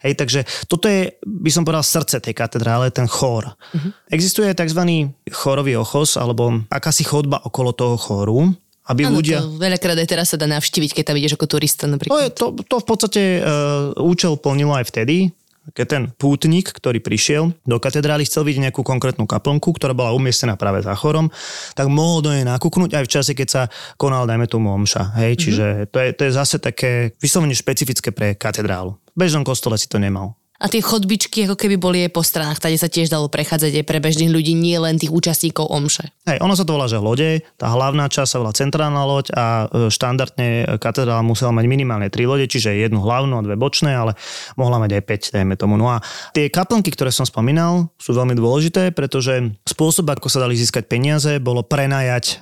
Hej, 0.07 0.15
takže 0.15 0.41
toto 0.71 0.87
je, 0.87 1.19
by 1.27 1.51
som 1.51 1.67
povedal, 1.67 1.83
srdce 1.83 2.23
tej 2.23 2.39
katedrále, 2.39 2.95
ten 2.95 3.11
chór. 3.11 3.51
Uh-huh. 3.51 3.91
Existuje 4.07 4.55
tzv. 4.55 5.11
chorový 5.35 5.75
ochos, 5.83 6.15
alebo 6.15 6.63
akási 6.71 7.03
chodba 7.03 7.43
okolo 7.43 7.75
toho 7.75 7.99
chóru, 7.99 8.55
aby 8.91 9.07
ano, 9.07 9.23
ľudia... 9.23 9.39
To 9.43 9.55
veľakrát 9.61 9.95
aj 9.95 10.09
teraz 10.11 10.35
sa 10.35 10.37
dá 10.41 10.51
navštíviť, 10.51 10.91
keď 10.97 11.05
tam 11.13 11.17
ideš 11.19 11.39
ako 11.39 11.47
turista 11.47 11.85
napríklad. 11.87 12.35
To, 12.35 12.51
to, 12.51 12.67
to 12.67 12.77
v 12.83 12.87
podstate 12.87 13.23
uh, 13.39 13.95
účel 14.03 14.35
plnilo 14.41 14.75
aj 14.75 14.91
vtedy, 14.91 15.31
keď 15.71 15.87
ten 15.87 16.03
pútnik, 16.11 16.75
ktorý 16.75 16.99
prišiel 16.99 17.55
do 17.63 17.79
katedrály, 17.79 18.27
chcel 18.27 18.43
vidieť 18.43 18.67
nejakú 18.67 18.83
konkrétnu 18.83 19.31
kaplnku, 19.31 19.71
ktorá 19.71 19.95
bola 19.95 20.11
umiestnená 20.11 20.59
práve 20.59 20.83
za 20.83 20.91
chorom, 20.99 21.31
tak 21.79 21.87
mohol 21.87 22.19
do 22.19 22.35
nej 22.35 22.43
nakúknúť 22.43 22.99
aj 22.99 23.05
v 23.07 23.13
čase, 23.15 23.33
keď 23.39 23.49
sa 23.49 23.63
konal, 23.95 24.27
dajme 24.27 24.51
tomu, 24.51 24.75
omša. 24.75 25.15
Hej? 25.23 25.39
Mm-hmm. 25.39 25.43
Čiže 25.47 25.67
to 25.95 25.99
je, 26.03 26.09
to 26.19 26.23
je 26.27 26.33
zase 26.35 26.57
také 26.59 27.15
vyslovene 27.23 27.55
špecifické 27.55 28.11
pre 28.11 28.35
katedrálu. 28.35 28.99
V 29.15 29.17
bežnom 29.23 29.47
kostole 29.47 29.79
si 29.79 29.87
to 29.87 30.03
nemal 30.03 30.35
a 30.63 30.71
tie 30.71 30.79
chodbičky 30.79 31.51
ako 31.51 31.59
keby 31.59 31.75
boli 31.75 31.99
aj 32.07 32.15
po 32.15 32.23
stranách, 32.23 32.63
tady 32.63 32.79
sa 32.79 32.87
tiež 32.87 33.11
dalo 33.11 33.27
prechádzať 33.27 33.83
aj 33.83 33.85
pre 33.85 33.99
bežných 33.99 34.31
ľudí, 34.31 34.55
nie 34.55 34.79
len 34.79 34.95
tých 34.95 35.11
účastníkov 35.11 35.67
omše. 35.67 36.15
Hej, 36.23 36.39
ono 36.39 36.55
sa 36.55 36.63
to 36.63 36.79
volá, 36.79 36.87
že 36.87 37.03
lode, 37.03 37.43
tá 37.59 37.67
hlavná 37.75 38.07
časť 38.07 38.31
sa 38.31 38.39
volá 38.39 38.55
centrálna 38.55 39.03
loď 39.03 39.35
a 39.35 39.67
e, 39.67 39.91
štandardne 39.91 40.79
katedrála 40.79 41.27
musela 41.27 41.51
mať 41.51 41.67
minimálne 41.67 42.07
tri 42.15 42.31
lode, 42.31 42.47
čiže 42.47 42.79
jednu 42.79 43.03
hlavnú 43.03 43.35
a 43.35 43.43
dve 43.43 43.59
bočné, 43.59 43.91
ale 43.91 44.15
mohla 44.55 44.79
mať 44.79 45.03
aj 45.03 45.35
5, 45.35 45.35
dajme 45.35 45.55
tomu. 45.59 45.75
No 45.75 45.91
a 45.91 45.99
tie 46.31 46.47
kaplnky, 46.47 46.95
ktoré 46.95 47.11
som 47.11 47.27
spomínal, 47.27 47.91
sú 47.99 48.15
veľmi 48.15 48.39
dôležité, 48.39 48.95
pretože 48.95 49.43
spôsob, 49.67 50.15
ako 50.15 50.31
sa 50.31 50.47
dali 50.47 50.55
získať 50.55 50.87
peniaze, 50.87 51.43
bolo 51.43 51.67
prenajať 51.67 52.25
e, 52.31 52.35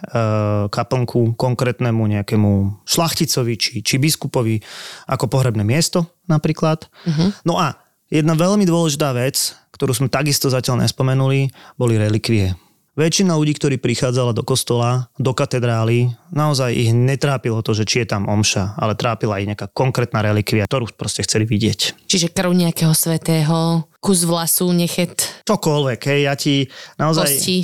kaplnku 0.69 1.41
konkrétnemu 1.41 2.21
nejakému 2.21 2.85
šlachticovi 2.85 3.55
či, 3.57 3.73
či 3.81 3.97
biskupovi 3.97 4.61
ako 5.09 5.25
pohrebné 5.25 5.65
miesto 5.65 6.05
napríklad. 6.31 6.87
Uh-huh. 7.09 7.35
No 7.43 7.59
a 7.59 7.90
Jedna 8.11 8.35
veľmi 8.35 8.67
dôležitá 8.67 9.15
vec, 9.15 9.55
ktorú 9.71 9.95
sme 9.95 10.11
takisto 10.11 10.51
zatiaľ 10.51 10.83
nespomenuli, 10.83 11.55
boli 11.79 11.95
relikvie. 11.95 12.59
Väčšina 12.99 13.39
ľudí, 13.39 13.55
ktorí 13.55 13.79
prichádzala 13.79 14.35
do 14.35 14.43
kostola, 14.43 15.07
do 15.15 15.31
katedrály, 15.31 16.11
naozaj 16.35 16.75
ich 16.75 16.91
netrápilo 16.91 17.63
to, 17.63 17.71
že 17.71 17.87
či 17.87 18.03
je 18.03 18.11
tam 18.11 18.27
omša, 18.27 18.75
ale 18.83 18.99
trápila 18.99 19.39
ich 19.39 19.47
nejaká 19.47 19.71
konkrétna 19.71 20.27
relikvia, 20.27 20.67
ktorú 20.67 20.91
proste 20.99 21.23
chceli 21.23 21.47
vidieť. 21.47 22.11
Čiže 22.11 22.35
krv 22.35 22.51
nejakého 22.51 22.91
svetého, 22.99 23.87
kus 24.03 24.27
vlasu, 24.27 24.75
nechet. 24.75 25.47
Čokoľvek, 25.47 26.01
hej, 26.11 26.21
ja 26.27 26.35
ti 26.35 26.67
naozaj 26.99 27.31
kosti. 27.31 27.59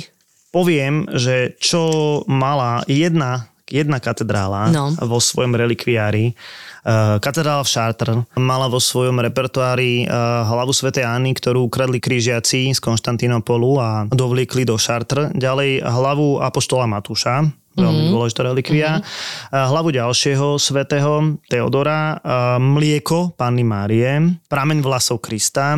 poviem, 0.55 1.11
že 1.11 1.59
čo 1.59 2.23
mala 2.23 2.87
jedna, 2.87 3.51
jedna 3.67 3.99
katedrála 3.99 4.71
no. 4.71 4.95
vo 4.95 5.19
svojom 5.19 5.59
relikviári, 5.59 6.39
katedrála 7.19 7.67
v 7.67 7.73
Chartres 7.75 8.19
mala 8.39 8.71
vo 8.71 8.79
svojom 8.79 9.19
repertoári 9.19 10.03
eh, 10.03 10.09
hlavu 10.47 10.71
svätej 10.71 11.03
Anny, 11.03 11.35
ktorú 11.35 11.67
ukradli 11.67 11.99
krížiaci 11.99 12.71
z 12.71 12.79
Konštantinopolu 12.79 13.71
a 13.77 13.89
dovliekli 14.07 14.63
do 14.63 14.79
Chartres. 14.79 15.35
Ďalej 15.35 15.83
hlavu 15.83 16.39
apoštola 16.39 16.87
Matúša, 16.87 17.43
veľmi 17.75 18.07
mm-hmm. 18.07 18.15
dôležitá 18.15 18.41
relikvia. 18.47 18.89
Mm-hmm. 19.03 19.67
Hlavu 19.67 19.89
ďalšieho 19.91 20.55
svätého 20.57 21.37
Teodora, 21.51 22.17
mlieko 22.57 23.35
Panny 23.35 23.67
Márie, 23.67 24.39
prameň 24.47 24.79
vlasov 24.79 25.19
Krista, 25.19 25.75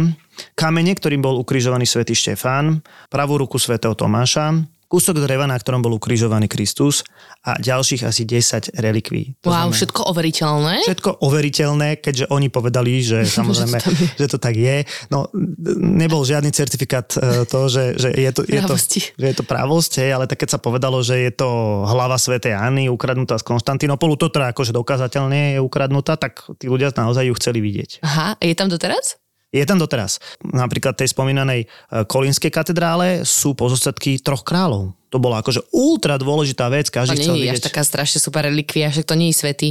kamene, 0.56 0.94
ktorým 0.96 1.20
bol 1.20 1.42
ukrižovaný 1.42 1.84
svätý 1.90 2.16
Štefán, 2.16 2.80
pravú 3.12 3.42
ruku 3.42 3.60
svätého 3.60 3.98
Tomáša, 3.98 4.56
kúsok 4.90 5.22
dreva, 5.22 5.46
na 5.46 5.54
ktorom 5.54 5.86
bol 5.86 5.94
ukrižovaný 6.02 6.50
Kristus 6.50 7.06
a 7.46 7.62
ďalších 7.62 8.10
asi 8.10 8.26
10 8.26 8.74
relikví. 8.82 9.38
To 9.46 9.54
wow, 9.54 9.70
znamená, 9.70 9.78
všetko 9.78 10.02
overiteľné? 10.10 10.76
Všetko 10.90 11.10
overiteľné, 11.22 11.90
keďže 12.02 12.26
oni 12.34 12.50
povedali, 12.50 13.06
že 13.06 13.22
samozrejme, 13.40 13.78
že 14.18 14.26
to 14.26 14.42
tak 14.42 14.58
je. 14.58 14.84
No, 15.14 15.30
nebol 15.78 16.26
žiadny 16.26 16.50
certifikát 16.50 17.06
e, 17.14 17.46
toho, 17.46 17.70
že, 17.70 18.02
že, 18.02 18.10
je 18.18 18.32
to, 18.34 18.42
je 18.50 18.62
to, 18.66 18.76
že 19.14 19.26
je 19.30 19.36
to 19.38 19.46
právosť, 19.46 20.02
hej, 20.02 20.18
ale 20.18 20.26
tak 20.26 20.42
keď 20.42 20.58
sa 20.58 20.60
povedalo, 20.60 21.06
že 21.06 21.22
je 21.22 21.32
to 21.38 21.48
hlava 21.86 22.18
svätej 22.18 22.58
Anny 22.58 22.90
ukradnutá 22.90 23.38
z 23.38 23.46
Konštantinopolu, 23.46 24.18
to 24.18 24.34
teda 24.34 24.50
akože 24.52 24.74
dokázateľne 24.74 25.56
je 25.56 25.60
ukradnutá, 25.62 26.18
tak 26.18 26.42
tí 26.58 26.66
ľudia 26.66 26.90
naozaj 26.90 27.30
ju 27.30 27.34
chceli 27.38 27.62
vidieť. 27.62 28.02
Aha, 28.02 28.36
a 28.36 28.44
je 28.44 28.58
tam 28.58 28.68
doteraz? 28.74 29.22
Je 29.50 29.66
tam 29.66 29.82
doteraz. 29.82 30.22
Napríklad 30.46 30.94
tej 30.94 31.10
spomínanej 31.10 31.66
e, 31.66 31.68
Kolínskej 32.06 32.54
katedrále 32.54 33.26
sú 33.26 33.58
pozostatky 33.58 34.22
troch 34.22 34.46
kráľov. 34.46 34.94
To 35.10 35.18
bola 35.18 35.42
akože 35.42 35.74
ultra 35.74 36.22
dôležitá 36.22 36.70
vec, 36.70 36.94
každý 36.94 37.18
to 37.18 37.34
chcel 37.34 37.36
nie 37.36 37.50
je 37.50 37.58
až 37.58 37.66
taká 37.66 37.82
strašne 37.82 38.22
super 38.22 38.46
relikvia, 38.46 38.94
však 38.94 39.10
to 39.10 39.18
nie 39.18 39.34
je 39.34 39.38
svetý. 39.42 39.70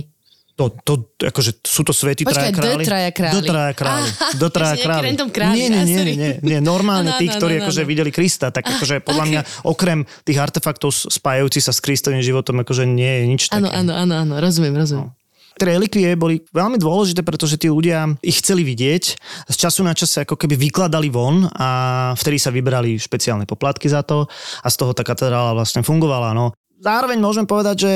To, 0.58 0.74
to, 0.82 1.06
akože 1.22 1.62
sú 1.62 1.86
to 1.86 1.94
svety 1.94 2.26
traja 2.26 2.50
králi? 2.50 2.82
traja 2.82 3.14
králi. 3.14 3.46
traja 3.46 3.72
králi. 3.78 4.10
Do 4.42 4.50
traja 4.50 4.74
králi. 4.74 5.14
králi. 5.38 5.54
Nie, 5.54 5.70
nie, 5.70 5.82
nie, 5.86 6.02
nie, 6.18 6.32
nie, 6.42 6.58
normálne 6.58 7.14
tí, 7.22 7.30
ktorí 7.30 7.62
no, 7.62 7.70
akože 7.70 7.86
videli 7.86 8.10
Krista, 8.10 8.50
tak 8.50 8.66
akože 8.66 8.98
podľa 9.06 9.24
mňa 9.30 9.40
okrem 9.62 10.02
tých 10.26 10.42
artefaktov 10.42 10.90
spájajúcich 10.90 11.62
sa 11.62 11.70
s 11.70 11.78
Kristovým 11.78 12.18
životom, 12.26 12.58
akože 12.66 12.90
nie 12.90 13.22
je 13.22 13.24
nič 13.30 13.42
také. 13.54 13.70
Áno, 13.70 13.94
áno, 13.94 14.18
áno, 14.18 14.34
rozumiem, 14.42 14.74
rozumiem. 14.74 15.14
No. 15.14 15.27
Tie 15.58 15.66
relikvie 15.66 16.14
boli 16.14 16.38
veľmi 16.54 16.78
dôležité, 16.78 17.26
pretože 17.26 17.58
tí 17.58 17.66
ľudia 17.66 18.14
ich 18.22 18.38
chceli 18.38 18.62
vidieť. 18.62 19.04
Z 19.50 19.56
času 19.58 19.82
na 19.82 19.92
čas 19.92 20.14
sa 20.14 20.22
ako 20.22 20.38
keby 20.38 20.54
vykladali 20.54 21.10
von 21.10 21.50
a 21.50 21.68
vtedy 22.14 22.38
sa 22.38 22.54
vybrali 22.54 22.94
špeciálne 22.94 23.42
poplatky 23.42 23.90
za 23.90 24.06
to 24.06 24.30
a 24.62 24.68
z 24.70 24.76
toho 24.78 24.94
tá 24.94 25.02
katedrála 25.02 25.58
vlastne 25.58 25.82
fungovala. 25.82 26.30
No. 26.30 26.54
Zároveň 26.78 27.18
môžem 27.18 27.42
povedať, 27.42 27.90
že 27.90 27.94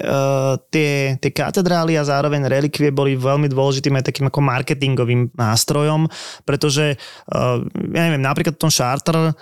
uh, 0.00 0.56
tie, 0.72 1.20
tie 1.20 1.28
katedrály 1.28 2.00
a 2.00 2.08
zároveň 2.08 2.48
relikvie 2.48 2.88
boli 2.88 3.20
veľmi 3.20 3.52
dôležitým 3.52 3.92
aj 4.00 4.08
takým 4.08 4.32
ako 4.32 4.40
marketingovým 4.40 5.36
nástrojom, 5.36 6.08
pretože 6.48 6.96
uh, 6.96 7.60
ja 7.92 8.02
neviem, 8.08 8.24
napríklad 8.24 8.56
v 8.56 8.62
tom 8.64 8.72
Charter 8.72 9.16
uh, 9.28 9.32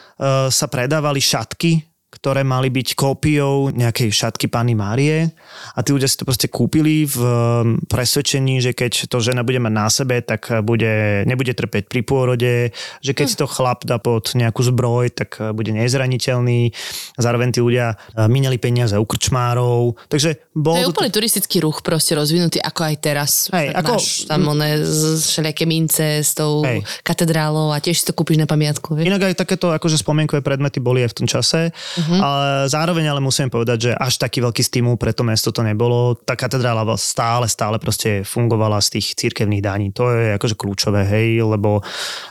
sa 0.50 0.66
predávali 0.66 1.22
šatky 1.22 1.89
ktoré 2.10 2.42
mali 2.42 2.74
byť 2.74 2.98
kópiou 2.98 3.70
nejakej 3.70 4.10
šatky 4.10 4.50
Panny 4.50 4.74
Márie 4.74 5.30
a 5.74 5.80
tí 5.86 5.94
ľudia 5.94 6.10
si 6.10 6.18
to 6.18 6.26
proste 6.26 6.50
kúpili 6.50 7.06
v 7.06 7.16
um, 7.22 7.78
presvedčení, 7.86 8.58
že 8.58 8.74
keď 8.74 9.06
to 9.06 9.22
žena 9.22 9.46
bude 9.46 9.62
mať 9.62 9.72
na 9.72 9.86
sebe, 9.86 10.18
tak 10.18 10.50
bude, 10.66 11.22
nebude 11.24 11.54
trpeť 11.54 11.86
pri 11.86 12.02
pôrode, 12.02 12.74
že 12.98 13.12
keď 13.14 13.26
si 13.30 13.38
to 13.38 13.46
chlap 13.46 13.86
dá 13.86 14.02
pod 14.02 14.34
nejakú 14.34 14.58
zbroj, 14.58 15.14
tak 15.14 15.38
bude 15.54 15.70
nezraniteľný. 15.70 16.74
Zároveň 17.14 17.54
tí 17.54 17.62
ľudia 17.62 17.94
uh, 17.94 18.26
minali 18.26 18.58
peniaze 18.58 18.98
u 18.98 19.06
krčmárov. 19.06 19.94
Takže 20.10 20.50
bol 20.50 20.82
to 20.82 20.82
je 20.82 20.90
úplne 20.90 21.14
turistický 21.14 21.62
ruch 21.62 21.86
proste 21.86 22.18
rozvinutý, 22.18 22.58
ako 22.58 22.90
aj 22.90 22.94
teraz. 22.98 23.30
Hej, 23.54 23.70
ako... 23.70 24.02
Máš 24.02 24.26
tam 24.26 24.50
one 24.50 24.82
všelijaké 25.14 25.64
mince 25.64 26.26
s 26.26 26.34
tou 26.34 26.66
Hej. 26.66 26.82
katedrálou 27.06 27.70
a 27.70 27.78
tiež 27.78 28.02
si 28.02 28.04
to 28.04 28.12
kúpiš 28.18 28.42
na 28.42 28.50
pamiatku. 28.50 28.98
Vieš? 28.98 29.06
Inak 29.06 29.30
aj 29.30 29.34
takéto 29.38 29.70
akože 29.70 29.94
spomienkové 30.02 30.42
predmety 30.42 30.82
boli 30.82 31.06
aj 31.06 31.14
v 31.14 31.16
tom 31.22 31.26
čase. 31.30 31.70
Uh-huh. 32.00 32.20
Ale 32.20 32.72
zároveň 32.72 33.12
ale 33.12 33.20
musím 33.20 33.52
povedať, 33.52 33.90
že 33.90 33.92
až 33.92 34.16
taký 34.16 34.40
veľký 34.40 34.64
stimul 34.64 34.96
pre 34.96 35.12
to 35.12 35.20
mesto 35.20 35.52
to 35.52 35.60
nebolo. 35.60 36.16
Tá 36.16 36.32
katedrála 36.32 36.88
stále, 36.96 37.44
stále 37.44 37.76
proste 37.76 38.24
fungovala 38.24 38.80
z 38.80 38.96
tých 38.98 39.12
církevných 39.20 39.60
daní. 39.60 39.86
To 39.92 40.08
je 40.08 40.40
akože 40.40 40.56
kľúčové, 40.56 41.04
hej, 41.04 41.44
lebo 41.44 41.84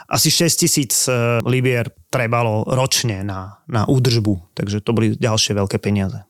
asi 0.09 0.33
6 0.33 0.65
tisíc 0.65 1.05
e, 1.05 1.37
libier 1.45 1.93
trebalo 2.09 2.65
ročne 2.65 3.21
na, 3.21 3.61
na 3.69 3.85
údržbu, 3.85 4.57
takže 4.57 4.81
to 4.81 4.91
boli 4.97 5.13
ďalšie 5.13 5.53
veľké 5.53 5.77
peniaze. 5.77 6.25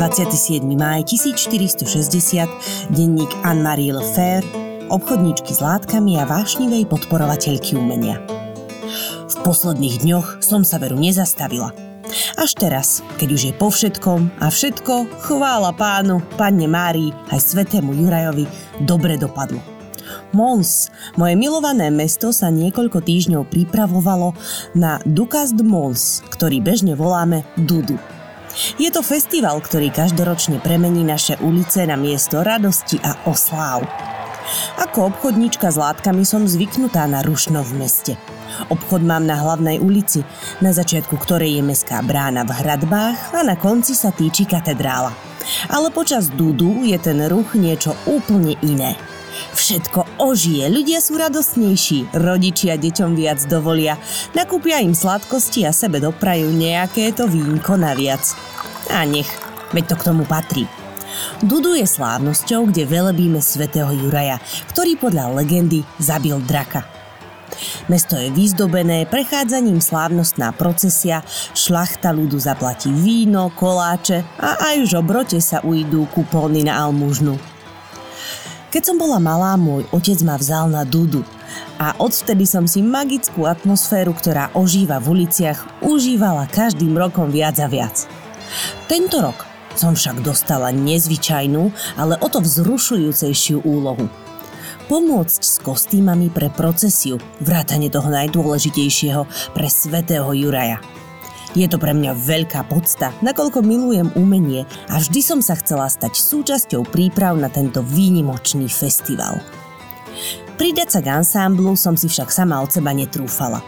27. 0.00 0.64
máj 0.80 1.04
1460, 1.12 2.48
denník 2.88 3.28
Anne-Marie 3.44 3.92
Lefebvre, 3.92 4.48
obchodníčky 4.88 5.52
s 5.52 5.60
látkami 5.60 6.16
a 6.16 6.24
vášnivej 6.24 6.88
podporovateľky 6.88 7.76
umenia. 7.76 8.39
Posledných 9.40 10.04
dňoch 10.04 10.44
som 10.44 10.68
sa 10.68 10.76
veru 10.76 11.00
nezastavila. 11.00 11.72
Až 12.36 12.50
teraz, 12.60 13.00
keď 13.16 13.28
už 13.32 13.42
je 13.48 13.52
po 13.56 13.72
všetkom 13.72 14.36
a 14.36 14.52
všetko, 14.52 15.08
chvála 15.24 15.72
pánu, 15.72 16.20
panne 16.36 16.68
Márii 16.68 17.14
aj 17.32 17.40
svetému 17.40 17.96
Jurajovi, 17.96 18.44
dobre 18.84 19.16
dopadlo. 19.16 19.64
Mons, 20.36 20.92
moje 21.16 21.40
milované 21.40 21.88
mesto, 21.88 22.36
sa 22.36 22.52
niekoľko 22.52 23.00
týždňov 23.00 23.48
pripravovalo 23.48 24.36
na 24.76 25.00
Dukas 25.08 25.56
de 25.56 25.64
Mons, 25.64 26.20
ktorý 26.28 26.60
bežne 26.60 26.92
voláme 26.92 27.46
Dudu. 27.56 27.96
Je 28.76 28.92
to 28.92 29.00
festival, 29.00 29.62
ktorý 29.64 29.88
každoročne 29.88 30.60
premení 30.60 31.00
naše 31.00 31.40
ulice 31.40 31.88
na 31.88 31.96
miesto 31.96 32.44
radosti 32.44 33.00
a 33.00 33.16
osláv. 33.24 33.88
Ako 34.82 35.14
obchodníčka 35.14 35.70
s 35.70 35.78
látkami 35.78 36.26
som 36.26 36.44
zvyknutá 36.44 37.06
na 37.06 37.22
rušno 37.22 37.62
v 37.62 37.72
meste. 37.86 38.14
Obchod 38.68 39.02
mám 39.02 39.26
na 39.26 39.38
hlavnej 39.40 39.82
ulici, 39.82 40.22
na 40.64 40.70
začiatku 40.70 41.16
ktorej 41.18 41.58
je 41.58 41.62
mestská 41.62 42.02
brána 42.04 42.46
v 42.46 42.52
hradbách 42.54 43.34
a 43.36 43.40
na 43.46 43.56
konci 43.56 43.96
sa 43.96 44.10
týči 44.14 44.46
katedrála. 44.46 45.12
Ale 45.72 45.88
počas 45.90 46.28
dudu 46.30 46.84
je 46.84 46.96
ten 47.00 47.18
ruch 47.26 47.56
niečo 47.56 47.96
úplne 48.06 48.54
iné. 48.60 48.94
Všetko 49.54 50.20
ožije, 50.20 50.68
ľudia 50.68 51.00
sú 51.00 51.16
radostnejší, 51.16 52.12
rodičia 52.12 52.76
deťom 52.76 53.16
viac 53.16 53.40
dovolia, 53.48 53.96
nakúpia 54.36 54.82
im 54.82 54.92
sladkosti 54.92 55.64
a 55.64 55.72
sebe 55.72 56.02
doprajú 56.02 56.50
nejaké 56.50 57.14
to 57.16 57.24
vínko 57.24 57.78
naviac. 57.80 58.22
A 58.90 59.06
nech, 59.06 59.30
veď 59.72 59.94
to 59.94 59.96
k 59.96 60.06
tomu 60.12 60.24
patrí. 60.26 60.66
Dudu 61.42 61.74
je 61.74 61.86
slávnosťou, 61.86 62.70
kde 62.70 62.86
velebíme 62.86 63.40
svätého 63.42 63.90
Juraja, 63.90 64.38
ktorý 64.70 64.98
podľa 64.98 65.42
legendy 65.42 65.82
zabil 65.98 66.38
draka. 66.44 66.99
Mesto 67.90 68.16
je 68.16 68.30
vyzdobené, 68.32 69.06
prechádzaním 69.06 69.82
slávnostná 69.82 70.54
procesia, 70.54 71.24
šlachta 71.54 72.14
ľudu 72.14 72.38
zaplatí 72.38 72.90
víno, 72.90 73.50
koláče 73.54 74.22
a 74.38 74.74
aj 74.74 74.90
žobrote 74.90 75.38
sa 75.38 75.60
ujdú 75.60 76.06
kupóny 76.10 76.66
na 76.66 76.80
almužnu. 76.82 77.36
Keď 78.70 78.82
som 78.86 78.96
bola 79.02 79.18
malá, 79.18 79.58
môj 79.58 79.82
otec 79.90 80.22
ma 80.22 80.38
vzal 80.38 80.70
na 80.70 80.86
Dudu 80.86 81.26
a 81.82 81.96
odvtedy 81.98 82.46
som 82.46 82.70
si 82.70 82.84
magickú 82.84 83.48
atmosféru, 83.48 84.14
ktorá 84.14 84.54
ožíva 84.54 85.02
v 85.02 85.18
uliciach, 85.18 85.82
užívala 85.82 86.46
každým 86.46 86.94
rokom 86.94 87.34
viac 87.34 87.58
a 87.58 87.66
viac. 87.66 88.06
Tento 88.86 89.18
rok 89.18 89.42
som 89.74 89.98
však 89.98 90.22
dostala 90.22 90.70
nezvyčajnú, 90.70 91.72
ale 91.98 92.14
o 92.22 92.26
to 92.30 92.38
vzrušujúcejšiu 92.42 93.66
úlohu. 93.66 94.29
Pomôcť 94.90 95.38
s 95.46 95.62
kostýmami 95.62 96.34
pre 96.34 96.50
procesiu, 96.50 97.22
vrátane 97.38 97.86
toho 97.86 98.10
najdôležitejšieho 98.10 99.54
pre 99.54 99.70
svätého 99.70 100.26
Juraja– 100.34 100.82
je 101.50 101.66
to 101.66 101.82
pre 101.82 101.90
mňa 101.90 102.14
veľká 102.14 102.70
podsta, 102.70 103.10
nakoľko 103.26 103.66
milujem 103.66 104.14
umenie 104.14 104.70
a 104.86 105.02
vždy 105.02 105.18
som 105.18 105.40
sa 105.42 105.58
chcela 105.58 105.90
stať 105.90 106.14
súčasťou 106.14 106.86
príprav 106.86 107.34
na 107.34 107.50
tento 107.50 107.82
výnimočný 107.82 108.70
festival. 108.70 109.42
Pridať 110.54 110.94
sa 110.94 111.00
k 111.02 111.10
ansámblu 111.10 111.74
som 111.74 111.98
si 111.98 112.06
však 112.06 112.30
sama 112.30 112.62
od 112.62 112.70
seba 112.70 112.94
netrúfala. 112.94 113.58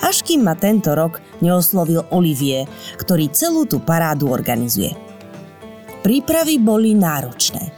Až 0.00 0.24
kým 0.24 0.40
ma 0.40 0.56
tento 0.56 0.96
rok 0.96 1.20
neoslovil 1.44 2.08
Olivier, 2.08 2.64
ktorý 2.96 3.28
celú 3.28 3.68
tú 3.68 3.84
parádu 3.84 4.32
organizuje. 4.32 4.96
Prípravy 6.00 6.56
boli 6.56 6.96
náročné. 6.96 7.77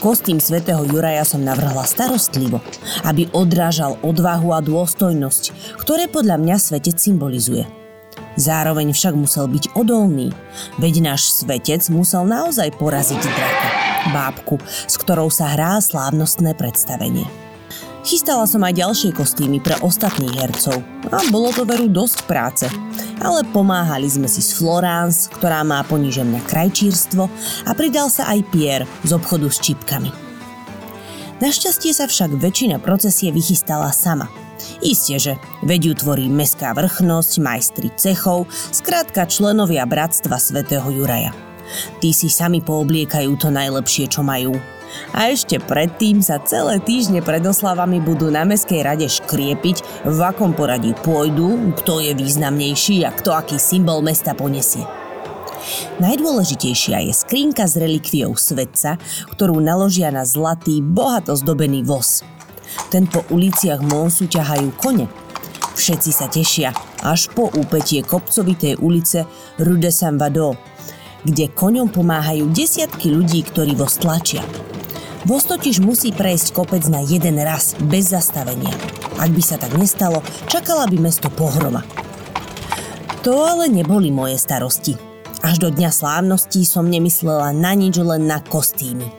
Kostým 0.00 0.40
svätého 0.42 0.82
Juraja 0.84 1.24
som 1.24 1.44
navrhla 1.44 1.84
starostlivo, 1.88 2.60
aby 3.04 3.28
odrážal 3.32 3.96
odvahu 4.04 4.52
a 4.56 4.60
dôstojnosť, 4.60 5.76
ktoré 5.80 6.08
podľa 6.08 6.36
mňa 6.40 6.56
svetec 6.58 6.96
symbolizuje– 6.96 7.66
Zároveň 8.36 8.92
však 8.92 9.16
musel 9.16 9.48
byť 9.48 9.72
odolný, 9.72 10.28
veď 10.76 11.00
náš 11.00 11.32
svetec 11.40 11.80
musel 11.88 12.28
naozaj 12.28 12.68
poraziť 12.76 13.20
draka, 13.24 13.68
bábku, 14.12 14.60
s 14.60 15.00
ktorou 15.00 15.32
sa 15.32 15.56
hrá 15.56 15.80
slávnostné 15.80 16.52
predstavenie. 16.52 17.24
Chystala 18.06 18.46
som 18.46 18.62
aj 18.62 18.78
ďalšie 18.78 19.10
kostýmy 19.10 19.58
pre 19.58 19.74
ostatných 19.82 20.38
hercov 20.38 20.78
a 21.10 21.26
bolo 21.34 21.50
to 21.50 21.66
veru 21.66 21.90
dosť 21.90 22.18
práce, 22.30 22.66
ale 23.18 23.42
pomáhali 23.50 24.06
sme 24.06 24.30
si 24.30 24.38
s 24.38 24.54
Florence, 24.54 25.26
ktorá 25.34 25.66
má 25.66 25.82
poníže 25.82 26.22
mňa 26.22 26.46
krajčírstvo 26.46 27.26
a 27.66 27.70
pridal 27.74 28.06
sa 28.06 28.30
aj 28.30 28.46
Pierre 28.54 28.86
z 29.02 29.10
obchodu 29.10 29.50
s 29.50 29.58
čipkami. 29.58 30.14
Našťastie 31.42 31.90
sa 31.90 32.06
však 32.06 32.38
väčšina 32.38 32.78
procesie 32.78 33.34
vychystala 33.34 33.90
sama– 33.90 34.30
Istie, 34.84 35.16
že 35.20 35.32
veď 35.64 35.92
ju 35.92 35.94
tvorí 35.96 36.26
mestská 36.28 36.72
vrchnosť, 36.76 37.32
majstri 37.40 37.88
cechov, 37.96 38.48
skrátka 38.72 39.28
členovia 39.28 39.84
Bratstva 39.88 40.36
svätého 40.40 40.86
Juraja. 40.92 41.32
Tí 41.98 42.14
si 42.14 42.30
sami 42.30 42.62
poobliekajú 42.62 43.32
to 43.36 43.48
najlepšie, 43.50 44.06
čo 44.06 44.22
majú. 44.22 44.54
A 45.12 45.32
ešte 45.32 45.58
predtým 45.62 46.20
sa 46.20 46.42
celé 46.42 46.78
týždne 46.82 47.20
pred 47.20 47.42
oslavami 47.42 48.02
budú 48.02 48.30
na 48.32 48.46
Mestskej 48.46 48.80
rade 48.84 49.06
škriepiť, 49.06 50.06
v 50.06 50.18
akom 50.20 50.52
poradí 50.52 50.94
pôjdu, 51.02 51.74
kto 51.82 52.02
je 52.02 52.12
významnejší 52.14 53.04
a 53.06 53.10
kto 53.14 53.34
aký 53.34 53.56
symbol 53.60 54.02
mesta 54.02 54.32
poniesie. 54.36 54.84
Najdôležitejšia 55.98 57.10
je 57.10 57.12
skrinka 57.16 57.66
s 57.66 57.74
relikviou 57.74 58.38
svetca, 58.38 59.02
ktorú 59.34 59.58
naložia 59.58 60.14
na 60.14 60.22
zlatý, 60.22 60.78
bohato 60.78 61.34
zdobený 61.34 61.82
voz– 61.82 62.20
ten 62.92 63.08
po 63.08 63.24
uliciach 63.32 63.80
Monsu 63.82 64.28
ťahajú 64.28 64.68
kone. 64.78 65.06
Všetci 65.76 66.10
sa 66.12 66.26
tešia, 66.28 66.72
až 67.04 67.28
po 67.36 67.52
úpetie 67.52 68.00
kopcovitej 68.00 68.80
ulice 68.80 69.28
Rue 69.60 69.76
de 69.76 69.92
Saint-Vado, 69.92 70.56
kde 71.26 71.52
koňom 71.52 71.92
pomáhajú 71.92 72.48
desiatky 72.48 73.12
ľudí, 73.12 73.44
ktorí 73.44 73.76
voz 73.76 74.00
tlačia. 74.00 74.40
Voz 75.26 75.42
totiž 75.42 75.82
musí 75.82 76.14
prejsť 76.14 76.54
kopec 76.54 76.86
na 76.86 77.02
jeden 77.02 77.42
raz, 77.42 77.74
bez 77.90 78.14
zastavenia. 78.14 78.70
Ak 79.18 79.34
by 79.34 79.42
sa 79.42 79.58
tak 79.58 79.74
nestalo, 79.74 80.22
čakala 80.46 80.86
by 80.86 81.02
mesto 81.02 81.26
pohroma. 81.34 81.82
To 83.26 83.42
ale 83.42 83.66
neboli 83.66 84.14
moje 84.14 84.38
starosti. 84.38 84.94
Až 85.42 85.58
do 85.58 85.74
dňa 85.74 85.90
slávností 85.90 86.62
som 86.62 86.86
nemyslela 86.86 87.50
na 87.50 87.74
nič 87.74 87.98
len 87.98 88.30
na 88.30 88.38
kostýmy. 88.38 89.10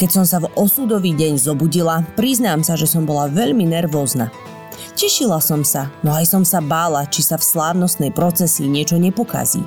Keď 0.00 0.08
som 0.08 0.24
sa 0.24 0.40
v 0.40 0.48
osudový 0.56 1.12
deň 1.12 1.36
zobudila, 1.36 2.00
priznám 2.16 2.64
sa, 2.64 2.72
že 2.72 2.88
som 2.88 3.04
bola 3.04 3.28
veľmi 3.28 3.68
nervózna. 3.68 4.32
Tešila 4.96 5.44
som 5.44 5.60
sa, 5.68 5.92
no 6.00 6.16
aj 6.16 6.32
som 6.32 6.48
sa 6.48 6.64
bála, 6.64 7.04
či 7.12 7.20
sa 7.20 7.36
v 7.36 7.44
slávnostnej 7.44 8.08
procesii 8.08 8.72
niečo 8.72 8.96
nepokazí. 8.96 9.60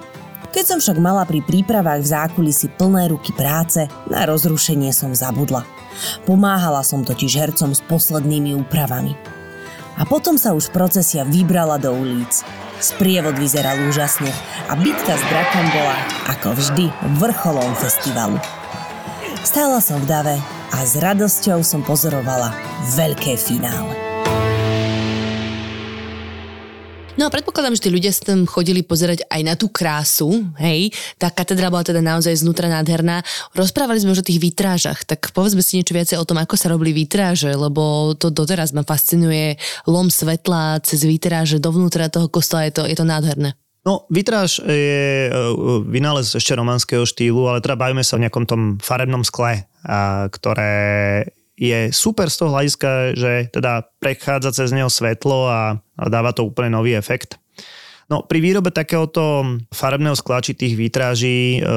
Keď 0.50 0.66
som 0.66 0.80
však 0.82 0.98
mala 0.98 1.30
pri 1.30 1.46
prípravách 1.46 2.02
v 2.02 2.12
zákulisi 2.12 2.74
plné 2.74 3.14
ruky 3.14 3.30
práce, 3.38 3.86
na 4.10 4.26
rozrušenie 4.26 4.90
som 4.90 5.14
zabudla. 5.14 5.62
Pomáhala 6.26 6.82
som 6.82 7.06
totiž 7.06 7.38
hercom 7.38 7.70
s 7.78 7.86
poslednými 7.86 8.58
úpravami. 8.58 9.14
A 10.02 10.08
potom 10.10 10.42
sa 10.42 10.58
už 10.58 10.74
procesia 10.74 11.22
vybrala 11.22 11.78
do 11.78 11.94
ulic. 11.94 12.42
Sprievod 12.82 13.38
vyzeral 13.38 13.78
úžasne 13.92 14.32
a 14.72 14.74
bitka 14.74 15.14
s 15.14 15.24
drakom 15.30 15.68
bola, 15.70 15.98
ako 16.34 16.58
vždy, 16.58 16.86
vrcholom 17.22 17.76
festivalu. 17.78 18.42
Stála 19.46 19.78
som 19.84 20.02
v 20.02 20.10
dave 20.10 20.36
a 20.74 20.78
s 20.82 20.98
radosťou 20.98 21.62
som 21.62 21.86
pozorovala 21.86 22.56
veľké 22.98 23.38
finále. 23.38 24.09
No 27.20 27.28
a 27.28 27.36
predpokladám, 27.36 27.76
že 27.76 27.84
tí 27.84 27.90
ľudia 27.92 28.16
sa 28.16 28.32
tam 28.32 28.48
chodili 28.48 28.80
pozerať 28.80 29.28
aj 29.28 29.42
na 29.44 29.60
tú 29.60 29.68
krásu, 29.68 30.40
hej. 30.56 30.96
Tá 31.20 31.28
katedra 31.28 31.68
bola 31.68 31.84
teda 31.84 32.00
naozaj 32.00 32.32
znútra 32.40 32.72
nádherná. 32.72 33.28
Rozprávali 33.52 34.00
sme 34.00 34.16
už 34.16 34.24
o 34.24 34.30
tých 34.32 34.40
výtrážach, 34.40 35.04
tak 35.04 35.36
povedzme 35.36 35.60
si 35.60 35.76
niečo 35.76 35.92
viacej 35.92 36.16
o 36.16 36.24
tom, 36.24 36.40
ako 36.40 36.56
sa 36.56 36.72
robili 36.72 36.96
výtráže, 36.96 37.52
lebo 37.52 38.16
to 38.16 38.32
doteraz 38.32 38.72
ma 38.72 38.88
fascinuje 38.88 39.60
lom 39.84 40.08
svetla 40.08 40.80
cez 40.80 41.04
výtráže 41.04 41.60
dovnútra 41.60 42.08
toho 42.08 42.32
kostola, 42.32 42.72
je 42.72 42.80
to, 42.80 42.84
je 42.88 42.96
to 42.96 43.04
nádherné. 43.04 43.52
No, 43.84 44.08
vitráž 44.08 44.64
je 44.64 45.28
e, 45.28 45.32
vynález 45.92 46.32
ešte 46.32 46.56
romanského 46.56 47.04
štýlu, 47.04 47.52
ale 47.52 47.60
teda 47.60 47.76
bavíme 47.76 48.00
sa 48.00 48.16
o 48.16 48.24
nejakom 48.24 48.48
tom 48.48 48.62
farebnom 48.80 49.28
skle, 49.28 49.68
ktoré 50.32 50.72
je 51.60 51.92
super 51.92 52.32
z 52.32 52.40
toho 52.40 52.56
hľadiska, 52.56 53.20
že 53.20 53.52
teda 53.52 53.84
prechádza 54.00 54.56
cez 54.56 54.72
neho 54.72 54.88
svetlo 54.88 55.52
a, 55.52 55.84
dáva 56.08 56.32
to 56.32 56.48
úplne 56.48 56.80
nový 56.80 56.96
efekt. 56.96 57.36
No 58.10 58.26
pri 58.26 58.42
výrobe 58.42 58.74
takéhoto 58.74 59.46
farebného 59.70 60.18
skla 60.18 60.42
či 60.42 60.58
tých 60.58 60.74
výtraží 60.74 61.62
e, 61.62 61.70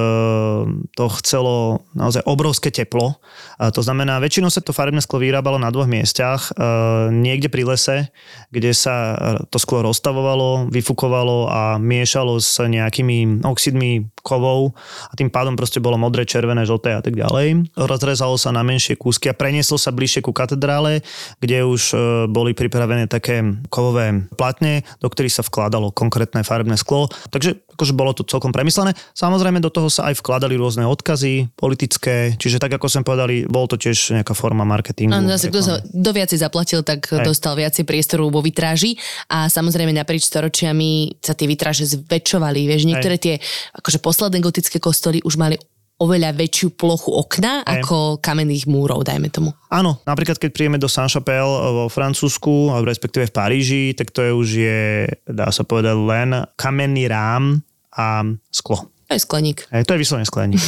to 0.96 1.04
chcelo 1.20 1.84
naozaj 1.92 2.24
obrovské 2.24 2.72
teplo. 2.72 3.20
A 3.60 3.68
to 3.68 3.84
znamená, 3.84 4.16
väčšinou 4.16 4.48
sa 4.48 4.64
to 4.64 4.72
farebné 4.72 5.04
sklo 5.04 5.20
vyrábalo 5.20 5.60
na 5.60 5.68
dvoch 5.68 5.84
miestach. 5.84 6.48
E, 6.48 6.64
niekde 7.12 7.52
pri 7.52 7.68
lese, 7.68 8.08
kde 8.48 8.72
sa 8.72 9.12
to 9.52 9.60
sklo 9.60 9.84
rozstavovalo, 9.84 10.72
vyfukovalo 10.72 11.52
a 11.52 11.76
miešalo 11.76 12.40
s 12.40 12.64
nejakými 12.64 13.44
oxidmi 13.44 14.08
kovov 14.24 14.72
a 15.08 15.12
tým 15.12 15.28
pádom 15.28 15.52
proste 15.52 15.84
bolo 15.84 16.00
modré, 16.00 16.24
červené, 16.24 16.64
žlté 16.64 16.96
a 16.96 17.04
tak 17.04 17.12
ďalej. 17.12 17.76
Rozrezalo 17.76 18.40
sa 18.40 18.56
na 18.56 18.64
menšie 18.64 18.96
kúsky 18.96 19.28
a 19.28 19.36
prenieslo 19.36 19.76
sa 19.76 19.92
bližšie 19.92 20.24
ku 20.24 20.32
katedrále, 20.32 21.04
kde 21.44 21.60
už 21.68 21.82
e, 21.92 21.96
boli 22.24 22.56
pripravené 22.56 23.04
také 23.04 23.44
kovové 23.68 24.24
platne, 24.40 24.80
do 25.04 25.12
ktorých 25.12 25.36
sa 25.36 25.44
vkladalo 25.44 25.92
konkrétne 25.92 26.21
konkrétne 26.22 26.46
farebné 26.46 26.78
sklo. 26.78 27.10
Takže 27.34 27.66
akože 27.74 27.92
bolo 27.98 28.14
to 28.14 28.22
celkom 28.22 28.54
premyslené. 28.54 28.94
Samozrejme 29.18 29.58
do 29.58 29.74
toho 29.74 29.90
sa 29.90 30.14
aj 30.14 30.22
vkladali 30.22 30.54
rôzne 30.54 30.86
odkazy 30.86 31.50
politické, 31.58 32.38
čiže 32.38 32.62
tak 32.62 32.78
ako 32.78 32.86
som 32.86 33.02
povedali, 33.02 33.42
bol 33.50 33.66
to 33.66 33.74
tiež 33.74 34.22
nejaká 34.22 34.38
forma 34.38 34.62
marketingu. 34.62 35.10
Áno, 35.10 35.26
zase 35.26 35.50
kto, 35.50 35.60
sa, 35.60 35.74
kto 35.82 36.10
viacej 36.14 36.38
zaplatil, 36.38 36.86
tak 36.86 37.10
Hej. 37.10 37.26
dostal 37.26 37.58
viacej 37.58 37.82
priestoru 37.82 38.30
vo 38.30 38.38
vitráži 38.38 38.94
a 39.26 39.50
samozrejme 39.50 39.90
naprieč 39.90 40.30
storočiami 40.30 41.18
sa 41.18 41.34
tie 41.34 41.50
vitráže 41.50 41.90
zväčšovali. 41.90 42.70
Vieš, 42.70 42.86
niektoré 42.86 43.18
Hej. 43.18 43.22
tie 43.26 43.34
akože 43.74 43.98
posledné 43.98 44.38
gotické 44.38 44.78
kostoly 44.78 45.18
už 45.26 45.34
mali 45.34 45.58
oveľa 46.02 46.34
väčšiu 46.34 46.74
plochu 46.74 47.14
okna 47.14 47.62
Aj. 47.62 47.78
ako 47.78 48.18
kamenných 48.18 48.66
múrov, 48.66 49.06
dajme 49.06 49.30
tomu. 49.30 49.54
Áno, 49.70 50.02
napríklad 50.02 50.42
keď 50.42 50.50
príjeme 50.50 50.78
do 50.82 50.90
Saint-Chapelle 50.90 51.70
vo 51.70 51.86
Francúzsku, 51.86 52.74
respektíve 52.82 53.30
v 53.30 53.34
Paríži, 53.34 53.84
tak 53.94 54.10
to 54.10 54.26
je 54.26 54.32
už 54.34 54.48
je, 54.50 54.82
dá 55.30 55.48
sa 55.54 55.62
povedať, 55.62 55.94
len 55.94 56.28
kamenný 56.58 57.06
rám 57.06 57.62
a 57.94 58.26
sklo. 58.50 58.90
To 59.06 59.14
je 59.14 59.22
skleník. 59.22 59.68
Aj, 59.70 59.86
to 59.86 59.94
je 59.94 60.02
vyslovene 60.02 60.26
skleník. 60.26 60.58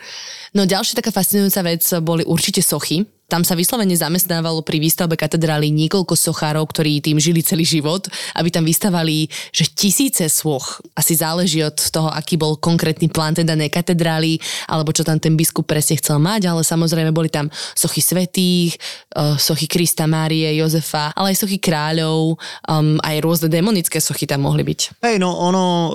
no 0.56 0.66
ďalšia 0.66 0.98
taká 0.98 1.14
fascinujúca 1.14 1.60
vec 1.62 1.84
boli 2.02 2.26
určite 2.26 2.64
sochy. 2.64 3.06
Tam 3.32 3.48
sa 3.48 3.56
vyslovene 3.56 3.96
zamestnávalo 3.96 4.60
pri 4.60 4.76
výstavbe 4.76 5.16
katedrály 5.16 5.72
niekoľko 5.72 6.12
sochárov, 6.12 6.68
ktorí 6.68 7.00
tým 7.00 7.16
žili 7.16 7.40
celý 7.40 7.64
život, 7.64 8.04
aby 8.36 8.52
tam 8.52 8.68
vystavali 8.68 9.24
že 9.48 9.72
tisíce 9.72 10.28
soch. 10.28 10.84
Asi 10.92 11.16
záleží 11.16 11.64
od 11.64 11.72
toho, 11.80 12.12
aký 12.12 12.36
bol 12.36 12.60
konkrétny 12.60 13.08
plán 13.08 13.32
tej 13.32 13.48
danej 13.48 13.72
katedrály, 13.72 14.36
alebo 14.68 14.92
čo 14.92 15.00
tam 15.00 15.16
ten 15.16 15.32
biskup 15.32 15.64
presne 15.64 15.96
chcel 15.96 16.20
mať, 16.20 16.52
ale 16.52 16.60
samozrejme 16.60 17.08
boli 17.08 17.32
tam 17.32 17.48
sochy 17.72 18.04
svetých, 18.04 18.76
eh, 19.16 19.40
sochy 19.40 19.64
Krista, 19.64 20.04
Márie, 20.04 20.52
Jozefa, 20.52 21.16
ale 21.16 21.32
aj 21.32 21.40
sochy 21.40 21.56
kráľov, 21.56 22.36
um, 22.68 23.00
aj 23.00 23.16
rôzne 23.24 23.48
demonické 23.48 23.96
sochy 23.96 24.28
tam 24.28 24.44
mohli 24.44 24.60
byť. 24.60 25.00
Hej, 25.00 25.16
no 25.16 25.32
ono 25.32 25.64
uh, 25.64 25.88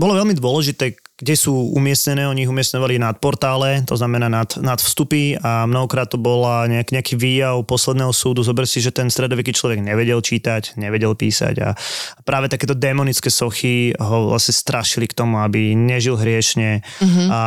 bolo 0.00 0.16
veľmi 0.16 0.32
dôležité, 0.32 0.96
kde 1.14 1.34
sú 1.38 1.54
umiestnené, 1.78 2.26
oni 2.26 2.42
ich 2.42 2.50
umiestňovali 2.50 2.98
nad 2.98 3.22
portále, 3.22 3.86
to 3.86 3.94
znamená 3.94 4.26
nad, 4.26 4.50
nad 4.58 4.82
vstupy 4.82 5.38
a 5.38 5.62
mnohokrát 5.62 6.10
to 6.10 6.18
bola 6.18 6.66
nejak, 6.66 6.90
nejaký 6.90 7.14
výjav 7.14 7.62
posledného 7.70 8.10
súdu. 8.10 8.42
Zober 8.42 8.66
si, 8.66 8.82
že 8.82 8.90
ten 8.90 9.06
stredoveký 9.06 9.54
človek 9.54 9.78
nevedel 9.78 10.18
čítať, 10.18 10.74
nevedel 10.74 11.14
písať 11.14 11.54
a 11.62 11.78
práve 12.26 12.50
takéto 12.50 12.74
démonické 12.74 13.30
sochy 13.30 13.94
ho 13.94 14.34
vlastne 14.34 14.58
strašili 14.58 15.06
k 15.06 15.14
tomu, 15.14 15.38
aby 15.38 15.78
nežil 15.78 16.18
hriešne. 16.18 16.82
Mm-hmm. 16.82 17.26
A, 17.30 17.38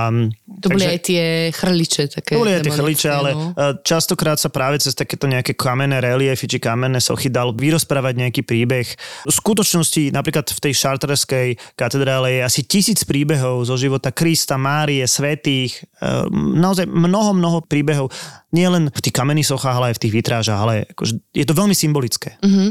to 0.64 0.72
takže, 0.72 0.76
boli 0.80 0.86
aj 0.88 1.00
tie 1.04 1.24
chrliče. 1.52 2.04
Také 2.08 2.40
to 2.40 2.48
boli 2.48 2.56
aj 2.56 2.64
tie 2.64 2.72
chrliče, 2.72 3.10
ale 3.12 3.30
no. 3.36 3.52
E, 3.52 3.84
častokrát 3.84 4.40
sa 4.40 4.48
práve 4.48 4.80
cez 4.80 4.96
takéto 4.96 5.28
nejaké 5.28 5.60
kamenné 5.60 6.00
reliefy 6.00 6.48
či 6.48 6.64
kamenné 6.64 7.04
sochy 7.04 7.28
dal 7.28 7.52
vyrozprávať 7.52 8.16
nejaký 8.16 8.48
príbeh. 8.48 8.88
V 9.28 9.34
skutočnosti 9.34 10.16
napríklad 10.16 10.48
v 10.56 10.60
tej 10.64 10.74
šarterskej 10.80 11.48
katedrále 11.76 12.40
je 12.40 12.42
asi 12.48 12.62
tisíc 12.64 13.04
príbehov 13.04 13.57
príbehov 13.58 13.66
zo 13.66 13.76
života 13.78 14.14
Krista, 14.14 14.56
Márie, 14.58 15.02
svetých, 15.10 15.82
e, 15.98 16.30
naozaj 16.30 16.86
mnoho, 16.86 17.34
mnoho 17.34 17.58
príbehov. 17.66 18.14
Nie 18.54 18.70
len 18.70 18.94
v 18.94 19.02
tých 19.02 19.16
kamenných 19.16 19.50
sochách, 19.50 19.78
ale 19.82 19.88
aj 19.94 19.96
v 19.98 20.04
tých 20.06 20.14
vitrážach, 20.14 20.60
ale 20.62 20.86
akože 20.94 21.14
je 21.34 21.46
to 21.46 21.58
veľmi 21.58 21.74
symbolické. 21.74 22.38
Mm-hmm. 22.46 22.70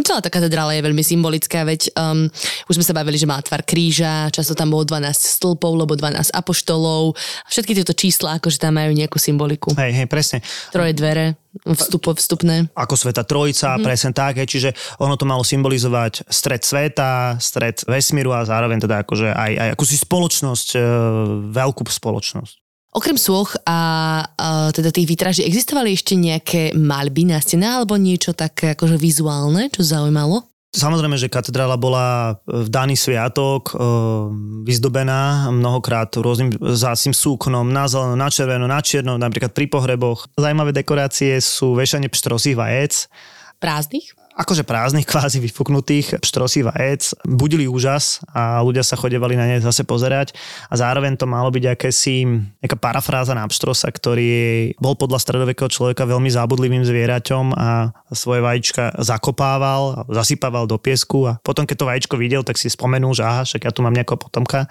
Celá 0.00 0.20
tá 0.22 0.30
katedrála 0.32 0.76
je 0.76 0.86
veľmi 0.86 1.04
symbolická, 1.04 1.64
veď 1.66 1.92
um, 1.96 2.26
už 2.70 2.74
sme 2.80 2.84
sa 2.86 2.96
bavili, 2.96 3.20
že 3.20 3.28
má 3.28 3.36
tvar 3.42 3.64
kríža, 3.66 4.30
často 4.32 4.56
tam 4.56 4.72
bolo 4.72 4.84
12 4.86 5.10
stĺpov, 5.12 5.72
lebo 5.76 5.96
12 5.96 6.32
apoštolov. 6.32 7.16
Všetky 7.48 7.72
tieto 7.76 7.92
čísla, 7.92 8.38
akože 8.38 8.60
tam 8.60 8.78
majú 8.78 8.92
nejakú 8.94 9.18
symboliku. 9.20 9.72
Hej, 9.76 10.04
hej, 10.04 10.06
presne. 10.08 10.38
Troje 10.70 10.92
dvere, 10.94 11.40
vstupo, 11.66 12.14
vstupné. 12.14 12.70
Ako 12.78 12.94
sveta 12.94 13.26
trojica, 13.26 13.74
mm-hmm. 13.74 13.86
presne 13.86 14.10
tak, 14.14 14.38
hej, 14.38 14.48
čiže 14.48 14.70
ono 15.02 15.18
to 15.18 15.26
malo 15.26 15.42
symbolizovať 15.42 16.30
stred 16.30 16.62
sveta, 16.62 17.40
stred 17.42 17.82
vesmíru 17.88 18.30
a 18.36 18.46
zároveň 18.46 18.84
teda 18.84 19.02
akože 19.02 19.34
aj, 19.34 19.52
aj 19.58 19.68
akúsi 19.74 19.96
spoločnosť, 19.98 20.68
e, 20.76 20.80
veľkú 21.50 21.82
spoločnosť. 21.82 22.59
Okrem 22.90 23.14
soch 23.14 23.54
a, 23.62 23.78
a 24.34 24.74
teda 24.74 24.90
tých 24.90 25.06
výtraží, 25.06 25.46
existovali 25.46 25.94
ešte 25.94 26.18
nejaké 26.18 26.74
malby 26.74 27.22
na 27.22 27.38
stenách 27.38 27.86
alebo 27.86 27.94
niečo 27.94 28.34
také 28.34 28.74
akože 28.74 28.98
vizuálne, 28.98 29.70
čo 29.70 29.86
zaujímalo? 29.86 30.50
Samozrejme, 30.70 31.18
že 31.18 31.26
katedrála 31.26 31.74
bola 31.74 32.38
v 32.46 32.70
daný 32.70 32.94
sviatok 32.94 33.74
e, 33.74 33.82
vyzdobená 34.62 35.50
mnohokrát 35.50 36.14
rôznym 36.14 36.54
zácim 36.78 37.10
súknom, 37.10 37.66
na 37.66 37.90
zeleno, 37.90 38.14
na 38.14 38.30
červeno, 38.30 38.70
na 38.70 38.78
čierno, 38.78 39.18
napríklad 39.18 39.50
pri 39.50 39.66
pohreboch. 39.66 40.30
Zajímavé 40.38 40.70
dekorácie 40.70 41.42
sú 41.42 41.74
vešanie 41.74 42.06
pštrosých 42.06 42.54
vajec. 42.54 43.10
Prázdnych? 43.58 44.14
Akože 44.36 44.62
prázdnych, 44.62 45.06
kvázi 45.10 45.42
vyfuknutých 45.42 46.22
štrosí 46.22 46.62
vajec, 46.62 47.14
budili 47.26 47.66
úžas 47.66 48.22
a 48.30 48.62
ľudia 48.62 48.86
sa 48.86 48.94
chodevali 48.94 49.34
na 49.34 49.46
ne 49.46 49.58
zase 49.58 49.82
pozerať 49.82 50.36
a 50.70 50.74
zároveň 50.78 51.18
to 51.18 51.26
malo 51.26 51.50
byť 51.50 51.64
akési 51.74 52.24
nejaká 52.62 52.76
parafráza 52.78 53.34
na 53.34 53.46
pštrosa, 53.48 53.90
ktorý 53.90 54.72
bol 54.78 54.94
podľa 54.94 55.18
stredovekého 55.20 55.68
človeka 55.68 56.06
veľmi 56.06 56.30
zábudlivým 56.30 56.86
zvieraťom 56.86 57.44
a 57.56 57.90
svoje 58.14 58.40
vajíčka 58.42 59.00
zakopával, 59.02 60.06
zasypával 60.10 60.70
do 60.70 60.78
piesku 60.78 61.26
a 61.26 61.38
potom, 61.42 61.66
keď 61.66 61.76
to 61.82 61.88
vajíčko 61.88 62.14
videl, 62.18 62.42
tak 62.46 62.58
si 62.58 62.70
spomenul, 62.70 63.14
že 63.16 63.26
aha, 63.26 63.42
však 63.46 63.66
ja 63.66 63.72
tu 63.74 63.82
mám 63.82 63.94
nejakého 63.94 64.18
potomka. 64.18 64.70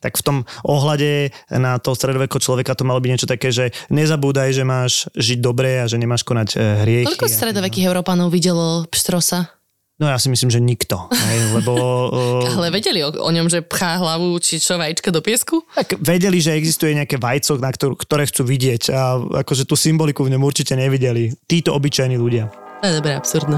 Tak 0.00 0.16
v 0.16 0.22
tom 0.22 0.36
ohľade 0.64 1.34
na 1.52 1.76
toho 1.82 1.98
stredovekého 1.98 2.40
človeka 2.40 2.78
to 2.78 2.86
malo 2.86 3.02
byť 3.02 3.10
niečo 3.10 3.28
také, 3.28 3.52
že 3.52 3.74
nezabúdaj, 3.92 4.54
že 4.54 4.64
máš 4.64 5.10
žiť 5.16 5.38
dobre 5.42 5.82
a 5.82 5.84
že 5.90 6.00
nemáš 6.00 6.22
konať 6.24 6.48
eh, 6.56 6.60
hriechy. 6.84 7.12
Koľko 7.12 7.28
stredovekých 7.28 7.88
Európanov 7.90 8.32
videlo 8.32 8.85
Pštrosa? 8.86 9.56
No 9.96 10.12
ja 10.12 10.20
si 10.20 10.28
myslím, 10.28 10.52
že 10.52 10.60
nikto. 10.60 11.08
Hej, 11.08 11.56
lebo, 11.56 11.72
uh, 12.12 12.52
Ale 12.60 12.68
vedeli 12.68 13.00
o, 13.00 13.08
o 13.08 13.30
ňom, 13.32 13.48
že 13.48 13.64
pchá 13.64 13.96
hlavu 13.96 14.36
či 14.44 14.60
čo 14.60 14.76
vajíčka 14.76 15.08
do 15.08 15.24
piesku? 15.24 15.64
Tak 15.72 15.96
vedeli, 16.04 16.36
že 16.36 16.52
existuje 16.52 16.92
nejaké 16.92 17.16
vajco, 17.16 17.56
na 17.56 17.72
ktorú, 17.72 17.96
ktoré 17.96 18.28
chcú 18.28 18.44
vidieť 18.44 18.92
a 18.92 19.16
akože 19.40 19.64
tú 19.64 19.72
symboliku 19.72 20.20
v 20.20 20.36
ňom 20.36 20.44
určite 20.44 20.76
nevideli. 20.76 21.32
Títo 21.48 21.72
obyčajní 21.72 22.20
ľudia. 22.20 22.52
To 22.84 22.84
je 22.84 22.94
dobré, 23.00 23.16
absurdné. 23.16 23.56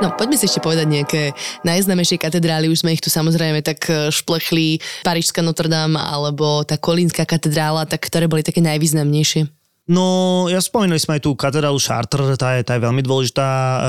No, 0.00 0.16
poďme 0.16 0.40
si 0.40 0.48
ešte 0.48 0.64
povedať 0.64 0.88
nejaké 0.88 1.22
najznamejšie 1.60 2.16
katedrály. 2.16 2.72
Už 2.72 2.80
sme 2.80 2.96
ich 2.96 3.04
tu 3.04 3.12
samozrejme 3.12 3.60
tak 3.60 3.84
e, 3.92 4.08
šplechli. 4.08 4.80
Parížská 5.04 5.44
Notre 5.44 5.68
Dame 5.68 6.00
alebo 6.00 6.64
tá 6.64 6.80
Kolínska 6.80 7.28
katedrála, 7.28 7.84
tak 7.84 8.08
ktoré 8.08 8.24
boli 8.24 8.40
také 8.40 8.64
najvýznamnejšie? 8.64 9.59
No, 9.90 10.46
ja 10.46 10.62
spomínali 10.62 11.02
sme 11.02 11.18
aj 11.18 11.26
tú 11.26 11.34
katedrálu 11.34 11.82
Chartres, 11.82 12.38
tá 12.38 12.54
je, 12.54 12.62
tá 12.62 12.78
je 12.78 12.86
veľmi 12.86 13.02
dôležitá. 13.02 13.48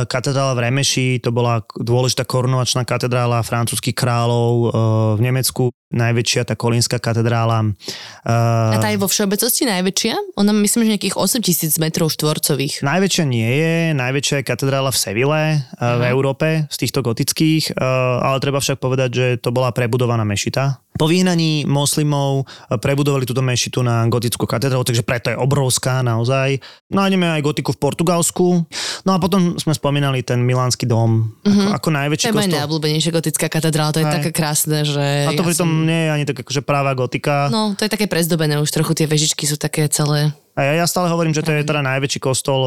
Katedrála 0.10 0.58
v 0.58 0.66
Remeši, 0.66 1.22
to 1.22 1.30
bola 1.30 1.62
dôležitá 1.78 2.26
korunovačná 2.26 2.82
katedrála 2.82 3.45
francúzských 3.45 3.93
kráľov 3.93 4.49
e, 4.49 4.68
v 5.14 5.20
Nemecku 5.22 5.70
najväčšia, 5.91 6.47
tá 6.47 6.56
Kolínska 6.56 6.97
katedrála. 6.97 7.76
Uh, 8.24 8.74
a 8.74 8.80
tá 8.80 8.89
je 8.89 8.99
vo 8.99 9.12
všeobecnosti 9.12 9.68
najväčšia? 9.68 10.39
Ona 10.39 10.56
myslím, 10.64 10.88
že 10.88 10.91
nejakých 10.97 11.20
8 11.20 11.43
tisíc 11.43 11.76
metrov 11.78 12.10
štvorcových. 12.16 12.82
Najväčšia 12.82 13.26
nie 13.28 13.52
je, 13.52 13.76
najväčšia 13.93 14.41
je 14.41 14.47
katedrála 14.47 14.89
v 14.89 14.97
Seville, 14.97 15.43
v 15.78 16.04
Európe, 16.08 16.66
z 16.72 16.76
týchto 16.80 17.04
gotických, 17.04 17.76
ale 18.24 18.39
treba 18.39 18.64
však 18.64 18.80
povedať, 18.80 19.10
že 19.12 19.26
to 19.43 19.52
bola 19.52 19.76
prebudovaná 19.76 20.24
mešita. 20.24 20.80
Po 21.02 21.10
vyhnaní 21.10 21.66
moslimov 21.66 22.45
prebudovali 22.78 23.26
túto 23.26 23.41
mešitu 23.41 23.82
na 23.82 24.06
gotickú 24.06 24.45
katedrálu, 24.45 24.86
takže 24.86 25.02
preto 25.02 25.34
je 25.34 25.38
obrovská 25.41 26.06
naozaj. 26.06 26.62
Nájdeme 26.93 27.26
aj 27.26 27.41
gotiku 27.41 27.74
v 27.74 27.82
Portugalsku. 27.82 28.70
No 29.02 29.10
a 29.10 29.18
potom 29.18 29.58
sme 29.58 29.74
spomínali 29.74 30.22
ten 30.22 30.45
milánsky 30.45 30.86
dom, 30.86 31.34
mm-hmm. 31.41 31.74
ako, 31.74 31.89
ako 31.89 31.89
najväčší 31.89 32.26
kostol. 32.30 32.38
To 32.38 32.45
je 32.45 32.54
najobľúbenejšia 32.54 33.12
gotická 33.18 33.45
katedrála, 33.49 33.97
to 33.97 34.02
je 34.06 34.08
aj. 34.14 34.16
také 34.22 34.30
krásne, 34.30 34.86
že... 34.86 35.26
A 35.26 35.34
to 35.34 35.41
ja 35.41 35.49
pritom 35.49 35.66
som 35.66 35.89
nie 35.89 36.06
je 36.06 36.10
ani 36.14 36.26
tak 36.30 36.38
akože 36.45 36.62
práva 36.62 36.93
gotika. 36.93 37.49
No, 37.49 37.74
to 37.74 37.82
je 37.82 37.89
také 37.89 38.06
prezdobené, 38.06 38.62
už 38.62 38.70
trochu 38.70 38.93
tie 38.93 39.10
vežičky 39.10 39.49
sú 39.49 39.58
také 39.58 39.89
celé 39.89 40.38
A 40.52 40.60
ja, 40.68 40.84
ja 40.84 40.86
stále 40.86 41.08
hovorím, 41.08 41.32
že 41.32 41.43
to 41.43 41.56
je 41.56 41.64
teda 41.64 41.80
najväčší 41.80 42.20
kostol 42.20 42.62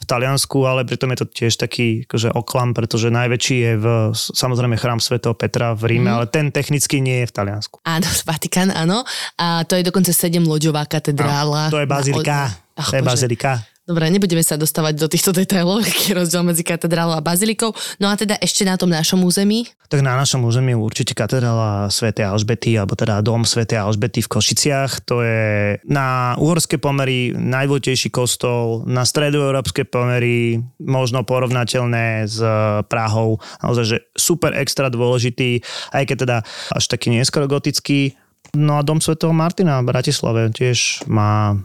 v 0.00 0.04
Taliansku, 0.08 0.64
ale 0.64 0.88
pritom 0.88 1.12
je 1.12 1.18
to 1.20 1.26
tiež 1.28 1.60
taký 1.60 2.08
akože 2.08 2.32
oklam, 2.32 2.72
pretože 2.72 3.12
najväčší 3.12 3.56
je 3.60 3.72
v, 3.76 3.86
samozrejme 4.14 4.80
chrám 4.80 5.04
svätého 5.04 5.36
Petra 5.36 5.76
v 5.76 5.96
Ríme, 5.96 6.08
mm. 6.08 6.16
ale 6.16 6.24
ten 6.32 6.48
technicky 6.48 7.04
nie 7.04 7.24
je 7.24 7.26
v 7.28 7.34
Taliansku. 7.36 7.84
Áno, 7.84 8.08
Vatikán, 8.24 8.72
áno. 8.72 9.04
A 9.36 9.68
to 9.68 9.76
je 9.76 9.84
dokonca 9.84 10.16
sedemloďová 10.16 10.88
katedrála. 10.88 11.68
To 11.68 11.82
je 11.82 11.88
bazilika. 11.88 12.48
Ach, 12.74 12.88
To 12.90 12.96
je 12.96 13.02
bože. 13.04 13.10
bazilika. 13.28 13.73
Dobre, 13.84 14.08
nebudeme 14.08 14.40
sa 14.40 14.56
dostávať 14.56 14.96
do 14.96 15.12
týchto 15.12 15.36
detailov, 15.36 15.80
aký 15.84 16.12
je 16.12 16.14
rozdiel 16.16 16.40
medzi 16.40 16.64
katedrálou 16.64 17.12
a 17.12 17.20
bazilikou. 17.20 17.76
No 18.00 18.08
a 18.08 18.16
teda 18.16 18.40
ešte 18.40 18.64
na 18.64 18.80
tom 18.80 18.88
našom 18.88 19.20
území. 19.20 19.68
Tak 19.92 20.00
na 20.00 20.16
našom 20.16 20.40
území 20.48 20.72
určite 20.72 21.12
katedrála 21.12 21.92
Sv. 21.92 22.16
Alžbety, 22.16 22.80
alebo 22.80 22.96
teda 22.96 23.20
dom 23.20 23.44
Sv. 23.44 23.68
Alžbety 23.68 24.24
v 24.24 24.32
Košiciach. 24.32 25.04
To 25.04 25.20
je 25.20 25.76
na 25.84 26.32
uhorské 26.40 26.80
pomery 26.80 27.36
najdôležitejší 27.36 28.08
kostol, 28.08 28.88
na 28.88 29.04
stredoeurópske 29.04 29.84
pomery 29.84 30.64
možno 30.80 31.20
porovnateľné 31.28 32.24
s 32.24 32.40
Prahou. 32.88 33.36
Naozaj, 33.60 33.84
že 33.84 33.98
super 34.16 34.56
extra 34.56 34.88
dôležitý, 34.88 35.60
aj 35.92 36.08
keď 36.08 36.16
teda 36.24 36.36
až 36.72 36.84
taký 36.88 37.12
neskoro 37.12 37.44
gotický. 37.44 38.16
No 38.54 38.78
a 38.78 38.86
dom 38.86 39.02
svätého 39.02 39.34
Martina 39.34 39.82
v 39.82 39.90
Bratislave 39.90 40.48
tiež 40.54 41.04
má 41.10 41.58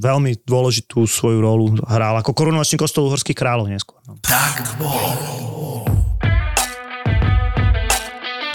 veľmi 0.00 0.40
dôležitú 0.48 1.04
svoju 1.04 1.38
rolu. 1.44 1.76
Hral 1.84 2.16
ako 2.16 2.32
korunovačný 2.32 2.80
kostol 2.80 3.12
uhorských 3.12 3.36
kráľov 3.36 3.68
neskôr. 3.68 4.00
No. 4.08 4.16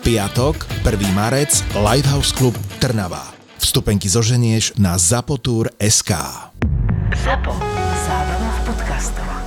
Piatok, 0.00 0.64
1. 0.80 1.12
marec, 1.12 1.60
Lighthouse 1.76 2.32
Club 2.32 2.56
Trnava. 2.80 3.36
Vstupenky 3.60 4.08
zoženieš 4.08 4.80
na 4.80 4.96
zapotur.sk. 4.96 6.12
ZAPO. 7.20 7.52
Zábrná 8.08 8.50
v 8.50 8.60
podcastovách. 8.64 9.39